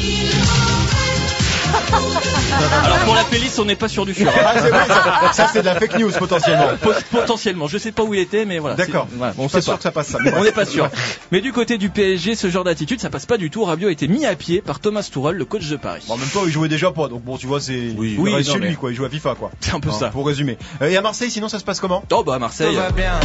Alors 2.84 2.98
pour 3.00 3.16
la 3.16 3.24
playlist, 3.24 3.60
on 3.60 3.66
n'est 3.66 3.76
pas 3.76 3.88
sûr 3.88 4.06
du 4.06 4.14
fur. 4.14 4.28
hein. 4.30 4.42
Ah, 4.46 4.54
c'est 4.60 4.70
vrai, 4.70 4.88
ça, 4.88 5.34
ça, 5.34 5.50
c'est 5.52 5.60
de 5.62 5.66
la 5.66 5.76
fake 5.80 5.98
news 6.00 6.12
potentiellement. 6.18 6.68
Pot- 6.82 7.04
Potentiellement, 7.12 7.68
je 7.68 7.78
sais 7.78 7.92
pas 7.92 8.04
où 8.04 8.14
il 8.14 8.20
était, 8.20 8.46
mais 8.46 8.60
voilà. 8.60 8.76
D'accord. 8.76 9.08
c'est- 9.10 9.18
voilà, 9.18 9.34
On 9.38 9.46
on 9.46 9.48
pas 9.50 9.60
sait 9.60 9.62
sûr 9.62 9.78
que 9.78 9.84
ça 9.84 9.92
passe 9.92 10.08
ça. 10.08 10.18
mais 10.24 10.32
On 10.38 10.44
n'est 10.44 10.52
pas 10.52 10.66
sûr. 10.66 10.90
Mais 11.32 11.42
du 11.42 11.52
côté 11.52 11.78
du 11.78 11.90
PSG, 11.90 12.36
ce 12.36 12.50
genre 12.50 12.64
d'attitude, 12.64 13.00
ça 13.02 13.10
passe 13.10 13.26
pas 13.26 13.38
du 13.38 13.50
tout. 13.50 13.64
Rabiot 13.64 13.90
a 13.90 13.92
été 13.92 14.08
mis 14.08 14.26
à 14.26 14.36
pied 14.36 14.62
par 14.62 14.80
Thomas 14.80 15.04
Tuchel, 15.04 15.36
le 15.36 15.46
coach 15.46 15.68
de 15.70 15.76
Paris. 15.78 16.04
Bon, 16.08 16.14
en 16.14 16.18
même 16.18 16.30
temps, 16.30 16.42
il 16.46 16.52
jouait 16.52 16.70
déjà 16.70 16.92
pas, 16.92 17.08
donc 17.08 17.24
bon, 17.24 17.38
tu 17.38 17.48
vois, 17.48 17.60
c'est 17.60 17.94
Oui. 17.98 18.14
il 18.14 18.20
Oui, 18.20 18.32
non, 18.34 18.44
chez 18.44 18.60
mais- 18.60 18.68
lui, 18.68 18.76
quoi. 18.76 18.92
Il 18.92 18.96
joue 18.96 19.06
à 19.06 19.10
FIFA, 19.10 19.36
quoi. 19.36 19.52
C'est 19.60 19.74
un 19.74 19.80
peu 19.80 19.90
Hein, 19.90 19.94
ça. 20.00 20.10
Pour 20.10 20.26
résumer. 20.28 20.58
Euh, 20.82 20.90
et 20.90 20.98
à 20.98 21.02
Marseille, 21.02 21.32
sinon, 21.32 21.48
ça 21.50 21.60
se 21.60 21.64
passe 21.64 21.80
comment? 21.80 22.04
Oh 22.12 22.24
bah 22.24 22.36
à 22.36 22.40
Marseille. 22.40 22.78
bien. 22.96 23.20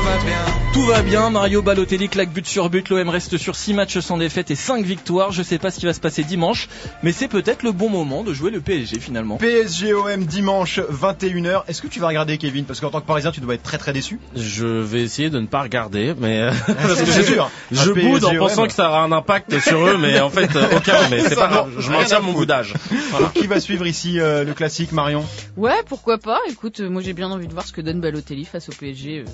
Tout 0.00 0.06
va 0.06 0.16
bien. 0.24 0.44
Tout 0.72 0.86
va 0.86 1.02
bien, 1.02 1.28
Mario 1.30 1.60
Balotelli 1.60 2.08
claque 2.08 2.30
but 2.32 2.46
sur 2.46 2.70
but, 2.70 2.88
l'OM 2.88 3.08
reste 3.10 3.36
sur 3.36 3.54
6 3.54 3.74
matchs 3.74 3.98
sans 3.98 4.16
défaite 4.16 4.50
et 4.50 4.54
5 4.54 4.82
victoires. 4.82 5.30
Je 5.30 5.42
sais 5.42 5.58
pas 5.58 5.70
ce 5.70 5.78
qui 5.78 5.84
va 5.84 5.92
se 5.92 6.00
passer 6.00 6.22
dimanche, 6.24 6.68
mais 7.02 7.12
c'est 7.12 7.28
peut-être 7.28 7.62
le 7.64 7.72
bon 7.72 7.90
moment 7.90 8.22
de 8.24 8.32
jouer 8.32 8.50
le 8.50 8.60
PSG 8.62 8.98
finalement. 8.98 9.36
PSGOM 9.36 10.24
dimanche 10.24 10.78
21h. 10.80 11.64
Est-ce 11.68 11.82
que 11.82 11.86
tu 11.86 12.00
vas 12.00 12.06
regarder 12.08 12.38
Kevin? 12.38 12.64
Parce 12.64 12.80
qu'en 12.80 12.88
tant 12.88 13.00
que 13.02 13.06
Parisien, 13.06 13.30
tu 13.30 13.40
dois 13.40 13.54
être 13.54 13.62
très 13.62 13.76
très 13.76 13.92
déçu. 13.92 14.18
Je 14.34 14.64
vais 14.66 15.02
essayer 15.02 15.28
de 15.28 15.38
ne 15.38 15.46
pas 15.46 15.60
regarder, 15.62 16.14
mais 16.18 16.40
euh, 16.40 16.50
parce 16.66 17.00
que 17.00 17.06
C'est 17.06 17.22
je, 17.26 17.32
sûr. 17.32 17.50
je 17.70 17.90
boude 17.90 18.24
en 18.24 18.34
pensant 18.36 18.66
que 18.66 18.72
ça 18.72 18.88
aura 18.88 19.02
un 19.02 19.12
impact 19.12 19.58
sur 19.60 19.86
eux, 19.86 19.98
mais 19.98 20.18
en 20.20 20.30
fait 20.30 20.54
euh, 20.56 20.76
aucun. 20.78 21.08
Mais 21.10 21.20
c'est 21.20 21.34
pas 21.36 21.48
grave, 21.48 21.72
je 21.78 21.90
maintiens 21.90 22.18
à 22.18 22.20
mon 22.20 22.32
boudage. 22.32 22.72
Alors, 23.14 23.32
qui 23.34 23.46
va 23.46 23.60
suivre 23.60 23.86
ici 23.86 24.18
euh, 24.18 24.44
le 24.44 24.54
classique 24.54 24.92
Marion? 24.92 25.26
Ouais, 25.58 25.82
pourquoi 25.86 26.16
pas. 26.16 26.38
Écoute, 26.48 26.80
moi 26.80 27.02
j'ai 27.02 27.12
bien 27.12 27.28
envie 27.30 27.48
de 27.48 27.52
voir 27.52 27.66
ce 27.66 27.72
que 27.72 27.82
donne 27.82 28.00
Balotelli 28.00 28.46
face 28.46 28.68
au 28.70 28.72
PSG. 28.72 29.24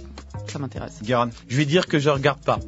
Ça 0.57 0.63
m'intéresse. 0.63 0.95
Guérin. 1.03 1.29
Je 1.49 1.57
vais 1.59 1.67
dire 1.67 1.87
que 1.87 1.99
je 1.99 2.09
regarde 2.09 2.41
pas. 2.41 2.59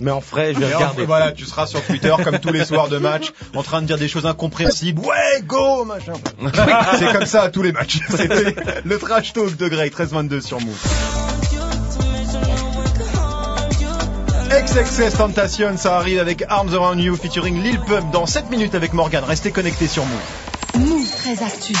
Mais 0.00 0.10
en 0.10 0.18
vrai, 0.18 0.54
je 0.54 0.58
vais 0.58 0.68
Et 0.68 0.74
regarder. 0.74 1.06
Voilà, 1.06 1.30
tu 1.30 1.44
seras 1.44 1.68
sur 1.68 1.80
Twitter 1.84 2.12
comme 2.24 2.40
tous 2.40 2.52
les 2.52 2.64
soirs 2.64 2.88
de 2.88 2.98
match, 2.98 3.32
en 3.54 3.62
train 3.62 3.80
de 3.80 3.86
dire 3.86 3.96
des 3.96 4.08
choses 4.08 4.26
incompréhensibles. 4.26 5.00
Ouais, 5.00 5.40
go, 5.44 5.84
machin. 5.84 6.14
C'est 6.98 7.12
comme 7.12 7.26
ça 7.26 7.42
à 7.42 7.48
tous 7.48 7.62
les 7.62 7.70
matchs. 7.70 8.00
C'était 8.10 8.56
le 8.84 8.98
trash 8.98 9.32
talk 9.34 9.56
de 9.56 9.68
Grey, 9.68 9.88
13-22 9.88 10.40
sur 10.40 10.60
Move. 10.60 10.84
XXS 14.50 15.16
Tentation, 15.16 15.76
ça 15.76 15.96
arrive 15.96 16.18
avec 16.18 16.42
Arms 16.48 16.74
Around 16.74 17.00
You 17.00 17.14
featuring 17.14 17.62
Lil 17.62 17.78
Pump 17.86 18.10
dans 18.10 18.26
7 18.26 18.50
minutes 18.50 18.74
avec 18.74 18.94
Morgan. 18.94 19.22
Restez 19.22 19.52
connectés 19.52 19.86
sur 19.86 20.04
Move. 20.04 20.88
Move 20.88 21.08
très 21.18 21.40
actu. 21.44 21.74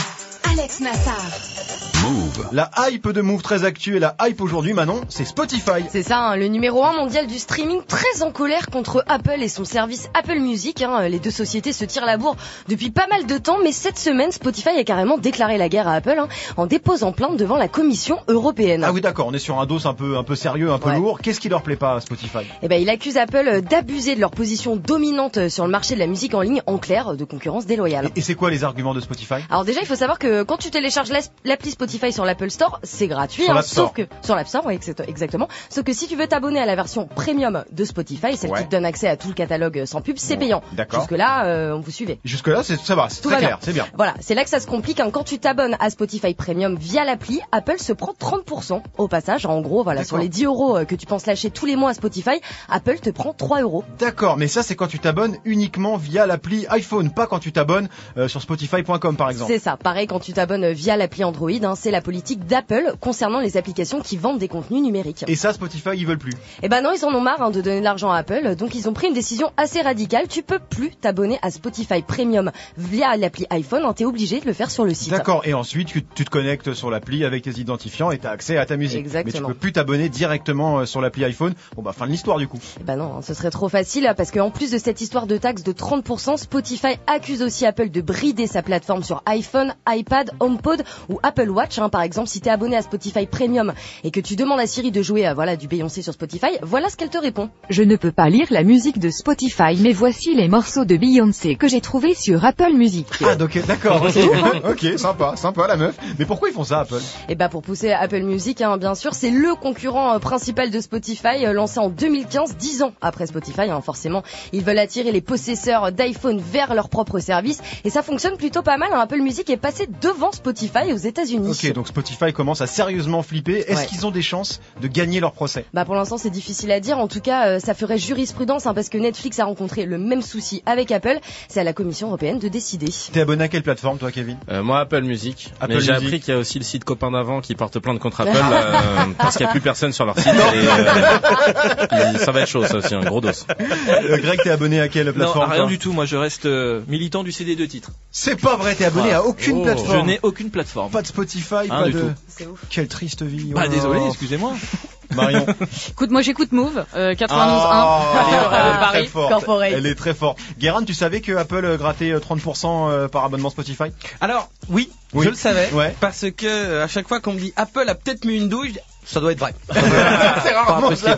Alex 0.52 0.78
Nassar. 0.78 1.87
Move. 2.10 2.48
La 2.52 2.70
hype 2.90 3.08
de 3.10 3.20
Move 3.20 3.42
très 3.42 3.64
actuelle 3.64 3.96
et 3.96 4.00
la 4.00 4.16
hype 4.22 4.40
aujourd'hui, 4.40 4.72
Manon, 4.72 5.00
c'est 5.08 5.24
Spotify. 5.24 5.84
C'est 5.90 6.02
ça, 6.02 6.18
hein, 6.18 6.36
le 6.36 6.46
numéro 6.48 6.84
1 6.84 6.92
mondial 6.94 7.26
du 7.26 7.38
streaming 7.38 7.80
très 7.86 8.22
en 8.22 8.30
colère 8.30 8.70
contre 8.70 9.04
Apple 9.08 9.42
et 9.42 9.48
son 9.48 9.64
service 9.64 10.08
Apple 10.14 10.38
Music. 10.38 10.82
hein. 10.82 11.08
Les 11.08 11.18
deux 11.18 11.30
sociétés 11.30 11.72
se 11.72 11.84
tirent 11.84 12.06
la 12.06 12.16
bourre 12.16 12.36
depuis 12.68 12.90
pas 12.90 13.06
mal 13.08 13.26
de 13.26 13.36
temps, 13.38 13.58
mais 13.62 13.72
cette 13.72 13.98
semaine, 13.98 14.32
Spotify 14.32 14.70
a 14.70 14.84
carrément 14.84 15.18
déclaré 15.18 15.58
la 15.58 15.68
guerre 15.68 15.88
à 15.88 15.94
Apple 15.94 16.16
hein, 16.18 16.28
en 16.56 16.66
déposant 16.66 17.12
plainte 17.12 17.36
devant 17.36 17.56
la 17.56 17.68
Commission 17.68 18.18
européenne. 18.28 18.84
Ah 18.84 18.92
oui, 18.92 19.00
d'accord, 19.00 19.26
on 19.26 19.34
est 19.34 19.38
sur 19.38 19.60
un 19.60 19.66
dos 19.66 19.86
un 19.86 19.94
peu, 19.94 20.16
un 20.16 20.24
peu 20.24 20.34
sérieux, 20.36 20.70
un 20.72 20.78
peu 20.78 20.88
Ouais. 20.90 20.96
lourd. 20.96 21.20
Qu'est-ce 21.20 21.40
qui 21.40 21.48
leur 21.48 21.62
plaît 21.62 21.76
pas 21.76 21.96
à 21.96 22.00
Spotify? 22.00 22.38
Eh 22.62 22.68
ben, 22.68 22.80
il 22.80 22.88
accuse 22.88 23.16
Apple 23.18 23.60
d'abuser 23.68 24.14
de 24.14 24.20
leur 24.20 24.30
position 24.30 24.76
dominante 24.76 25.48
sur 25.48 25.64
le 25.64 25.70
marché 25.70 25.94
de 25.94 26.00
la 26.00 26.06
musique 26.06 26.32
en 26.34 26.40
ligne, 26.40 26.62
en 26.66 26.78
clair, 26.78 27.14
de 27.16 27.24
concurrence 27.24 27.66
déloyale. 27.66 28.10
Et 28.16 28.20
c'est 28.22 28.34
quoi 28.34 28.50
les 28.50 28.64
arguments 28.64 28.94
de 28.94 29.00
Spotify? 29.00 29.34
Alors 29.50 29.64
déjà, 29.64 29.80
il 29.82 29.86
faut 29.86 29.94
savoir 29.96 30.18
que 30.18 30.42
quand 30.42 30.56
tu 30.56 30.70
télécharges 30.70 31.10
l'appli 31.44 31.70
Spotify 31.72 31.97
sur 32.12 32.24
l'Apple 32.24 32.50
Store, 32.50 32.80
c'est 32.82 33.08
gratuit. 33.08 33.44
Sur 33.44 33.56
hein, 33.56 33.62
sauf 33.62 33.92
que 33.92 34.02
sur 34.22 34.34
l'App 34.34 34.48
Store, 34.48 34.64
oui, 34.66 34.74
exact- 34.74 35.02
exactement. 35.06 35.48
Sauf 35.70 35.84
que 35.84 35.92
si 35.92 36.06
tu 36.08 36.16
veux 36.16 36.26
t'abonner 36.26 36.60
à 36.60 36.66
la 36.66 36.74
version 36.76 37.06
premium 37.06 37.64
de 37.70 37.84
Spotify, 37.84 38.36
celle 38.36 38.50
Ouais. 38.50 38.60
qui 38.60 38.64
te 38.66 38.70
donne 38.70 38.84
accès 38.84 39.08
à 39.08 39.16
tout 39.16 39.28
le 39.28 39.34
catalogue 39.34 39.84
sans 39.84 40.00
pub, 40.00 40.16
c'est 40.18 40.36
payant. 40.36 40.62
d'accord. 40.72 41.00
Jusque 41.00 41.12
là, 41.12 41.44
euh, 41.46 41.72
on 41.74 41.80
vous 41.80 41.90
suivez. 41.90 42.18
Jusque-là, 42.24 42.62
c'est- 42.62 42.76
ça 42.80 42.94
va, 42.94 43.08
c'est 43.08 43.20
très 43.22 43.30
va 43.32 43.36
clair, 43.38 43.58
c'est 43.60 43.72
bien. 43.72 43.86
Voilà, 43.96 44.14
c'est 44.20 44.34
là 44.34 44.44
que 44.44 44.50
ça 44.50 44.60
se 44.60 44.66
complique. 44.66 45.00
hein. 45.00 45.10
Quand 45.10 45.24
tu 45.24 45.38
t'abonnes 45.38 45.76
à 45.80 45.90
Spotify 45.90 46.34
Premium 46.34 46.76
via 46.76 47.04
l'appli, 47.04 47.40
Apple 47.52 47.78
se 47.78 47.92
prend 47.92 48.12
30% 48.18 48.82
au 48.98 49.08
passage. 49.08 49.46
En 49.46 49.60
gros, 49.60 49.82
voilà, 49.82 50.04
sur 50.04 50.18
les 50.18 50.28
10 50.28 50.44
euros 50.44 50.76
euh, 50.78 50.84
que 50.84 50.94
tu 50.94 51.06
penses 51.06 51.26
lâcher 51.26 51.50
tous 51.50 51.66
les 51.66 51.76
mois 51.76 51.90
à 51.90 51.94
Spotify, 51.94 52.40
Apple 52.68 52.98
te 53.00 53.10
prend 53.10 53.32
3 53.32 53.60
euros. 53.62 53.84
D'accord, 53.98 54.36
mais 54.36 54.48
ça 54.48 54.62
c'est 54.62 54.74
quand 54.76 54.86
tu 54.88 54.98
t'abonnes 54.98 55.36
uniquement 55.44 55.96
via 55.96 56.26
l'appli 56.26 56.66
iPhone, 56.70 57.10
pas 57.10 57.26
quand 57.26 57.38
tu 57.38 57.52
t'abonnes 57.52 57.88
euh, 58.16 58.28
sur 58.28 58.40
Spotify.com 58.42 59.16
par 59.16 59.30
exemple. 59.30 59.52
C'est 59.52 59.58
ça. 59.58 59.76
Pareil, 59.76 60.06
quand 60.06 60.20
tu 60.20 60.32
t'abonnes 60.32 60.70
via 60.72 60.96
l'appli 60.96 61.24
Android, 61.24 61.50
hein, 61.62 61.74
c'est 61.78 61.90
la 61.90 62.00
politique 62.00 62.46
d'Apple 62.46 62.94
concernant 63.00 63.40
les 63.40 63.56
applications 63.56 64.00
qui 64.00 64.16
vendent 64.16 64.38
des 64.38 64.48
contenus 64.48 64.82
numériques. 64.82 65.24
Et 65.28 65.36
ça, 65.36 65.52
Spotify, 65.52 65.90
ils 65.94 66.06
veulent 66.06 66.18
plus. 66.18 66.32
Eh 66.62 66.68
ben 66.68 66.82
non, 66.82 66.90
ils 66.94 67.04
en 67.04 67.14
ont 67.14 67.20
marre 67.20 67.40
hein, 67.40 67.50
de 67.50 67.60
donner 67.60 67.78
de 67.78 67.84
l'argent 67.84 68.10
à 68.10 68.18
Apple, 68.18 68.56
donc 68.56 68.74
ils 68.74 68.88
ont 68.88 68.92
pris 68.92 69.08
une 69.08 69.14
décision 69.14 69.52
assez 69.56 69.80
radicale. 69.80 70.26
Tu 70.28 70.42
peux 70.42 70.58
plus 70.58 70.90
t'abonner 70.90 71.38
à 71.42 71.50
Spotify 71.50 72.02
Premium 72.02 72.50
via 72.76 73.16
l'appli 73.16 73.46
iPhone, 73.50 73.82
hein, 73.84 73.92
t'es 73.92 74.04
obligé 74.04 74.40
de 74.40 74.46
le 74.46 74.52
faire 74.52 74.70
sur 74.70 74.84
le 74.84 74.94
site. 74.94 75.10
D'accord, 75.10 75.42
et 75.44 75.54
ensuite 75.54 75.88
tu, 75.88 76.02
te 76.02 76.30
connectes 76.30 76.74
sur 76.74 76.90
l'appli 76.90 77.24
avec 77.24 77.44
tes 77.44 77.60
identifiants 77.60 78.10
et 78.10 78.18
tu 78.18 78.26
as 78.26 78.30
accès 78.30 78.56
à 78.56 78.66
ta 78.66 78.76
musique. 78.76 78.98
Exactement. 78.98 79.32
Mais 79.32 79.46
tu 79.46 79.54
peux 79.54 79.58
plus 79.58 79.72
t'abonner 79.72 80.08
directement 80.08 80.80
euh, 80.80 80.84
sur 80.84 81.00
l'appli 81.00 81.24
iPhone. 81.24 81.54
Bon 81.76 81.82
bah 81.82 81.92
fin 81.92 82.06
de 82.06 82.10
l'histoire 82.10 82.38
du 82.38 82.48
coup. 82.48 82.58
Eh 82.80 82.84
ben 82.84 82.96
non, 82.96 83.18
hein, 83.18 83.22
ce 83.22 83.34
serait 83.34 83.50
trop 83.50 83.68
facile 83.68 84.12
parce 84.16 84.30
qu'en 84.30 84.50
plus 84.50 84.70
de 84.70 84.78
cette 84.78 85.00
histoire 85.00 85.26
de 85.26 85.36
taxe 85.36 85.62
de 85.62 85.72
30%, 85.72 86.36
Spotify 86.36 86.98
accuse 87.06 87.42
aussi 87.42 87.66
Apple 87.66 87.90
de 87.90 88.00
brider 88.00 88.46
sa 88.46 88.62
plateforme 88.62 89.02
sur 89.02 89.22
iPhone, 89.26 89.74
iPad, 89.88 90.30
HomePod 90.40 90.82
ou 91.08 91.20
Apple 91.22 91.50
Watch. 91.50 91.67
Hein. 91.78 91.88
Par 91.90 92.00
exemple, 92.02 92.28
si 92.28 92.40
t'es 92.40 92.50
abonné 92.50 92.76
à 92.76 92.82
Spotify 92.82 93.26
Premium 93.26 93.74
et 94.04 94.10
que 94.10 94.20
tu 94.20 94.36
demandes 94.36 94.60
à 94.60 94.66
Siri 94.66 94.90
de 94.90 95.02
jouer 95.02 95.26
euh, 95.28 95.34
voilà 95.34 95.56
du 95.56 95.68
Beyoncé 95.68 96.00
sur 96.02 96.14
Spotify, 96.14 96.46
voilà 96.62 96.88
ce 96.88 96.96
qu'elle 96.96 97.10
te 97.10 97.18
répond. 97.18 97.50
Je 97.68 97.82
ne 97.82 97.96
peux 97.96 98.12
pas 98.12 98.30
lire 98.30 98.46
la 98.50 98.62
musique 98.62 98.98
de 98.98 99.10
Spotify, 99.10 99.76
mais 99.80 99.92
voici 99.92 100.34
les 100.34 100.48
morceaux 100.48 100.84
de 100.86 100.96
Beyoncé 100.96 101.56
que 101.56 101.68
j'ai 101.68 101.80
trouvés 101.82 102.14
sur 102.14 102.44
Apple 102.44 102.72
Music. 102.72 103.06
Ah 103.24 103.34
donc 103.36 103.58
d'accord, 103.66 104.02
ok, 104.02 104.16
ok, 104.70 104.98
sympa, 104.98 105.34
sympa 105.36 105.66
la 105.66 105.76
meuf. 105.76 105.96
Mais 106.18 106.24
pourquoi 106.24 106.48
ils 106.48 106.54
font 106.54 106.64
ça 106.64 106.80
Apple? 106.80 107.00
Et 107.28 107.34
bah 107.34 107.48
pour 107.48 107.62
pousser 107.62 107.90
Apple 107.92 108.22
Music, 108.22 108.60
hein, 108.62 108.78
bien 108.78 108.94
sûr, 108.94 109.14
c'est 109.14 109.30
le 109.30 109.54
concurrent 109.54 110.14
euh, 110.14 110.18
principal 110.18 110.70
de 110.70 110.80
Spotify, 110.80 111.44
euh, 111.44 111.52
lancé 111.52 111.78
en 111.80 111.90
2015, 111.90 112.56
10 112.56 112.82
ans 112.82 112.92
après 113.00 113.26
Spotify. 113.26 113.62
hein, 113.62 113.80
forcément, 113.80 114.22
ils 114.52 114.62
veulent 114.62 114.78
attirer 114.78 115.10
les 115.12 115.20
possesseurs 115.20 115.92
d'iPhone 115.92 116.40
vers 116.40 116.74
leur 116.74 116.88
propre 116.88 117.18
service, 117.18 117.60
et 117.84 117.90
ça 117.90 118.02
fonctionne 118.02 118.36
plutôt 118.36 118.62
pas 118.62 118.76
mal. 118.76 118.90
hein. 118.92 119.00
Apple 119.00 119.20
Music 119.20 119.50
est 119.50 119.56
passé 119.56 119.88
devant 120.00 120.30
Spotify 120.32 120.92
aux 120.92 120.96
États-Unis. 120.96 121.48
Ok, 121.64 121.72
donc 121.72 121.88
Spotify 121.88 122.32
commence 122.32 122.60
à 122.60 122.66
sérieusement 122.66 123.22
flipper. 123.22 123.64
Est-ce 123.70 123.80
Ouais. 123.80 123.86
qu'ils 123.86 124.06
ont 124.06 124.10
des 124.10 124.22
chances 124.22 124.60
de 124.80 124.86
gagner 124.88 125.20
leur 125.20 125.32
procès? 125.32 125.64
Bah 125.74 125.84
pour 125.84 125.94
l'instant 125.94 126.18
c'est 126.18 126.30
difficile 126.30 126.70
à 126.72 126.80
dire. 126.80 126.98
En 126.98 127.08
tout 127.08 127.20
cas, 127.20 127.48
euh, 127.48 127.58
ça 127.58 127.74
ferait 127.74 127.98
jurisprudence 127.98 128.66
hein, 128.66 128.74
parce 128.74 128.88
que 128.88 128.98
Netflix 128.98 129.38
a 129.38 129.44
rencontré 129.44 129.84
le 129.86 129.98
même 129.98 130.22
souci 130.22 130.62
avec 130.66 130.90
Apple. 130.92 131.18
C'est 131.48 131.60
à 131.60 131.64
la 131.64 131.72
Commission 131.72 132.08
européenne 132.08 132.38
de 132.38 132.48
décider. 132.48 132.86
T'es 133.12 133.20
abonné 133.20 133.44
à 133.44 133.48
quelle 133.48 133.62
plateforme 133.62 133.98
toi 133.98 134.10
Kevin? 134.12 134.36
Euh, 134.50 134.62
moi, 134.62 134.80
Apple 134.80 135.02
Music. 135.02 135.52
Apple 135.60 135.74
mais 135.74 135.80
j'ai 135.80 135.92
appris 135.92 136.20
qu'il 136.20 136.32
y 136.34 136.36
a 136.36 136.40
aussi 136.40 136.58
le 136.58 136.64
site 136.64 136.84
Copain 136.84 137.10
d'avant 137.10 137.40
qui 137.40 137.54
porte 137.54 137.78
plainte 137.78 137.98
contre 137.98 138.20
Apple 138.22 138.36
euh, 138.36 139.04
parce 139.18 139.36
qu'il 139.36 139.44
n'y 139.44 139.50
a 139.50 139.52
plus 139.52 139.60
personne 139.60 139.92
sur 139.92 140.04
leur 140.06 140.18
site. 140.18 140.26
Et, 140.28 141.94
euh, 141.94 142.18
ça 142.18 142.32
va 142.32 142.40
être 142.40 142.48
chaud, 142.48 142.64
ça 142.66 142.76
aussi, 142.76 142.94
un 142.94 143.00
gros 143.04 143.20
dos. 143.20 143.28
Euh, 143.28 144.18
Greg, 144.18 144.40
t'es 144.42 144.50
abonné 144.50 144.80
à 144.80 144.88
quelle 144.88 145.12
plateforme 145.12 145.50
rien 145.50 145.66
du 145.66 145.78
tout. 145.78 145.92
Moi, 145.92 146.04
je 146.06 146.16
reste 146.16 146.46
euh, 146.46 146.80
militant 146.88 147.22
du 147.22 147.32
CD 147.32 147.56
de 147.56 147.66
titre. 147.66 147.90
C'est 148.10 148.40
pas 148.40 148.56
vrai, 148.56 148.74
t'es 148.74 148.84
abonné 148.84 149.12
à 149.12 149.22
aucune 149.24 149.58
Oh. 149.58 149.62
plateforme. 149.64 150.00
Je 150.00 150.04
n'ai 150.06 150.20
aucune 150.22 150.50
plateforme. 150.50 150.90
Pas 150.90 151.02
de 151.02 151.06
Spotify, 151.06 151.47
Pas 151.48 151.88
de. 151.88 152.02
ouf. 152.46 152.58
Quelle 152.70 152.88
triste 152.88 153.22
vie. 153.22 153.52
Bah 153.54 153.62
oh. 153.66 153.68
désolé, 153.68 154.00
excusez-moi. 154.08 154.52
Marion. 155.14 155.46
Écoute, 155.90 156.10
moi 156.10 156.20
j'écoute 156.20 156.52
Move, 156.52 156.84
euh, 156.94 157.14
91.1. 157.14 157.26
Ah, 157.30 158.12
elle 158.28 158.34
est- 158.34 158.38
Euh, 158.38 158.50
elle 158.52 158.66
est 158.66 158.70
très 158.70 158.78
Paris. 158.80 159.06
forte. 159.06 159.30
Corporate. 159.32 159.72
Elle 159.74 159.86
est 159.86 159.94
très 159.94 160.12
forte. 160.14 160.38
Guérin, 160.58 160.84
tu 160.84 160.92
savais 160.92 161.22
que 161.22 161.32
Apple 161.32 161.64
euh, 161.64 161.76
grattait 161.78 162.10
euh, 162.10 162.20
30% 162.20 162.90
euh, 162.90 163.08
par 163.08 163.24
abonnement 163.24 163.48
Spotify? 163.48 163.84
Alors, 164.20 164.50
oui, 164.68 164.90
Oui. 165.14 165.24
je 165.24 165.30
le 165.30 165.36
savais. 165.36 165.70
Ouais. 165.72 165.94
Parce 166.00 166.26
que 166.36 166.44
euh, 166.46 166.84
à 166.84 166.88
chaque 166.88 167.08
fois 167.08 167.20
qu'on 167.20 167.32
me 167.32 167.38
dit 167.40 167.54
Apple 167.56 167.88
a 167.88 167.94
peut-être 167.94 168.26
mis 168.26 168.36
une 168.36 168.50
douche, 168.50 168.72
ça 169.06 169.20
doit 169.20 169.32
être 169.32 169.38
vrai. 169.38 169.54
C'est 169.72 170.54
rarement 170.54 170.94
ça. 170.94 171.16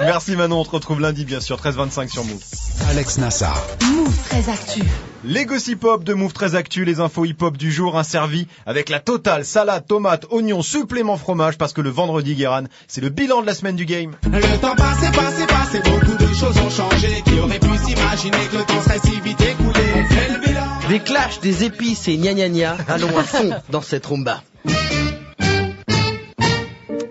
Merci 0.00 0.34
Manon, 0.34 0.60
on 0.60 0.64
te 0.64 0.70
retrouve 0.70 1.00
lundi 1.00 1.24
bien 1.24 1.38
sûr, 1.40 1.56
13h25 1.60 2.08
sur 2.08 2.24
Move. 2.24 2.42
Alex 2.90 3.18
Nassar. 3.18 3.62
Move 3.82 4.16
très 4.28 4.50
actu. 4.50 4.82
Les 5.24 5.46
gossip 5.46 5.82
hop 5.82 6.04
de 6.04 6.14
Move 6.14 6.32
très 6.32 6.54
actu, 6.54 6.84
les 6.84 7.00
infos 7.00 7.24
hip 7.24 7.38
hop 7.40 7.56
du 7.56 7.72
jour, 7.72 7.98
un 7.98 8.04
servi 8.04 8.46
avec 8.66 8.88
la 8.88 9.00
totale 9.00 9.44
salade, 9.44 9.84
tomate, 9.84 10.26
oignon, 10.30 10.62
supplément 10.62 11.16
fromage 11.16 11.58
parce 11.58 11.72
que 11.72 11.80
le 11.80 11.90
vendredi 11.90 12.36
Guéran, 12.36 12.64
c'est 12.86 13.00
le 13.00 13.08
bilan 13.08 13.40
de 13.42 13.46
la 13.46 13.54
semaine 13.54 13.74
du 13.74 13.84
game. 13.84 14.12
Le 14.22 14.60
temps 14.60 14.76
passé, 14.76 15.10
passé, 15.10 15.46
passé, 15.46 15.80
beaucoup 15.80 16.16
de 16.16 16.34
choses 16.34 16.56
ont 16.58 16.70
changé. 16.70 17.22
Qui 17.24 17.40
aurait 17.40 17.58
pu 17.58 17.76
s'imaginer 17.78 18.46
que 18.52 18.58
le 18.58 18.64
temps 18.64 18.80
serait 18.82 19.00
si 19.00 19.20
vite 19.20 19.40
écoulé 19.40 19.80
On 19.96 20.04
fait 20.04 20.32
le 20.32 20.46
bilan. 20.46 20.66
Des 20.88 21.00
clashs, 21.00 21.40
des 21.40 21.64
épices 21.64 22.06
et 22.06 22.16
gna 22.16 22.34
gna 22.34 22.48
gna. 22.48 22.76
Allons 22.86 23.18
à 23.18 23.24
fond 23.24 23.50
dans 23.70 23.82
cette 23.82 24.06
rumba. 24.06 24.42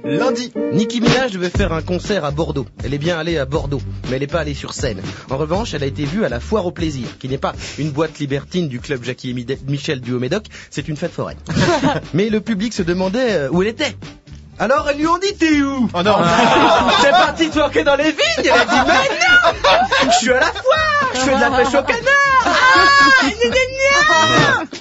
Lundi, 0.10 0.54
Nicki 0.72 1.02
Minaj 1.02 1.34
devait 1.34 1.50
faire 1.50 1.74
un 1.74 1.82
concert 1.82 2.24
à 2.24 2.32
Bordeaux. 2.32 2.66
Elle 2.84 2.94
est 2.94 2.98
bien 2.98 3.18
allée 3.18 3.38
à 3.38 3.46
Bordeaux, 3.46 3.82
mais 4.06 4.16
elle 4.16 4.22
n'est 4.22 4.28
pas 4.28 4.40
allée 4.40 4.54
sur 4.54 4.74
scène. 4.74 5.02
En 5.30 5.36
revanche, 5.36 5.74
elle 5.74 5.84
a 5.84 5.86
été 5.86 6.06
vue 6.06 6.24
à 6.24 6.30
la 6.30 6.40
Foire 6.40 6.66
au 6.66 6.72
Plaisir, 6.72 7.18
qui 7.20 7.28
n'est 7.28 7.38
pas 7.38 7.54
une 7.78 7.92
boîte 7.92 8.18
libertine 8.20 8.70
du 8.70 8.80
club 8.80 9.04
Jackie 9.04 9.32
et 9.32 9.58
Michel 9.68 10.00
du 10.00 10.14
Haut-Médoc, 10.14 10.46
c'est 10.70 10.88
une 10.88 10.96
fête 10.96 11.12
foraine. 11.12 11.38
mais 12.14 12.30
le 12.30 12.40
public 12.40 12.74
se 12.74 12.84
demandait 12.84 13.34
euh, 13.34 13.50
où 13.50 13.62
elle 13.62 13.68
était. 13.68 13.96
Alors 14.60 14.88
elles 14.90 14.98
lui 14.98 15.08
ont 15.08 15.18
dit 15.18 15.34
t'es 15.38 15.62
où? 15.62 15.90
Oh 15.94 16.04
non. 16.04 16.16
C'est 17.02 17.12
parti 17.12 17.50
twerker 17.50 17.84
dans 17.84 17.96
les 17.96 18.12
vignes 18.12 18.18
Elle 18.40 18.52
a 18.52 18.66
dit 18.66 18.88
mais 18.88 18.94
non 18.94 20.10
Je 20.12 20.16
suis 20.18 20.32
à 20.32 20.40
la 20.40 20.48
foire 20.48 21.12
Je 21.14 21.20
fais 21.20 21.36
de 21.36 21.42
la 21.42 21.52
pêche 21.52 21.68
au 21.68 21.84
canard 21.84 22.46
Ah 22.46 23.24
Gna, 23.24 23.50
gna, 23.50 23.50
gna 23.50 24.78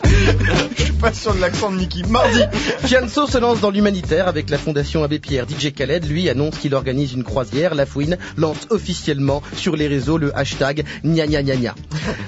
je 0.77 0.83
suis 0.83 0.93
pas 0.93 1.13
sûr 1.13 1.35
de 1.35 1.41
l'accent 1.41 1.71
de 1.71 1.77
Nicky. 1.77 2.03
Mardi, 2.05 2.41
Fianso 2.85 3.27
se 3.27 3.39
lance 3.39 3.61
dans 3.61 3.71
l'humanitaire 3.71 4.29
avec 4.29 4.51
la 4.51 4.59
fondation 4.59 5.05
Abbé 5.05 5.19
Pierre. 5.19 5.47
DJ 5.49 5.73
Khaled, 5.73 6.09
lui, 6.09 6.29
annonce 6.29 6.59
qu'il 6.59 6.75
organise 6.75 7.13
une 7.13 7.25
croisière. 7.25 7.75
La 7.75 7.87
Fouine 7.87 8.17
lance 8.37 8.67
officiellement 8.71 9.43
sur 9.55 9.77
les 9.77 9.89
réseaux 9.89 10.19
le 10.19 10.37
hashtag 10.37 10.85
gna 11.05 11.27
gna 11.27 11.43
gna 11.43 11.57
gna. 11.57 11.75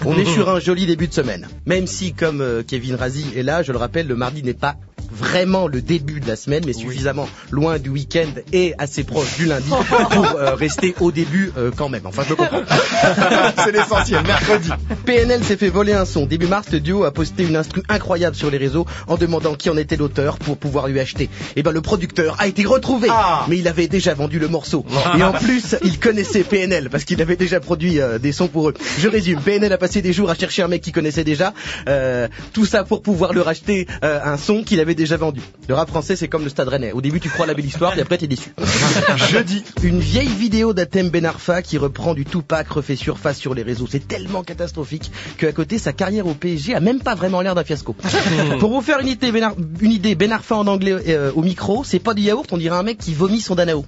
On 0.04 0.16
est 0.16 0.24
sur 0.24 0.48
un 0.48 0.60
joli 0.60 0.86
début 0.86 1.08
de 1.08 1.14
semaine. 1.14 1.48
Même 1.66 1.86
si, 1.86 2.12
comme 2.12 2.40
euh, 2.40 2.62
Kevin 2.66 2.94
Razi 2.94 3.26
est 3.36 3.42
là, 3.42 3.62
je 3.62 3.72
le 3.72 3.78
rappelle, 3.78 4.06
le 4.06 4.16
mardi 4.16 4.42
n'est 4.42 4.54
pas 4.54 4.76
vraiment 5.10 5.66
le 5.66 5.82
début 5.82 6.20
de 6.20 6.26
la 6.26 6.36
semaine, 6.36 6.62
mais 6.66 6.72
suffisamment 6.72 7.28
loin 7.50 7.78
du 7.78 7.90
week-end 7.90 8.28
et 8.52 8.74
assez 8.78 9.04
proche 9.04 9.36
du 9.36 9.46
lundi 9.46 9.70
pour 10.10 10.26
euh, 10.26 10.54
rester 10.54 10.94
au 11.00 11.12
début 11.12 11.52
euh, 11.56 11.70
quand 11.74 11.88
même. 11.88 12.06
Enfin, 12.06 12.22
je 12.24 12.30
le 12.30 12.36
comprends. 12.36 12.62
c'est 13.64 13.72
l'essentiel, 13.72 14.22
mercredi. 14.26 14.70
PNL 15.04 15.44
s'est 15.44 15.56
fait 15.56 15.68
voler 15.68 15.92
un 15.92 16.04
son. 16.04 16.26
Début 16.26 16.46
mars, 16.46 16.68
le 16.72 16.80
duo 16.80 17.04
a 17.04 17.12
posté 17.12 17.44
une 17.44 17.56
instru 17.56 17.82
incroyable 17.88 18.36
sur 18.36 18.50
les 18.50 18.58
réseaux 18.58 18.86
en 19.06 19.16
demandant 19.16 19.54
qui 19.54 19.70
en 19.70 19.76
était 19.76 19.96
l'auteur 19.96 20.38
pour 20.38 20.56
pouvoir 20.56 20.88
lui 20.88 21.00
acheter. 21.00 21.28
Et 21.56 21.62
ben 21.62 21.72
le 21.72 21.80
producteur 21.80 22.36
a 22.38 22.46
été 22.46 22.64
retrouvé, 22.64 23.08
Ah. 23.10 23.46
mais 23.48 23.58
il 23.58 23.68
avait 23.68 23.88
déjà 23.88 24.14
vendu 24.14 24.38
le 24.38 24.48
morceau. 24.48 24.84
Et 25.18 25.22
en 25.22 25.32
plus, 25.32 25.76
il 25.84 25.98
connaissait 25.98 26.42
PNL 26.44 26.90
parce 26.90 27.04
qu'il 27.04 27.20
avait 27.22 27.36
déjà 27.36 27.60
produit 27.60 28.00
euh, 28.00 28.18
des 28.18 28.32
sons 28.32 28.48
pour 28.48 28.68
eux. 28.68 28.74
Je 28.98 29.08
résume, 29.08 29.40
PNL 29.40 29.72
a 29.72 29.78
passé 29.78 30.02
des 30.02 30.12
jours 30.12 30.30
à 30.30 30.34
chercher 30.34 30.62
un 30.62 30.68
mec 30.68 30.82
qu'il 30.82 30.92
connaissait 30.92 31.24
déjà, 31.24 31.54
euh, 31.88 32.28
tout 32.52 32.66
ça 32.66 32.84
pour 32.84 33.02
pouvoir 33.02 33.32
leur 33.32 33.48
acheter 33.48 33.86
euh, 34.04 34.20
un 34.24 34.36
son 34.36 34.62
qu'il 34.62 34.80
avait 34.80 34.94
déjà 34.98 35.16
vendu. 35.16 35.40
Le 35.68 35.74
rap 35.74 35.88
français, 35.88 36.16
c'est 36.16 36.28
comme 36.28 36.44
le 36.44 36.50
Stade 36.50 36.68
Rennais. 36.68 36.92
Au 36.92 37.00
début, 37.00 37.20
tu 37.20 37.30
crois 37.30 37.44
à 37.46 37.48
la 37.48 37.54
belle 37.54 37.64
histoire, 37.64 37.96
et 37.96 38.02
après, 38.02 38.18
t'es 38.18 38.26
déçu. 38.26 38.52
Jeudi, 39.30 39.64
Une 39.82 40.00
vieille 40.00 40.28
vidéo 40.28 40.74
d'Atem 40.74 41.08
Ben 41.08 41.24
Arfa 41.24 41.62
qui 41.62 41.78
reprend 41.78 42.12
du 42.14 42.24
Tupac 42.26 42.68
refait 42.68 42.96
surface 42.96 43.38
sur 43.38 43.54
les 43.54 43.62
réseaux. 43.62 43.86
C'est 43.90 44.06
tellement 44.06 44.42
catastrophique 44.42 45.10
qu'à 45.38 45.52
côté, 45.52 45.78
sa 45.78 45.92
carrière 45.94 46.26
au 46.26 46.34
PSG 46.34 46.74
a 46.74 46.80
même 46.80 47.00
pas 47.00 47.14
vraiment 47.14 47.40
l'air 47.40 47.54
d'un 47.54 47.64
fiasco. 47.64 47.94
Pour 48.60 48.70
vous 48.72 48.82
faire 48.82 48.98
une 49.00 49.08
idée, 49.08 49.32
Ben, 49.32 49.42
Ar- 49.44 49.54
une 49.80 49.92
idée, 49.92 50.14
Ben 50.14 50.32
Arfa 50.32 50.56
en 50.56 50.66
anglais 50.66 50.94
euh, 51.08 51.30
au 51.34 51.42
micro, 51.42 51.84
c'est 51.84 51.98
pas 52.00 52.12
du 52.14 52.22
yaourt, 52.22 52.46
on 52.52 52.58
dirait 52.58 52.76
un 52.76 52.82
mec 52.82 52.98
qui 52.98 53.14
vomit 53.14 53.40
son 53.40 53.54
danao. 53.54 53.84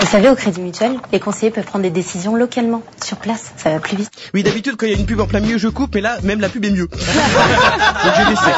Vous 0.00 0.06
savez, 0.10 0.28
au 0.30 0.34
Crédit 0.34 0.60
Mutuel, 0.60 0.92
les 1.12 1.20
conseillers 1.20 1.50
peuvent 1.50 1.64
prendre 1.64 1.82
des 1.82 1.90
décisions 1.90 2.34
localement. 2.34 2.82
Sur 3.04 3.18
place, 3.18 3.52
ça 3.56 3.70
va 3.70 3.80
plus 3.80 3.96
vite. 3.96 4.10
Oui, 4.34 4.42
d'habitude, 4.42 4.76
quand 4.76 4.86
il 4.86 4.92
y 4.92 4.94
a 4.94 4.98
une 4.98 5.06
pub 5.06 5.20
en 5.20 5.26
plein 5.26 5.40
milieu, 5.40 5.58
je 5.58 5.68
coupe, 5.68 5.94
mais 5.94 6.00
là, 6.00 6.18
même 6.22 6.40
la 6.40 6.48
pub 6.48 6.64
est 6.64 6.70
mieux. 6.70 6.88
Donc 6.88 7.00
laissé. 8.28 8.50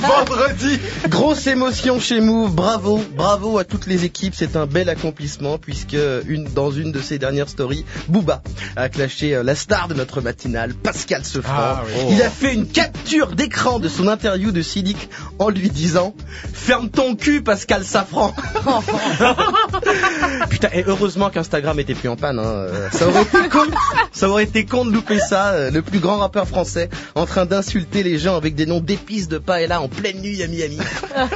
Vendredi 0.00 0.78
Grosse 1.08 1.46
émotion 1.46 2.00
chez 2.00 2.20
Move, 2.20 2.54
bravo, 2.54 3.02
bravo 3.14 3.58
à 3.58 3.64
toutes 3.64 3.86
les 3.86 4.04
équipes, 4.04 4.34
c'est 4.36 4.56
un 4.56 4.66
bel 4.66 4.88
accomplissement 4.88 5.58
puisque 5.58 5.96
une, 6.26 6.44
dans 6.44 6.70
une 6.70 6.92
de 6.92 7.00
ses 7.00 7.18
dernières 7.18 7.48
stories, 7.48 7.84
Booba 8.08 8.42
a 8.76 8.88
clashé 8.88 9.34
euh, 9.34 9.42
la 9.42 9.54
star 9.54 9.88
de 9.88 9.94
notre 9.94 10.20
matinale, 10.20 10.74
Pascal 10.74 11.24
Sefranc. 11.24 11.52
Ah 11.54 11.82
oui. 11.86 12.14
Il 12.14 12.22
a 12.22 12.30
fait 12.30 12.54
une 12.54 12.66
capture 12.66 13.34
d'écran 13.34 13.78
de 13.78 13.88
son 13.88 14.08
interview 14.08 14.50
de 14.50 14.62
Sidic 14.62 15.08
en 15.38 15.48
lui 15.48 15.70
disant 15.70 16.14
Ferme 16.52 16.90
ton 16.90 17.14
cul 17.14 17.42
Pascal 17.42 17.84
Safran 17.84 18.34
Putain, 20.50 20.68
et 20.72 20.84
heureusement 20.86 21.30
qu'Instagram 21.30 21.78
était 21.78 21.94
plus 21.94 22.08
en 22.08 22.16
Hein. 22.38 22.44
euh, 22.44 22.88
Ça 22.92 23.08
aurait 23.08 23.22
été 23.22 23.48
con, 23.48 23.64
ça 24.12 24.28
aurait 24.28 24.44
été 24.44 24.64
con 24.64 24.84
de 24.84 24.92
louper 24.92 25.18
ça. 25.18 25.48
euh, 25.52 25.70
Le 25.70 25.82
plus 25.82 25.98
grand 25.98 26.18
rappeur 26.18 26.46
français 26.46 26.88
en 27.14 27.26
train 27.26 27.46
d'insulter 27.46 28.02
les 28.02 28.18
gens 28.18 28.36
avec 28.36 28.54
des 28.54 28.66
noms 28.66 28.80
d'épices 28.80 29.28
de 29.28 29.38
paella 29.38 29.80
en 29.80 29.88
pleine 29.88 30.20
nuit 30.20 30.42
à 30.42 30.46
Miami. 30.46 30.78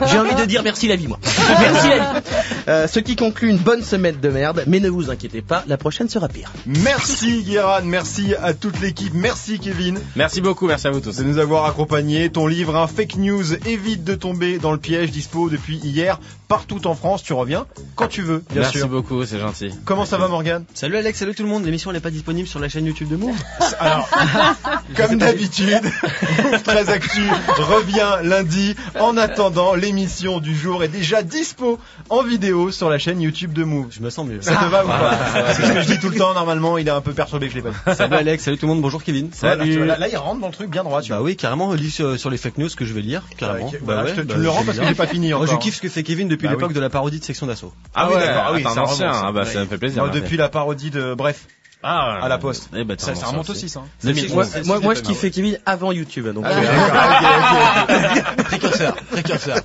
J'ai 0.07 0.19
envie 0.19 0.35
de 0.35 0.45
dire 0.45 0.63
merci 0.63 0.89
la 0.89 0.97
vie, 0.97 1.09
moi. 1.09 1.19
Merci 1.61 1.89
la 1.89 1.97
vie. 1.97 2.27
Euh, 2.69 2.87
ce 2.89 2.99
qui 3.01 3.17
conclut 3.17 3.49
une 3.51 3.59
bonne 3.59 3.83
semaine 3.83 4.19
de 4.21 4.29
merde, 4.29 4.65
mais 4.67 4.81
ne 4.81 4.89
vous 4.89 5.11
inquiétez 5.11 5.43
pas, 5.43 5.65
la 5.67 5.77
prochaine 5.77 6.09
sera 6.09 6.29
pire. 6.29 6.53
Merci 6.67 7.43
Guéran, 7.43 7.81
merci 7.85 8.35
à 8.43 8.55
toute 8.55 8.81
l'équipe, 8.81 9.13
merci 9.15 9.59
Kevin 9.59 9.99
Merci 10.17 10.41
beaucoup, 10.41 10.67
merci 10.67 10.87
à 10.87 10.91
vous 10.91 11.01
tous. 11.01 11.17
de 11.17 11.25
nous 11.25 11.39
avoir 11.39 11.65
accompagnés. 11.67 12.31
Ton 12.31 12.47
livre, 12.47 12.77
un 12.77 12.87
fake 12.87 13.17
news, 13.17 13.55
évite 13.67 14.05
de 14.05 14.15
tomber 14.15 14.59
dans 14.59 14.73
le 14.73 14.79
piège, 14.79 15.11
dispo 15.11 15.49
depuis 15.51 15.77
hier 15.77 16.19
partout 16.49 16.87
en 16.87 16.95
France. 16.95 17.23
Tu 17.23 17.33
reviens 17.33 17.67
quand 17.97 18.09
tu 18.09 18.23
veux, 18.23 18.43
bien 18.51 18.63
Merci 18.63 18.79
sûr. 18.79 18.89
beaucoup, 18.89 19.25
c'est 19.25 19.39
gentil. 19.41 19.71
Comment 19.85 20.05
ça 20.05 20.17
va 20.19 20.29
Morgane? 20.29 20.65
Salut 20.85 20.99
Alex, 20.99 21.19
salut 21.19 21.35
tout 21.35 21.43
le 21.43 21.49
monde. 21.49 21.65
L'émission 21.65 21.93
n'est 21.93 22.01
pas 22.01 22.11
disponible 22.11 22.47
sur 22.47 22.61
la 22.61 22.69
chaîne 22.69 22.85
YouTube 22.85 23.09
de 23.09 23.17
Move. 23.17 23.35
Alors, 23.81 24.07
comme 24.99 25.17
d'habitude, 25.17 25.81
Move 26.43 26.63
13 26.63 26.91
Actu 26.91 27.23
revient 27.57 28.19
lundi. 28.23 28.77
En 29.01 29.17
attendant, 29.17 29.75
l'émission 29.75 30.41
du 30.41 30.55
jour 30.55 30.85
est 30.85 30.89
déjà 30.89 31.23
dispo 31.23 31.79
en 32.11 32.23
vidéo 32.23 32.71
sur 32.71 32.91
la 32.91 32.99
chaîne 32.99 33.23
YouTube 33.23 33.55
de 33.55 33.65
Move. 33.65 33.87
Je 33.93 34.03
me 34.03 34.11
sens 34.11 34.27
mieux. 34.27 34.43
Ça 34.43 34.57
te 34.57 34.65
va 34.67 34.85
ou 34.85 34.89
pas 34.89 35.55
C'est 35.55 35.63
ce 35.63 35.73
que 35.73 35.81
je 35.81 35.87
dis 35.87 35.99
tout 35.99 36.11
le 36.11 36.19
temps, 36.19 36.35
normalement, 36.35 36.77
il 36.77 36.87
est 36.87 36.91
un 36.91 37.01
peu 37.01 37.15
perturbé 37.15 37.47
que 37.47 37.55
je 37.55 37.61
l'ai 37.61 37.63
pas 37.63 37.71
dit. 37.71 37.97
Salut 37.97 38.17
Alex, 38.17 38.45
salut 38.45 38.59
tout 38.59 38.67
le 38.67 38.75
monde. 38.75 38.83
Bonjour 38.83 39.03
Kevin. 39.03 39.31
Voilà, 39.41 39.65
vois, 39.65 39.87
là, 39.87 39.97
là, 39.97 40.09
il 40.09 40.19
rentre 40.19 40.43
dans 40.43 40.49
le 40.49 40.53
truc 40.53 40.69
bien 40.69 40.85
droit. 40.85 41.01
Tu 41.01 41.13
Bah 41.13 41.23
oui, 41.23 41.35
carrément, 41.35 41.73
lis 41.73 41.93
sur, 41.93 42.19
sur 42.19 42.29
les 42.29 42.37
fake 42.37 42.59
news 42.59 42.69
que 42.77 42.85
je 42.85 42.93
vais 42.93 43.01
lire, 43.01 43.23
carrément. 43.39 43.71
Bah 43.71 43.79
voilà, 43.85 44.03
ouais, 44.03 44.11
je 44.11 44.15
te- 44.17 44.21
tu 44.21 44.27
bah, 44.27 44.37
me 44.37 44.43
le 44.43 44.51
rends 44.51 44.65
parce 44.65 44.79
que 44.79 44.85
j'ai 44.85 44.95
pas 44.95 45.07
fini 45.07 45.33
Moi, 45.33 45.47
je 45.47 45.57
kiffe 45.57 45.77
ce 45.77 45.81
que 45.81 45.89
fait 45.89 46.03
Kevin 46.03 46.29
depuis 46.29 46.47
Bah 46.47 46.53
l'époque 46.53 46.69
oui. 46.69 46.75
de 46.75 46.81
la 46.81 46.91
parodie 46.91 47.21
de 47.21 47.25
Section 47.25 47.47
d'Assaut. 47.47 47.73
Ah 47.95 48.09
oui, 48.11 48.17
d'accord. 48.19 48.43
Ah 48.49 48.53
oui, 48.53 48.67
ancien, 48.67 49.11
ah 49.11 49.33
bah, 49.33 49.47
ça 49.47 49.61
me 49.61 49.65
fait 49.65 49.79
plaisir. 49.79 50.05
Merci. 50.05 50.21
depuis 50.21 50.37
la 50.37 50.51
parodie 50.51 50.74
de 50.75 51.15
Bref 51.15 51.47
Ah, 51.83 52.19
à 52.23 52.29
la 52.29 52.39
Poste. 52.39 52.71
Eh 52.75 52.85
ben, 52.85 52.97
Ça, 52.99 53.13
remonte 53.27 53.51
aussi, 53.51 53.69
ça. 53.69 53.81
hein. 53.81 53.89
Moi, 54.35 54.45
moi, 54.67 54.81
moi, 54.81 54.95
je 54.95 55.01
kiffais 55.03 55.31
Kevin 55.31 55.59
avant 55.67 55.93
YouTube. 55.93 56.27
Donc, 56.33 56.45
Ah 56.47 56.53
ok, 57.89 57.97
ok. 58.37 58.37
Précurseur, 58.45 58.95
précurseur. 59.11 59.59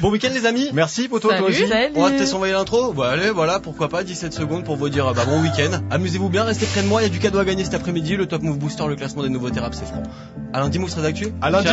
Bon 0.00 0.10
week-end 0.10 0.28
les 0.34 0.44
amis. 0.44 0.68
Merci 0.74 1.08
Poto, 1.08 1.28
toi 1.38 1.46
aussi. 1.48 1.62
On 1.94 2.02
va 2.02 2.10
peut-être 2.10 2.26
s'envoyer 2.28 2.52
l'intro 2.52 2.92
Bah 2.92 3.10
allez, 3.12 3.30
voilà, 3.30 3.60
pourquoi 3.60 3.88
pas, 3.88 4.04
17 4.04 4.32
secondes 4.34 4.62
pour 4.64 4.76
vous 4.76 4.88
dire 4.90 5.12
bah, 5.14 5.24
bon 5.24 5.40
week-end. 5.40 5.80
Amusez-vous 5.90 6.28
bien, 6.28 6.44
restez 6.44 6.66
près 6.66 6.82
de 6.82 6.86
moi, 6.86 7.00
il 7.00 7.04
y 7.04 7.06
a 7.06 7.10
du 7.10 7.18
cadeau 7.18 7.38
à 7.38 7.44
gagner 7.46 7.64
cet 7.64 7.72
après-midi, 7.74 8.14
le 8.16 8.26
Top 8.26 8.42
Move 8.42 8.58
Booster, 8.58 8.84
le 8.88 8.96
classement 8.96 9.22
des 9.22 9.30
nouveaux 9.30 9.48
thérapes, 9.50 9.74
c'est 9.74 9.86
franc. 9.86 10.02
À 10.52 10.60
lundi, 10.60 10.78
Move 10.78 10.90
très 10.90 11.04
actu. 11.06 11.28
À 11.40 11.48
lundi. 11.50 11.68